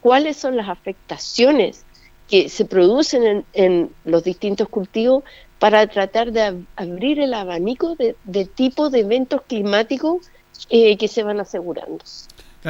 cuáles 0.00 0.38
son 0.38 0.56
las 0.56 0.70
afectaciones 0.70 1.84
que 2.30 2.48
se 2.48 2.64
producen 2.64 3.44
en, 3.52 3.90
los 4.04 4.24
distintos 4.24 4.70
cultivos 4.70 5.22
para 5.58 5.86
tratar 5.86 6.32
de 6.32 6.62
abrir 6.76 7.20
el 7.20 7.34
abanico 7.34 7.94
de, 7.96 8.16
de 8.24 8.44
tipos 8.44 8.92
de 8.92 9.00
eventos 9.00 9.42
climáticos 9.46 10.26
eh, 10.70 10.96
que 10.96 11.08
se 11.08 11.22
van 11.22 11.40
asegurando 11.40 11.98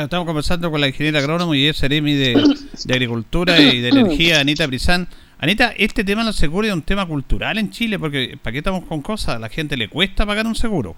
estamos 0.05 0.26
conversando 0.26 0.70
con 0.70 0.80
la 0.80 0.89
ingeniera 0.89 1.18
agrónomo 1.20 1.55
y 1.55 1.66
es 1.66 1.78
Seremi 1.78 2.14
de, 2.14 2.34
Agricultura 2.91 3.59
y 3.59 3.80
de 3.80 3.89
Energía, 3.89 4.41
Anita 4.41 4.66
Brizán. 4.66 5.09
Anita, 5.39 5.72
este 5.76 6.05
tema 6.05 6.22
de 6.22 6.28
los 6.28 6.37
seguros 6.37 6.68
es 6.68 6.74
un 6.74 6.82
tema 6.82 7.07
cultural 7.07 7.59
en 7.59 7.70
Chile, 7.70 7.99
porque 7.99 8.39
¿para 8.43 8.53
qué 8.53 8.59
estamos 8.59 8.84
con 8.84 9.03
cosas? 9.03 9.37
A 9.37 9.39
la 9.39 9.49
gente 9.49 9.76
le 9.76 9.89
cuesta 9.89 10.26
pagar 10.26 10.47
un 10.47 10.55
seguro. 10.55 10.97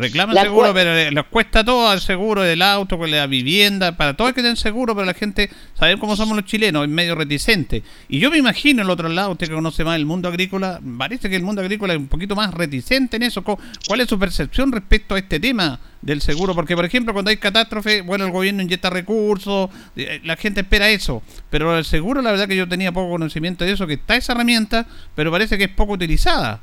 Reclaman 0.00 0.36
seguro, 0.36 0.72
pero 0.74 1.10
les 1.10 1.24
cuesta 1.26 1.64
todo, 1.64 1.92
el 1.92 2.00
seguro 2.00 2.42
del 2.42 2.62
auto, 2.62 2.98
con 2.98 3.10
la 3.10 3.26
vivienda, 3.26 3.96
para 3.96 4.14
todo 4.14 4.28
hay 4.28 4.34
que 4.34 4.42
tener 4.42 4.56
seguro, 4.56 4.94
pero 4.94 5.06
la 5.06 5.14
gente, 5.14 5.50
sabe 5.78 5.98
cómo 5.98 6.16
somos 6.16 6.36
los 6.36 6.46
chilenos, 6.46 6.84
es 6.84 6.90
medio 6.90 7.14
reticente. 7.14 7.82
Y 8.08 8.18
yo 8.18 8.30
me 8.30 8.38
imagino 8.38 8.82
el 8.82 8.90
otro 8.90 9.08
lado, 9.08 9.32
usted 9.32 9.48
que 9.48 9.54
conoce 9.54 9.84
más 9.84 9.96
el 9.96 10.06
mundo 10.06 10.28
agrícola, 10.28 10.80
parece 10.98 11.28
que 11.28 11.36
el 11.36 11.42
mundo 11.42 11.60
agrícola 11.60 11.94
es 11.94 11.98
un 11.98 12.08
poquito 12.08 12.34
más 12.34 12.52
reticente 12.54 13.16
en 13.16 13.24
eso. 13.24 13.42
¿Cuál 13.42 14.00
es 14.00 14.08
su 14.08 14.18
percepción 14.18 14.72
respecto 14.72 15.14
a 15.14 15.18
este 15.18 15.38
tema 15.38 15.78
del 16.00 16.20
seguro? 16.20 16.54
Porque, 16.54 16.74
por 16.74 16.84
ejemplo, 16.84 17.12
cuando 17.12 17.30
hay 17.30 17.36
catástrofe, 17.36 18.02
bueno, 18.02 18.24
el 18.24 18.32
gobierno 18.32 18.62
inyecta 18.62 18.90
recursos, 18.90 19.70
eh, 19.96 20.20
la 20.24 20.36
gente 20.36 20.60
espera 20.60 20.88
eso, 20.88 21.22
pero 21.50 21.76
el 21.76 21.84
seguro, 21.84 22.22
la 22.22 22.30
verdad 22.30 22.48
que 22.48 22.56
yo 22.56 22.68
tenía 22.68 22.92
poco 22.92 23.10
conocimiento 23.10 23.64
de 23.64 23.72
eso, 23.72 23.86
que 23.86 23.94
está 23.94 24.16
esa 24.16 24.32
herramienta, 24.32 24.86
pero 25.14 25.30
parece 25.30 25.58
que 25.58 25.64
es 25.64 25.70
poco 25.70 25.92
utilizada. 25.92 26.60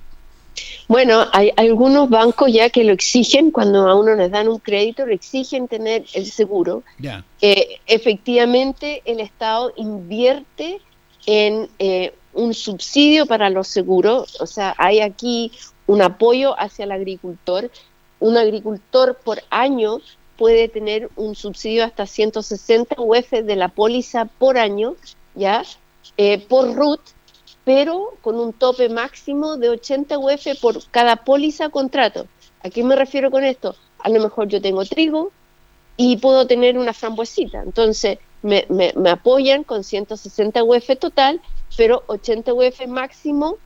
Bueno, 0.87 1.25
hay, 1.33 1.51
algunos 1.57 2.09
bancos 2.09 2.51
ya 2.51 2.69
que 2.69 2.83
lo 2.83 2.93
exigen, 2.93 3.51
cuando 3.51 3.87
a 3.87 3.95
uno 3.95 4.15
les 4.15 4.31
dan 4.31 4.47
un 4.47 4.59
crédito, 4.59 5.05
le 5.05 5.15
exigen 5.15 5.67
tener 5.67 6.05
el 6.13 6.25
seguro. 6.25 6.83
que 7.39 7.81
efectivamente, 7.85 9.01
el 9.05 9.19
Estado 9.19 9.73
invierte 9.75 10.79
en 11.25 11.69
eh, 11.79 12.13
un 12.33 12.53
subsidio 12.53 13.25
para 13.25 13.49
los 13.49 13.67
seguros, 13.67 14.39
o 14.39 14.47
sea, 14.47 14.73
hay 14.77 15.01
aquí 15.01 15.51
un 15.87 16.01
apoyo 16.01 16.57
hacia 16.59 16.85
el 16.85 16.91
agricultor. 16.91 17.71
Un 18.19 18.37
agricultor 18.37 19.17
por 19.23 19.41
año 19.49 19.99
puede 20.37 20.67
tener 20.67 21.09
un 21.15 21.35
subsidio 21.35 21.83
hasta 21.83 22.05
160 22.05 22.95
UF 22.99 23.31
de 23.31 23.55
la 23.55 23.69
póliza 23.69 24.25
por 24.25 24.57
año, 24.57 24.95
¿ya? 25.33 25.63
Eh, 26.17 26.39
por 26.47 26.73
RUT, 26.75 27.01
pero 27.67 28.13
con 28.21 28.39
un 28.39 28.53
tope 28.53 28.87
máximo 28.87 29.57
de 29.57 29.67
80 29.67 30.17
UF 30.19 30.47
por 30.61 30.81
cada 30.89 31.17
póliza 31.17 31.67
contrato. 31.67 32.25
¿A 32.63 32.69
qué 32.69 32.81
me 32.81 32.95
refiero 32.95 33.29
con 33.29 33.43
esto? 33.43 33.75
A 33.99 34.07
lo 34.07 34.21
mejor 34.21 34.47
yo 34.47 34.61
tengo 34.61 34.85
trigo 34.85 35.33
y 35.97 36.15
puedo 36.15 36.47
tener 36.47 36.77
una 36.77 36.93
frambuesita, 36.93 37.61
entonces 37.61 38.19
me, 38.41 38.65
apoyan 39.09 39.65
con 39.65 39.83
160 39.83 40.63
UF 40.63 40.97
total, 40.97 41.41
pero 41.75 42.03
80 42.07 42.53
UF 42.53 42.87
máximo 42.87 43.57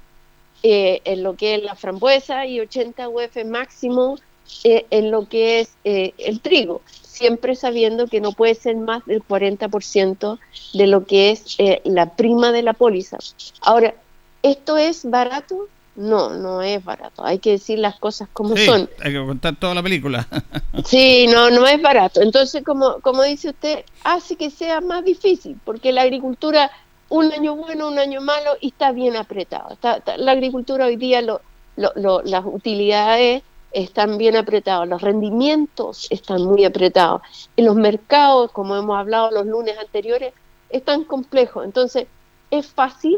eh, 0.64 1.02
en 1.04 1.22
lo 1.22 1.36
que 1.36 1.54
es 1.54 1.64
la 1.64 1.76
frambuesa 1.76 2.48
y 2.48 2.60
80 2.60 3.08
UF 3.08 3.46
máximo 3.46 4.18
eh, 4.64 4.88
en 4.90 5.12
lo 5.12 5.30
que 5.30 5.60
es 5.60 5.76
eh, 5.84 6.16
el 6.18 6.42
trigo. 6.42 6.82
Siempre 7.22 7.56
sabiendo 7.56 8.08
que 8.08 8.20
no 8.20 8.32
puede 8.32 8.56
ser 8.56 8.76
más 8.78 9.06
del 9.06 9.22
40% 9.24 10.40
de 10.74 10.88
lo 10.88 11.06
que 11.06 11.30
es 11.30 11.56
eh, 11.60 11.82
la 11.86 12.16
prima 12.16 12.52
de 12.52 12.64
la 12.64 12.74
póliza. 12.74 13.20
Ahora, 13.62 13.94
¿esto 14.42 14.78
es 14.78 15.08
barato? 15.08 15.68
No, 15.96 16.32
no 16.32 16.64
es 16.64 16.84
barato. 16.84 17.24
Hay 17.24 17.38
que 17.38 17.52
decir 17.52 17.78
las 17.78 18.00
cosas 18.00 18.28
como 18.34 18.58
son. 18.58 18.90
Hay 19.04 19.12
que 19.12 19.24
contar 19.24 19.56
toda 19.56 19.76
la 19.76 19.84
película. 19.84 20.28
sí, 20.86 21.28
no, 21.28 21.52
no 21.52 21.68
es 21.68 21.80
barato. 21.80 22.22
Entonces, 22.22 22.64
como, 22.64 23.00
como 23.02 23.22
dice 23.22 23.50
usted, 23.50 23.86
hace 24.04 24.36
que 24.36 24.50
sea 24.50 24.82
más 24.82 25.06
difícil, 25.06 25.60
porque 25.64 25.92
la 25.92 26.02
agricultura, 26.02 26.72
un 27.10 27.32
año 27.32 27.56
bueno, 27.56 27.88
un 27.88 28.00
año 28.00 28.20
malo, 28.20 28.58
y 28.62 28.70
está 28.70 28.94
bien 28.94 29.16
apretado. 29.16 29.78
la 30.18 30.32
agricultura 30.32 30.88
hoy 30.88 30.96
día, 30.96 31.22
lo, 31.22 31.42
lo, 31.76 32.24
las 32.24 32.46
utilidades 32.46 33.44
están 33.72 34.18
bien 34.18 34.36
apretados, 34.36 34.88
los 34.88 35.02
rendimientos 35.02 36.08
están 36.10 36.44
muy 36.44 36.66
apretados. 36.66 37.22
En 37.56 37.66
los 37.66 37.76
mercados, 37.76 38.52
como 38.52 38.76
hemos 38.76 38.98
hablado 38.98 39.32
los 39.32 39.46
lunes 39.46 39.78
anteriores, 39.78 40.34
están 40.70 41.04
complejos. 41.04 41.66
Entonces, 41.66 42.08
es 42.50 42.68
fácil 42.68 43.18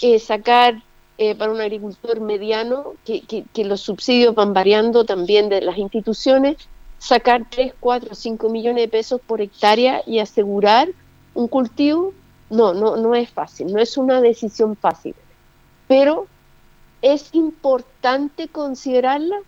eh, 0.00 0.18
sacar 0.18 0.82
eh, 1.18 1.34
para 1.34 1.50
un 1.50 1.60
agricultor 1.60 2.20
mediano, 2.20 2.94
que, 3.04 3.22
que, 3.22 3.64
los 3.64 3.80
subsidios 3.80 4.36
van 4.36 4.52
variando 4.52 5.04
también 5.04 5.48
de 5.48 5.60
las 5.60 5.76
instituciones, 5.76 6.56
sacar 6.98 7.46
3, 7.50 7.74
4, 7.80 8.14
5 8.14 8.48
millones 8.48 8.84
de 8.84 8.88
pesos 8.88 9.20
por 9.26 9.40
hectárea 9.40 10.02
y 10.06 10.20
asegurar 10.20 10.88
un 11.34 11.48
cultivo, 11.48 12.14
no, 12.50 12.72
no, 12.72 12.96
no 12.96 13.16
es 13.16 13.30
fácil, 13.30 13.72
no 13.72 13.80
es 13.80 13.96
una 13.96 14.20
decisión 14.20 14.76
fácil. 14.76 15.16
Pero 15.88 16.28
es 17.02 17.30
importante 17.34 18.46
considerarla, 18.46 19.38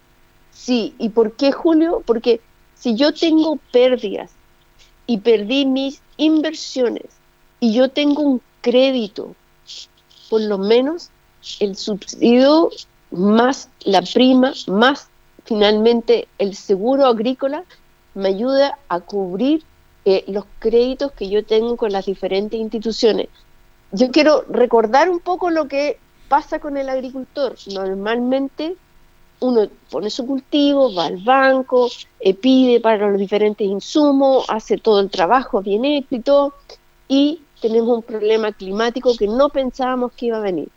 sí. 0.60 0.94
¿Y 0.98 1.10
por 1.10 1.32
qué, 1.32 1.52
Julio? 1.52 2.02
Porque 2.04 2.40
si 2.74 2.94
yo 2.94 3.12
tengo 3.12 3.58
pérdidas 3.72 4.30
y 5.06 5.18
perdí 5.18 5.66
mis 5.66 6.02
inversiones 6.16 7.06
y 7.60 7.74
yo 7.74 7.90
tengo 7.90 8.22
un 8.22 8.40
crédito, 8.60 9.34
por 10.28 10.40
lo 10.42 10.58
menos 10.58 11.10
el 11.58 11.76
subsidio 11.76 12.70
más 13.10 13.68
la 13.84 14.02
prima, 14.02 14.52
más 14.66 15.08
finalmente 15.44 16.28
el 16.38 16.54
seguro 16.54 17.06
agrícola, 17.06 17.64
me 18.14 18.28
ayuda 18.28 18.78
a 18.88 19.00
cubrir 19.00 19.64
eh, 20.04 20.24
los 20.28 20.44
créditos 20.58 21.12
que 21.12 21.28
yo 21.28 21.44
tengo 21.44 21.76
con 21.76 21.92
las 21.92 22.06
diferentes 22.06 22.58
instituciones. 22.60 23.28
Yo 23.92 24.10
quiero 24.10 24.44
recordar 24.48 25.10
un 25.10 25.20
poco 25.20 25.50
lo 25.50 25.68
que 25.68 25.98
pasa 26.28 26.60
con 26.60 26.76
el 26.76 26.88
agricultor. 26.88 27.56
Normalmente 27.72 28.76
uno 29.40 29.68
pone 29.90 30.10
su 30.10 30.26
cultivo, 30.26 30.94
va 30.94 31.06
al 31.06 31.16
banco, 31.18 31.88
eh, 32.20 32.34
pide 32.34 32.80
para 32.80 33.10
los 33.10 33.18
diferentes 33.18 33.66
insumos, 33.66 34.44
hace 34.48 34.78
todo 34.78 35.00
el 35.00 35.10
trabajo 35.10 35.62
bien 35.62 35.84
éxito 35.84 36.54
y 37.08 37.40
tenemos 37.60 37.96
un 37.96 38.02
problema 38.02 38.52
climático 38.52 39.14
que 39.16 39.26
no 39.26 39.48
pensábamos 39.48 40.12
que 40.12 40.26
iba 40.26 40.36
a 40.36 40.40
venir. 40.40 40.68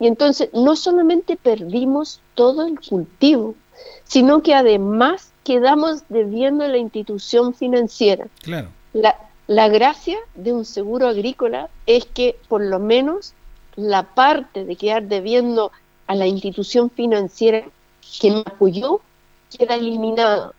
Y 0.00 0.06
entonces 0.06 0.50
no 0.52 0.76
solamente 0.76 1.36
perdimos 1.36 2.20
todo 2.34 2.66
el 2.66 2.80
cultivo, 2.80 3.54
sino 4.04 4.42
que 4.42 4.54
además 4.54 5.32
quedamos 5.44 6.04
debiendo 6.08 6.64
a 6.64 6.68
la 6.68 6.78
institución 6.78 7.54
financiera. 7.54 8.26
Claro. 8.42 8.68
La, 8.92 9.16
la 9.46 9.68
gracia 9.68 10.18
de 10.34 10.52
un 10.52 10.64
seguro 10.64 11.08
agrícola 11.08 11.68
es 11.86 12.06
que 12.06 12.36
por 12.48 12.62
lo 12.62 12.78
menos 12.78 13.34
la 13.76 14.14
parte 14.14 14.64
de 14.64 14.76
quedar 14.76 15.04
debiendo 15.04 15.72
a 16.06 16.14
la 16.14 16.26
institución 16.26 16.90
financiera 16.90 17.64
que 18.20 18.30
me 18.30 18.40
apoyó 18.40 19.00
queda 19.56 19.74
eliminada. 19.76 20.52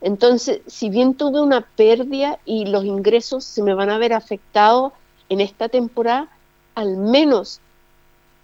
Entonces, 0.00 0.62
si 0.66 0.88
bien 0.88 1.14
tuve 1.14 1.40
una 1.40 1.60
pérdida 1.60 2.38
y 2.44 2.66
los 2.66 2.84
ingresos 2.84 3.44
se 3.44 3.62
me 3.62 3.74
van 3.74 3.90
a 3.90 3.98
ver 3.98 4.12
afectados 4.12 4.92
en 5.28 5.40
esta 5.40 5.68
temporada, 5.68 6.28
al 6.74 6.96
menos 6.96 7.60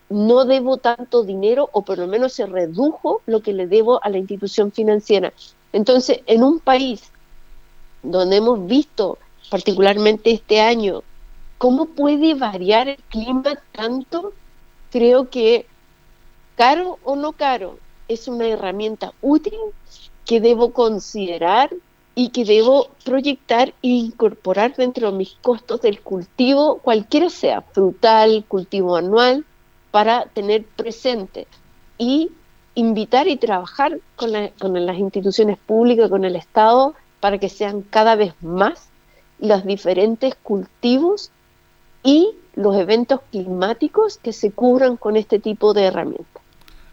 no 0.08 0.44
debo 0.44 0.76
tanto 0.76 1.24
dinero 1.24 1.68
o 1.72 1.82
por 1.82 1.98
lo 1.98 2.06
menos 2.06 2.34
se 2.34 2.46
redujo 2.46 3.22
lo 3.26 3.40
que 3.40 3.52
le 3.52 3.66
debo 3.66 4.02
a 4.04 4.08
la 4.10 4.18
institución 4.18 4.70
financiera. 4.70 5.32
Entonces, 5.72 6.20
en 6.26 6.44
un 6.44 6.60
país 6.60 7.10
donde 8.02 8.36
hemos 8.36 8.66
visto, 8.66 9.18
particularmente 9.50 10.30
este 10.30 10.60
año, 10.60 11.02
cómo 11.58 11.86
puede 11.86 12.34
variar 12.34 12.88
el 12.88 13.02
clima 13.08 13.58
tanto, 13.72 14.32
creo 14.90 15.28
que 15.30 15.66
caro 16.56 16.98
o 17.04 17.16
no 17.16 17.32
caro, 17.32 17.78
es 18.08 18.28
una 18.28 18.46
herramienta 18.46 19.12
útil 19.20 19.58
que 20.24 20.40
debo 20.40 20.72
considerar 20.72 21.70
y 22.14 22.30
que 22.30 22.44
debo 22.44 22.88
proyectar 23.04 23.68
e 23.82 23.88
incorporar 23.88 24.74
dentro 24.74 25.12
de 25.12 25.18
mis 25.18 25.34
costos 25.42 25.82
del 25.82 26.00
cultivo, 26.00 26.78
cualquiera 26.78 27.28
sea, 27.28 27.60
frutal, 27.60 28.44
cultivo 28.48 28.96
anual, 28.96 29.44
para 29.90 30.24
tener 30.24 30.64
presente 30.64 31.46
y 31.98 32.30
invitar 32.74 33.28
y 33.28 33.36
trabajar 33.36 33.98
con, 34.16 34.32
las 34.32 34.98
instituciones 34.98 35.58
públicas, 35.58 36.08
con 36.08 36.24
el 36.24 36.36
Estado, 36.36 36.94
para 37.20 37.38
que 37.38 37.48
sean 37.48 37.82
cada 37.82 38.16
vez 38.16 38.34
más 38.42 38.88
los 39.38 39.64
diferentes 39.64 40.34
cultivos 40.36 41.30
y 42.02 42.30
los 42.54 42.76
eventos 42.76 43.20
climáticos 43.30 44.18
que 44.18 44.32
se 44.32 44.52
cubran 44.52 44.96
con 44.96 45.16
este 45.16 45.38
tipo 45.38 45.74
de 45.74 45.84
herramientas. 45.84 46.42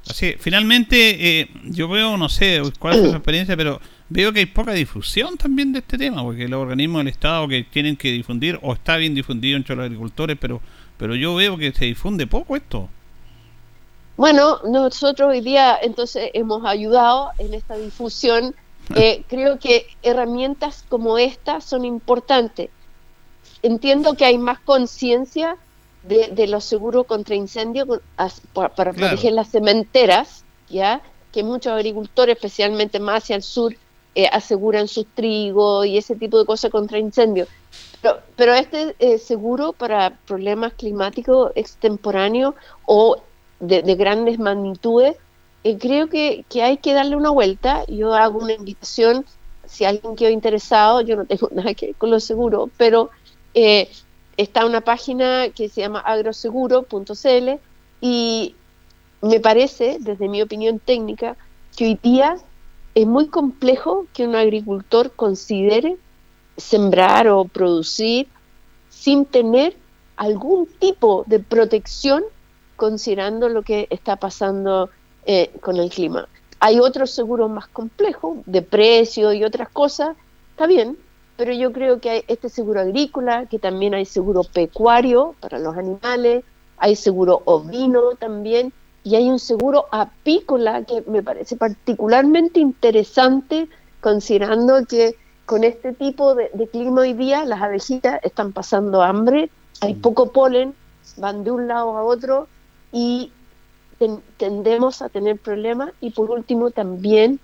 Así, 0.09 0.35
finalmente, 0.37 1.39
eh, 1.39 1.49
yo 1.65 1.87
veo, 1.87 2.17
no 2.17 2.27
sé 2.27 2.61
cuál 2.79 2.95
es 2.95 3.09
su 3.09 3.15
experiencia, 3.15 3.55
pero 3.55 3.79
veo 4.09 4.33
que 4.33 4.39
hay 4.39 4.45
poca 4.45 4.73
difusión 4.73 5.37
también 5.37 5.71
de 5.71 5.79
este 5.79 5.97
tema, 5.97 6.23
porque 6.23 6.47
los 6.47 6.61
organismos 6.61 6.99
del 6.99 7.07
Estado 7.07 7.47
que 7.47 7.63
tienen 7.63 7.95
que 7.95 8.11
difundir, 8.11 8.59
o 8.61 8.73
está 8.73 8.97
bien 8.97 9.15
difundido 9.15 9.55
entre 9.55 9.75
los 9.75 9.85
agricultores, 9.85 10.37
pero 10.39 10.61
pero 10.97 11.15
yo 11.15 11.35
veo 11.35 11.57
que 11.57 11.71
se 11.71 11.85
difunde 11.85 12.27
poco 12.27 12.55
esto. 12.55 12.89
Bueno, 14.15 14.59
nosotros 14.63 15.31
hoy 15.31 15.41
día 15.41 15.77
entonces 15.81 16.29
hemos 16.33 16.63
ayudado 16.65 17.31
en 17.39 17.53
esta 17.53 17.75
difusión. 17.75 18.55
Eh, 18.95 19.23
creo 19.27 19.59
que 19.59 19.87
herramientas 20.03 20.85
como 20.87 21.17
esta 21.17 21.61
son 21.61 21.83
importantes. 21.83 22.69
Entiendo 23.63 24.13
que 24.13 24.25
hay 24.25 24.37
más 24.37 24.59
conciencia 24.59 25.57
de, 26.03 26.47
los 26.47 26.65
seguros 26.65 27.05
contra 27.05 27.35
incendios 27.35 27.87
para, 28.53 28.69
proteger 28.73 29.33
las 29.33 29.49
cementeras, 29.49 30.43
ya 30.69 31.01
que 31.31 31.43
muchos 31.43 31.73
agricultores, 31.73 32.35
especialmente 32.35 32.99
más 32.99 33.23
hacia 33.23 33.35
el 33.35 33.43
sur, 33.43 33.75
eh, 34.15 34.27
aseguran 34.31 34.87
sus 34.87 35.07
trigos 35.07 35.87
y 35.87 35.97
ese 35.97 36.15
tipo 36.15 36.37
de 36.37 36.45
cosas 36.45 36.69
contra 36.69 36.99
incendios. 36.99 37.47
Pero, 38.35 38.53
este 38.53 38.95
eh, 38.99 39.17
seguro 39.17 39.71
para 39.73 40.17
problemas 40.27 40.73
climáticos 40.73 41.51
extemporáneos 41.55 42.53
o 42.85 43.17
de, 43.59 43.81
grandes 43.95 44.39
magnitudes, 44.39 45.15
eh, 45.63 45.77
creo 45.77 46.09
que, 46.09 46.45
hay 46.61 46.77
que 46.77 46.93
darle 46.93 47.15
una 47.15 47.29
vuelta. 47.29 47.85
Yo 47.87 48.13
hago 48.13 48.39
una 48.39 48.53
invitación, 48.53 49.25
si 49.65 49.85
alguien 49.85 50.15
quedó 50.15 50.29
interesado, 50.29 51.01
yo 51.01 51.15
no 51.15 51.25
tengo 51.25 51.49
nada 51.53 51.73
que 51.73 51.87
ver 51.87 51.95
con 51.95 52.09
lo 52.11 52.19
seguro, 52.19 52.69
pero 52.77 53.09
eh, 53.53 53.89
está 54.37 54.65
una 54.65 54.81
página 54.81 55.49
que 55.49 55.69
se 55.69 55.81
llama 55.81 55.99
agroseguro.cl 55.99 57.59
y 58.01 58.55
me 59.21 59.39
parece, 59.39 59.97
desde 59.99 60.27
mi 60.27 60.41
opinión 60.41 60.79
técnica, 60.79 61.37
que 61.75 61.85
hoy 61.85 61.99
día 62.01 62.37
es 62.95 63.07
muy 63.07 63.27
complejo 63.27 64.05
que 64.13 64.27
un 64.27 64.35
agricultor 64.35 65.11
considere 65.11 65.97
sembrar 66.57 67.27
o 67.27 67.45
producir 67.45 68.27
sin 68.89 69.25
tener 69.25 69.75
algún 70.15 70.67
tipo 70.67 71.23
de 71.25 71.39
protección 71.39 72.23
considerando 72.75 73.49
lo 73.49 73.63
que 73.63 73.87
está 73.89 74.17
pasando 74.17 74.89
eh, 75.25 75.51
con 75.61 75.77
el 75.77 75.89
clima. 75.89 76.27
Hay 76.59 76.79
otros 76.79 77.11
seguros 77.11 77.49
más 77.49 77.67
complejos, 77.67 78.37
de 78.45 78.61
precio 78.61 79.33
y 79.33 79.43
otras 79.43 79.69
cosas, 79.69 80.15
está 80.51 80.67
bien, 80.67 80.97
pero 81.37 81.53
yo 81.53 81.71
creo 81.71 81.99
que 81.99 82.09
hay 82.09 82.23
este 82.27 82.49
seguro 82.49 82.81
agrícola, 82.81 83.45
que 83.47 83.59
también 83.59 83.93
hay 83.93 84.05
seguro 84.05 84.43
pecuario 84.43 85.35
para 85.39 85.59
los 85.59 85.75
animales, 85.75 86.43
hay 86.77 86.95
seguro 86.95 87.41
ovino 87.45 88.15
también, 88.19 88.73
y 89.03 89.15
hay 89.15 89.29
un 89.29 89.39
seguro 89.39 89.85
apícola 89.91 90.83
que 90.83 91.03
me 91.07 91.23
parece 91.23 91.55
particularmente 91.55 92.59
interesante 92.59 93.67
considerando 93.99 94.85
que 94.85 95.15
con 95.45 95.63
este 95.63 95.93
tipo 95.93 96.35
de, 96.35 96.49
clima 96.71 97.01
hoy 97.01 97.13
día, 97.13 97.45
las 97.45 97.61
abejitas 97.61 98.19
están 98.23 98.53
pasando 98.53 99.01
hambre, 99.01 99.49
hay 99.81 99.95
mm. 99.95 100.01
poco 100.01 100.31
polen, 100.31 100.73
van 101.17 101.43
de 101.43 101.51
un 101.51 101.67
lado 101.67 101.97
a 101.97 102.03
otro 102.03 102.47
y 102.91 103.31
tendemos 104.37 105.01
a 105.01 105.09
tener 105.09 105.37
problemas. 105.37 105.91
Y 105.99 106.11
por 106.11 106.31
último, 106.31 106.71
también 106.71 107.39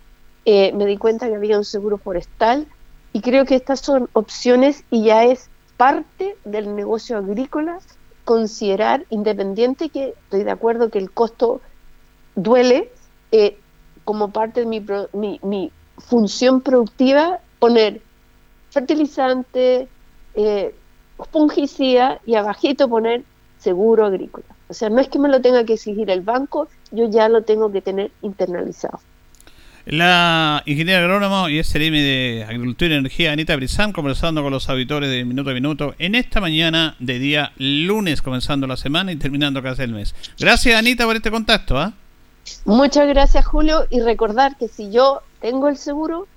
eh, 0.46 0.72
me 0.74 0.86
di 0.86 0.98
cuenta 0.98 1.28
que 1.28 1.36
había 1.36 1.58
un 1.58 1.66
seguro 1.66 1.98
forestal 1.98 2.68
y 3.14 3.22
creo 3.22 3.46
que 3.46 3.56
estas 3.56 3.80
son 3.80 4.10
opciones 4.14 4.84
y 4.90 5.06
ya 5.06 5.26
es 5.26 5.50
parte 5.78 6.36
del 6.46 6.76
negocio 6.76 7.18
agrícola 7.18 7.80
considerar 8.26 9.06
independiente 9.10 9.90
que 9.90 10.10
estoy 10.10 10.44
de 10.44 10.52
acuerdo 10.52 10.90
que 10.90 11.00
el 11.00 11.12
costo 11.12 11.62
duele 12.36 12.92
eh, 13.32 13.58
como 14.04 14.30
parte 14.30 14.62
de 14.62 14.66
mi, 14.66 14.86
mi, 15.14 15.40
mi 15.42 15.72
función 15.98 16.62
productiva 16.62 17.40
poner 17.60 18.02
fertilizante, 18.70 19.88
eh, 20.36 20.76
fungicida 21.32 22.22
y 22.26 22.36
abajito 22.36 22.88
poner 22.88 23.24
seguro 23.58 24.06
agrícola. 24.06 24.46
O 24.70 24.74
sea, 24.74 24.90
no 24.90 25.00
es 25.00 25.10
que 25.10 25.20
me 25.20 25.30
lo 25.30 25.42
tenga 25.42 25.64
que 25.64 25.74
exigir 25.74 26.10
el 26.10 26.22
banco, 26.22 26.68
yo 26.92 27.10
ya 27.10 27.28
lo 27.28 27.44
tengo 27.44 27.72
que 27.72 27.82
tener 27.82 28.12
internalizado. 28.22 29.00
La 29.92 30.62
ingeniera 30.68 31.00
agrónomo 31.00 31.50
y 31.50 31.64
SLM 31.64 31.94
de 31.94 32.46
Agricultura 32.48 32.94
y 32.94 32.98
Energía, 32.98 33.32
Anita 33.32 33.56
Brizán, 33.56 33.92
conversando 33.92 34.44
con 34.44 34.52
los 34.52 34.70
auditores 34.70 35.10
de 35.10 35.26
Minuto 35.26 35.50
a 35.50 35.54
Minuto 35.56 35.96
en 35.98 36.14
esta 36.14 36.40
mañana 36.40 36.96
de 37.00 37.18
día 37.18 37.54
lunes, 37.58 38.22
comenzando 38.22 38.68
la 38.68 38.78
semana 38.78 39.12
y 39.12 39.16
terminando 39.16 39.64
casi 39.64 39.82
el 39.82 39.94
mes. 39.94 40.14
Gracias, 40.38 40.78
Anita, 40.78 41.06
por 41.06 41.16
este 41.16 41.32
contacto. 41.32 41.80
¿ah? 41.80 41.94
Muchas 42.66 43.08
gracias, 43.08 43.44
Julio. 43.48 43.88
Y 43.90 44.02
recordar 44.02 44.58
que 44.58 44.68
si 44.68 44.92
yo 44.92 45.24
tengo 45.42 45.68
el 45.70 45.78
seguro, 45.78 46.28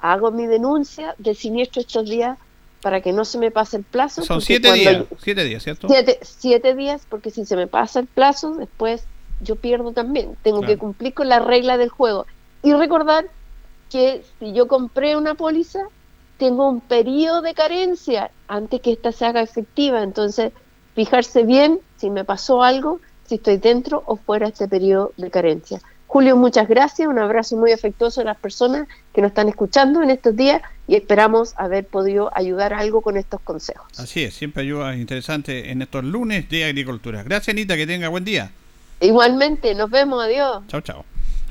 hago 0.00 0.32
mi 0.32 0.48
denuncia 0.48 1.14
de 1.18 1.36
siniestro 1.36 1.82
estos 1.82 2.10
días 2.10 2.38
para 2.82 3.02
que 3.02 3.12
no 3.12 3.24
se 3.24 3.38
me 3.38 3.52
pase 3.52 3.76
el 3.76 3.84
plazo. 3.84 4.24
Son 4.24 4.40
siete 4.40 4.72
días, 4.72 5.04
siete 5.22 5.44
días, 5.44 5.62
¿cierto? 5.62 5.86
Siete, 6.22 6.74
días, 6.74 7.02
porque 7.08 7.30
si 7.30 7.46
se 7.46 7.54
me 7.54 7.68
pasa 7.68 8.00
el 8.00 8.08
plazo, 8.08 8.56
después 8.56 9.04
yo 9.40 9.54
pierdo 9.54 9.92
también. 9.92 10.36
Tengo 10.42 10.62
que 10.62 10.76
cumplir 10.76 11.14
con 11.14 11.28
la 11.28 11.38
regla 11.38 11.76
del 11.76 11.90
juego. 11.90 12.26
Y 12.62 12.72
recordar 12.74 13.26
que 13.90 14.22
si 14.38 14.52
yo 14.52 14.68
compré 14.68 15.16
una 15.16 15.34
póliza, 15.34 15.80
tengo 16.38 16.68
un 16.68 16.80
periodo 16.80 17.42
de 17.42 17.54
carencia 17.54 18.30
antes 18.48 18.80
que 18.80 18.92
ésta 18.92 19.12
se 19.12 19.26
haga 19.26 19.42
efectiva. 19.42 20.02
Entonces, 20.02 20.52
fijarse 20.94 21.42
bien 21.44 21.80
si 21.96 22.10
me 22.10 22.24
pasó 22.24 22.62
algo, 22.62 23.00
si 23.26 23.36
estoy 23.36 23.58
dentro 23.58 24.02
o 24.06 24.16
fuera 24.16 24.46
de 24.46 24.52
este 24.52 24.68
periodo 24.68 25.12
de 25.16 25.30
carencia. 25.30 25.80
Julio, 26.06 26.36
muchas 26.36 26.66
gracias, 26.66 27.06
un 27.06 27.20
abrazo 27.20 27.56
muy 27.56 27.70
afectuoso 27.70 28.22
a 28.22 28.24
las 28.24 28.36
personas 28.36 28.88
que 29.14 29.20
nos 29.20 29.28
están 29.28 29.48
escuchando 29.48 30.02
en 30.02 30.10
estos 30.10 30.34
días 30.34 30.60
y 30.88 30.96
esperamos 30.96 31.54
haber 31.56 31.86
podido 31.86 32.32
ayudar 32.34 32.74
algo 32.74 33.00
con 33.00 33.16
estos 33.16 33.40
consejos. 33.42 33.86
Así 33.96 34.24
es, 34.24 34.34
siempre 34.34 34.64
ayuda 34.64 34.96
interesante 34.96 35.70
en 35.70 35.82
estos 35.82 36.02
lunes 36.02 36.48
de 36.48 36.64
agricultura. 36.64 37.22
Gracias, 37.22 37.54
Anita, 37.54 37.76
que 37.76 37.86
tenga 37.86 38.08
buen 38.08 38.24
día. 38.24 38.50
Igualmente, 38.98 39.72
nos 39.76 39.88
vemos, 39.88 40.24
adiós. 40.24 40.64
Chao, 40.66 40.80
chao. 40.80 41.04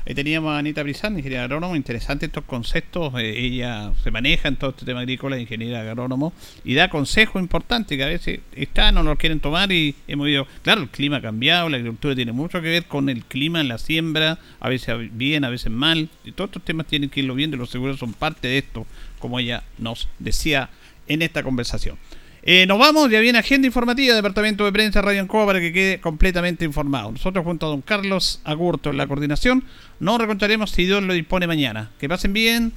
Ahí 0.06 0.14
teníamos 0.14 0.52
a 0.52 0.58
Anita 0.58 0.82
Brizán, 0.82 1.16
ingeniera 1.16 1.44
agrónomo, 1.44 1.76
interesante 1.76 2.26
estos 2.26 2.44
conceptos, 2.44 3.12
eh, 3.18 3.38
ella 3.38 3.92
se 4.02 4.10
maneja 4.10 4.48
en 4.48 4.56
todo 4.56 4.70
este 4.70 4.86
tema 4.86 5.00
agrícola, 5.00 5.38
ingeniera 5.38 5.80
agrónomo, 5.80 6.32
y 6.64 6.74
da 6.74 6.88
consejos 6.88 7.40
importantes 7.40 7.98
que 7.98 8.02
a 8.02 8.06
veces 8.06 8.40
están 8.52 8.94
no 8.94 9.02
los 9.02 9.18
quieren 9.18 9.40
tomar 9.40 9.70
y 9.72 9.94
hemos 10.08 10.28
ido, 10.28 10.46
claro, 10.62 10.82
el 10.82 10.88
clima 10.88 11.18
ha 11.18 11.20
cambiado, 11.20 11.68
la 11.68 11.76
agricultura 11.76 12.14
tiene 12.14 12.32
mucho 12.32 12.62
que 12.62 12.68
ver 12.68 12.86
con 12.86 13.08
el 13.08 13.24
clima 13.24 13.60
en 13.60 13.68
la 13.68 13.78
siembra, 13.78 14.38
a 14.58 14.68
veces 14.68 14.96
bien, 15.12 15.44
a 15.44 15.50
veces 15.50 15.70
mal, 15.70 16.08
y 16.24 16.32
todos 16.32 16.48
estos 16.48 16.64
temas 16.64 16.86
tienen 16.86 17.10
que 17.10 17.20
irlo 17.20 17.34
viendo 17.34 17.56
y 17.56 17.58
los 17.60 17.70
seguros 17.70 17.98
son 17.98 18.14
parte 18.14 18.48
de 18.48 18.58
esto, 18.58 18.86
como 19.18 19.38
ella 19.38 19.64
nos 19.78 20.08
decía 20.18 20.70
en 21.08 21.22
esta 21.22 21.42
conversación. 21.42 21.98
Eh, 22.42 22.66
nos 22.66 22.78
vamos, 22.78 23.10
ya 23.10 23.20
viene 23.20 23.38
agenda 23.38 23.66
informativa, 23.66 24.14
Departamento 24.14 24.64
de 24.64 24.72
Prensa 24.72 25.02
Radio 25.02 25.20
Ancoa 25.20 25.46
para 25.46 25.60
que 25.60 25.72
quede 25.72 26.00
completamente 26.00 26.64
informado. 26.64 27.12
Nosotros 27.12 27.44
junto 27.44 27.66
a 27.66 27.68
don 27.68 27.82
Carlos 27.82 28.40
Agurto 28.44 28.90
en 28.90 28.96
la 28.96 29.06
coordinación, 29.06 29.64
nos 29.98 30.18
recontaremos 30.18 30.70
si 30.70 30.86
Dios 30.86 31.02
lo 31.02 31.12
dispone 31.12 31.46
mañana. 31.46 31.90
Que 31.98 32.08
pasen 32.08 32.32
bien. 32.32 32.72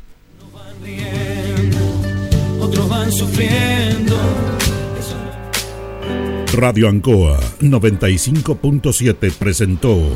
Otros 2.60 2.90
van 2.90 3.12
sufriendo. 3.12 4.18
Radio 6.54 6.88
Ancoa 6.88 7.40
95.7 7.62 9.34
presentó 9.34 10.16